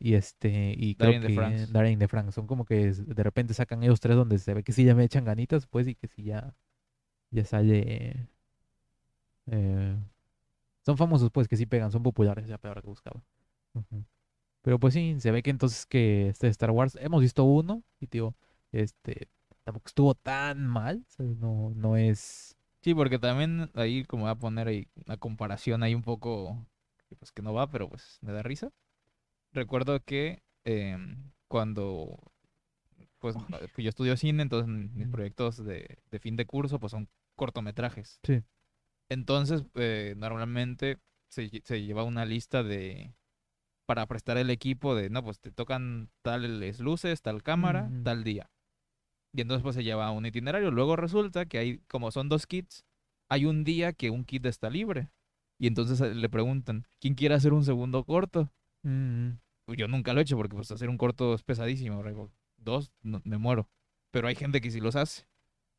[0.00, 0.74] y este...
[0.76, 1.66] Y creo Darien de que France.
[1.72, 2.32] Darien de Frank.
[2.32, 5.04] Son como que de repente sacan ellos tres donde se ve que sí ya me
[5.04, 6.56] echan ganitas, pues, y que sí ya...
[7.30, 8.26] Ya sale...
[9.46, 9.96] eh,
[10.84, 13.22] son famosos, pues, que sí pegan, son populares, la palabra que buscaba.
[14.62, 18.08] Pero pues sí, se ve que entonces que este Star Wars, hemos visto uno y
[18.08, 18.34] digo,
[18.72, 19.28] este,
[19.62, 22.56] tampoco estuvo tan mal, o sea, no, no es...
[22.82, 26.66] Sí, porque también ahí como voy a poner ahí una comparación ahí un poco,
[27.08, 28.70] que, pues que no va, pero pues me da risa.
[29.52, 32.18] Recuerdo que em, cuando,
[33.18, 37.08] pues pues, yo estudio cine, entonces mis proyectos de, de fin de curso pues son
[37.34, 38.20] cortometrajes.
[38.24, 38.42] Sí.
[39.08, 40.98] Entonces, eh, normalmente
[41.28, 43.14] se, lle- se lleva una lista de,
[43.86, 48.50] para prestar el equipo de, no, pues te tocan tales luces, tal cámara, tal día.
[49.32, 50.70] Y entonces pues se lleva un itinerario.
[50.70, 52.84] Luego resulta que hay, como son dos kits,
[53.28, 55.10] hay un día que un kit está libre.
[55.58, 58.50] Y entonces eh, le preguntan, ¿quién quiere hacer un segundo corto?
[58.82, 59.30] Mm,
[59.66, 62.02] Pues, Yo nunca lo he hecho porque pues hacer un corto es pesadísimo.
[62.56, 63.68] Dos, no- me muero.
[64.10, 65.26] Pero hay gente que sí los hace.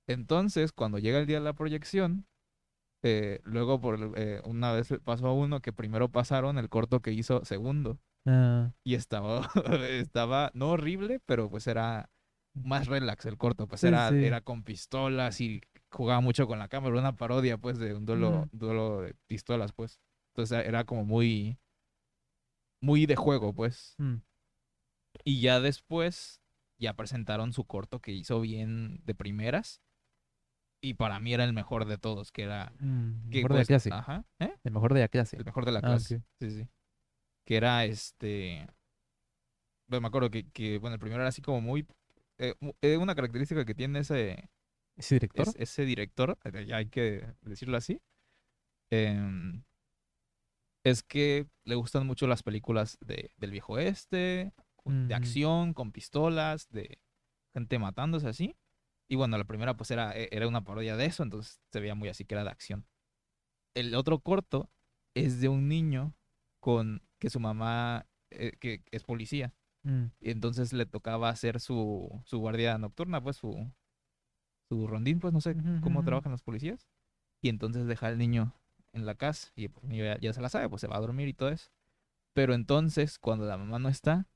[0.08, 2.28] Entonces, cuando llega el día de la proyección,
[3.04, 7.12] eh, luego por eh, una vez pasó a uno que primero pasaron el corto que
[7.14, 8.00] hizo segundo.
[8.26, 9.50] ah, Y estaba,
[9.90, 12.10] estaba, no horrible, pero pues era
[12.54, 13.68] más relax el corto.
[13.68, 14.24] Pues Sí, era, sí.
[14.24, 15.62] era con pistolas y
[15.92, 16.98] jugaba mucho con la cámara.
[17.00, 18.58] Una parodia, pues, de un duelo, Mm.
[18.58, 20.00] duelo de pistolas, pues.
[20.34, 21.58] Entonces era como muy,
[22.82, 23.96] muy de juego, pues.
[23.98, 24.16] mm,
[25.26, 26.40] Y ya después,
[26.78, 29.82] ya presentaron su corto que hizo bien de primeras.
[30.82, 32.72] Y para mí era el mejor de todos, que era...
[32.80, 33.90] mm, Que, mejor de la pues, clase.
[33.92, 34.24] Ajá.
[34.40, 34.56] ¿eh?
[34.64, 35.36] El mejor de la clase.
[35.36, 36.16] El mejor de la Ah, clase.
[36.18, 36.24] ok.
[36.40, 36.70] Sí, sí.
[37.46, 38.66] Que era este.
[39.90, 41.86] Bueno, me acuerdo que, que, bueno, el primero era así como muy.
[42.40, 44.50] Eh, eh, una característica que tiene ese,
[44.96, 45.48] ¿Ese director?
[45.48, 48.02] es- ese director, eh, hay que decirlo así,
[48.92, 49.64] em,
[50.84, 55.92] es que le gustan mucho las películas de, del viejo oeste, con- de acción, con
[55.92, 57.00] pistolas, de
[57.54, 58.56] gente matándose así.
[59.10, 61.96] Y bueno, la primera pues era, e- era una parodia de eso, entonces se veía
[61.96, 62.88] muy así que era de acción.
[63.76, 64.70] El otro corto
[65.16, 66.16] es de un niño
[66.60, 69.54] con que su mamá, eh, que es policía,
[69.84, 73.72] Mm, y entonces le tocaba hacer su, su guardia nocturna, pues su,
[74.68, 76.88] su rondín, pues no sé cómo trabajan los policías.
[77.42, 78.54] Y entonces deja al niño
[78.94, 80.98] en la casa y pues, el niño ya, ya se la sabe, pues se va
[80.98, 81.72] a dormir y todo eso.
[82.34, 84.28] Pero entonces, cuando la mamá no está,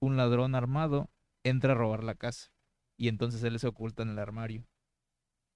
[0.00, 1.10] un ladrón armado
[1.44, 2.50] entra a robar la casa.
[2.96, 4.66] Y entonces él se oculta en el armario.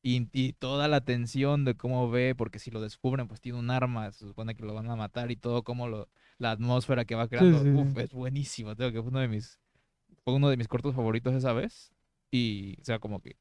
[0.02, 3.70] Y, y toda la tensión de cómo ve, porque si lo descubren, pues tiene un
[3.70, 6.09] arma, se supone que lo van a matar y todo, como lo,
[6.43, 7.62] la atmósfera que va creando.
[7.62, 8.01] sí, Uf, sí.
[8.01, 8.77] es buenísimo.
[8.77, 9.59] Tengo que fue uno de mis,
[10.24, 11.93] fue uno de mis cortos favoritos esa vez.
[12.31, 13.36] Y, o sea, como que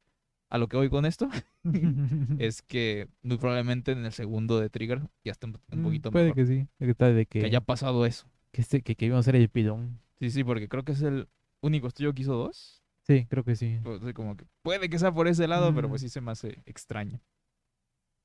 [0.50, 1.30] a lo que voy con esto
[2.40, 6.12] es que muy probablemente en el segundo de Trigger ya esté un, un Mm, poquito
[6.12, 6.36] Puede mejor.
[6.36, 6.68] que sí.
[6.80, 8.28] Que, tal de que, Que haya pasado eso.
[8.52, 10.00] que, este- que, que íbamos a ser el pilón.
[10.20, 11.28] Sí, sí, porque creo que es el
[11.62, 12.84] único estudio que hizo dos.
[13.08, 13.80] Sí, creo que sí.
[13.84, 16.06] Pues, como que puede que sea por ese lado, pero pues Mm.
[16.06, 17.20] sí se me hace extraño.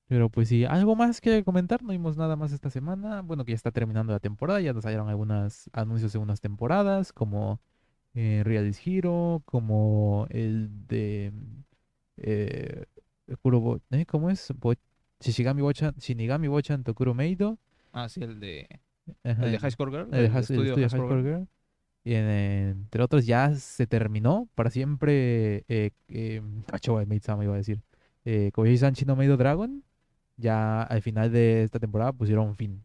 [0.09, 1.83] Pero pues sí, ¿algo más que comentar?
[1.83, 3.23] No vimos nada más esta semana.
[3.23, 7.13] Bueno, que ya está terminando la temporada, ya nos salieron algunos anuncios de unas temporadas,
[7.13, 7.61] como
[8.15, 11.33] eh, Realist Hero, como el de
[12.19, 12.85] eh,
[13.43, 14.07] Kurobo, ¿eh?
[14.07, 14.53] ¿Cómo es?
[14.57, 14.75] Bo-
[15.21, 17.59] Shishigami Bochan, Shinigami Bochan Tokuro Meido.
[17.93, 18.69] Ah, sí, el de,
[19.25, 20.09] Ajá, el de High Score Girl.
[20.15, 21.25] el el el estudio High Score Girl.
[21.25, 21.49] Girl.
[22.05, 26.41] Y en- entre otros ya se terminó para siempre eh, eh,
[27.07, 27.83] Maid-sama iba a decir.
[28.25, 29.83] Eh, Kobayashi-san Shino Meido Dragon.
[30.37, 32.85] Ya al final de esta temporada pusieron fin.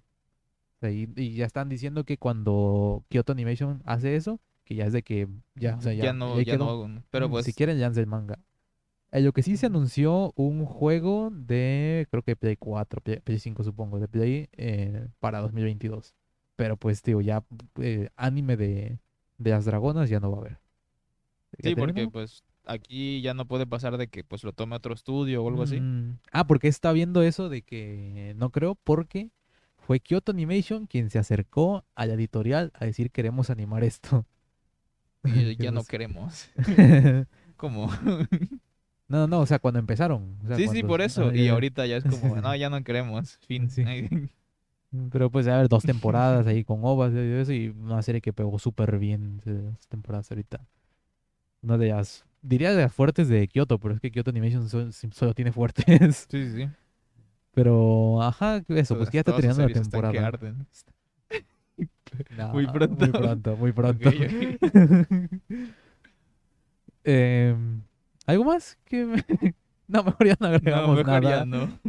[0.78, 4.86] O sea, y, y ya están diciendo que cuando Kyoto Animation hace eso, que ya
[4.86, 7.04] es de que ya, o sea, ya, ya no, ya no.
[7.12, 8.40] Pero Mm, pues Si quieren, lance el manga.
[9.12, 13.40] Eh, lo que sí se anunció un juego de, creo que Play 4, Play, Play
[13.40, 16.16] 5 supongo, de Play eh, para 2022.
[16.56, 17.44] Pero pues, tío, ya
[17.80, 19.00] eh, anime de,
[19.38, 20.60] de las dragonas ya no va a haber.
[21.58, 24.94] ¿Ya sí, porque pues aquí ya no puede pasar de que pues lo tome otro
[24.94, 25.80] estudio o algo así.
[25.80, 29.30] Mm, Ah, porque está viendo eso de que no creo, porque
[29.78, 34.26] fue Kyoto Animation quien se acercó a la editorial a decir queremos animar esto.
[35.24, 36.50] Y ya no queremos.
[37.58, 37.92] ¿Cómo?
[39.08, 40.38] No, no, no, o sea, cuando empezaron.
[40.44, 41.28] o sea, sí, sí, por eso.
[41.30, 41.52] ah, Y ya.
[41.52, 43.38] ahorita ya es como, no, ya no queremos.
[43.46, 43.70] Fin.
[43.70, 43.84] Sí.
[45.12, 48.34] Pero pues a ver, dos temporadas ahí con ovas y eso, y una serie que
[48.34, 50.66] pegó súper bien dos temporadas ahorita.
[51.62, 55.34] Una de las, diría de las fuertes de Kyoto, pero es que Kyoto Animation solo
[55.34, 56.28] tiene fuertes.
[56.30, 56.70] Sí, sí, sí.
[57.54, 60.28] Pero, ajá, eso, pues que ya está terminando la están que temporada.
[60.28, 60.68] arden.
[62.38, 62.96] No, Muy pronto.
[63.06, 64.10] Muy pronto, muy pronto.
[67.04, 67.82] Em,
[68.28, 68.78] ¿Algo más?
[68.86, 69.24] que me-
[69.88, 71.40] No, mejor ya no No, agregamos mejor nada.
[71.40, 71.80] ya no.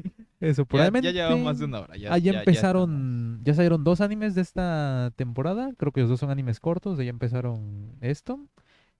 [0.40, 1.06] Eso, Ya, probablemente.
[1.06, 1.96] ya llevamos más de una hora.
[1.96, 5.72] Ya, Ah, ya ya- ya empezaron, ya, salieron dos animes de esta temporada.
[5.76, 8.40] Creo que los dos son animes cortos, ya empezaron esto.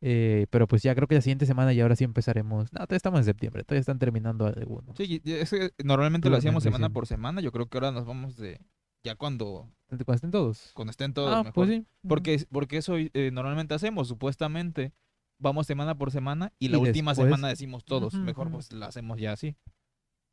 [0.04, 2.72] Eh, pero pues ya creo que la siguiente semana y ahora sí empezaremos.
[2.72, 4.96] No, todavía estamos en septiembre, todavía están terminando algunos.
[4.96, 7.40] Sí, es que normalmente lo hacíamos semana por semana.
[7.40, 8.60] Yo creo que ahora nos vamos de.
[9.04, 10.70] Ya cuando, Cuando estén todos.
[10.74, 11.52] cuando estén todos ah, mejor.
[11.54, 11.86] pues sí.
[12.06, 14.92] Porque, porque eso eh, normalmente hacemos, supuestamente.
[15.38, 18.14] Vamos semana por semana y la Y última después- semana decimos todos.
[18.14, 19.56] Mejor pues la hacemos ya así.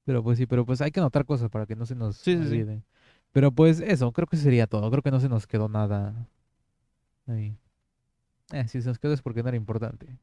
[0.06, 2.36] Pero pues sí, pero pues hay que anotar cosas para que no se nos Sí,
[2.38, 2.48] sí, sí.
[2.48, 2.84] olvide.
[3.32, 4.90] Pero pues eso, creo que sería todo.
[4.92, 6.28] Creo que no se nos quedó nada
[7.28, 7.58] ahí.
[8.52, 10.18] Eh, si se nos quedó es porque no era importante.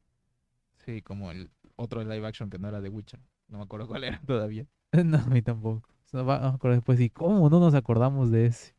[0.85, 3.19] Sí, como el otro live action que no era de Witcher.
[3.47, 4.65] No me acuerdo cuál era todavía.
[5.03, 5.87] No, a mí tampoco.
[6.05, 8.73] Se nos va a acordar después y cómo no nos acordamos de ese.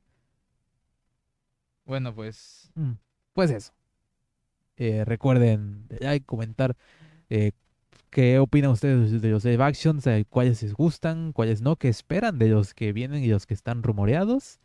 [1.84, 2.70] Bueno, pues.
[2.74, 2.92] Mm,
[3.34, 3.72] Pues eso.
[4.76, 6.76] Eh, recuerden de like, comentar
[7.30, 7.52] eh,
[8.10, 12.48] qué opinan ustedes de los live actions, cuáles les gustan, cuáles no, qué esperan de
[12.48, 14.60] los que vienen y los que están rumoreados.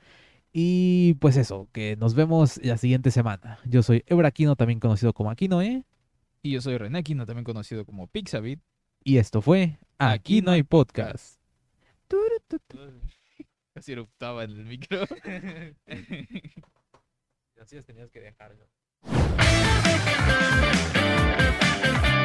[0.56, 3.58] Y pues eso, que nos vemos la siguiente semana.
[3.66, 5.66] Yo soy Ebraquino, también conocido como Aquinoe.
[5.66, 5.84] ¿eh?
[6.44, 8.60] Y yo soy René Aquino, también conocido como Pixabit.
[9.04, 11.40] Y esto fue Aquí, no hay podcast.
[13.74, 15.02] Casi eruptaba en el micro.
[17.60, 18.68] Así tenías que dejarlo.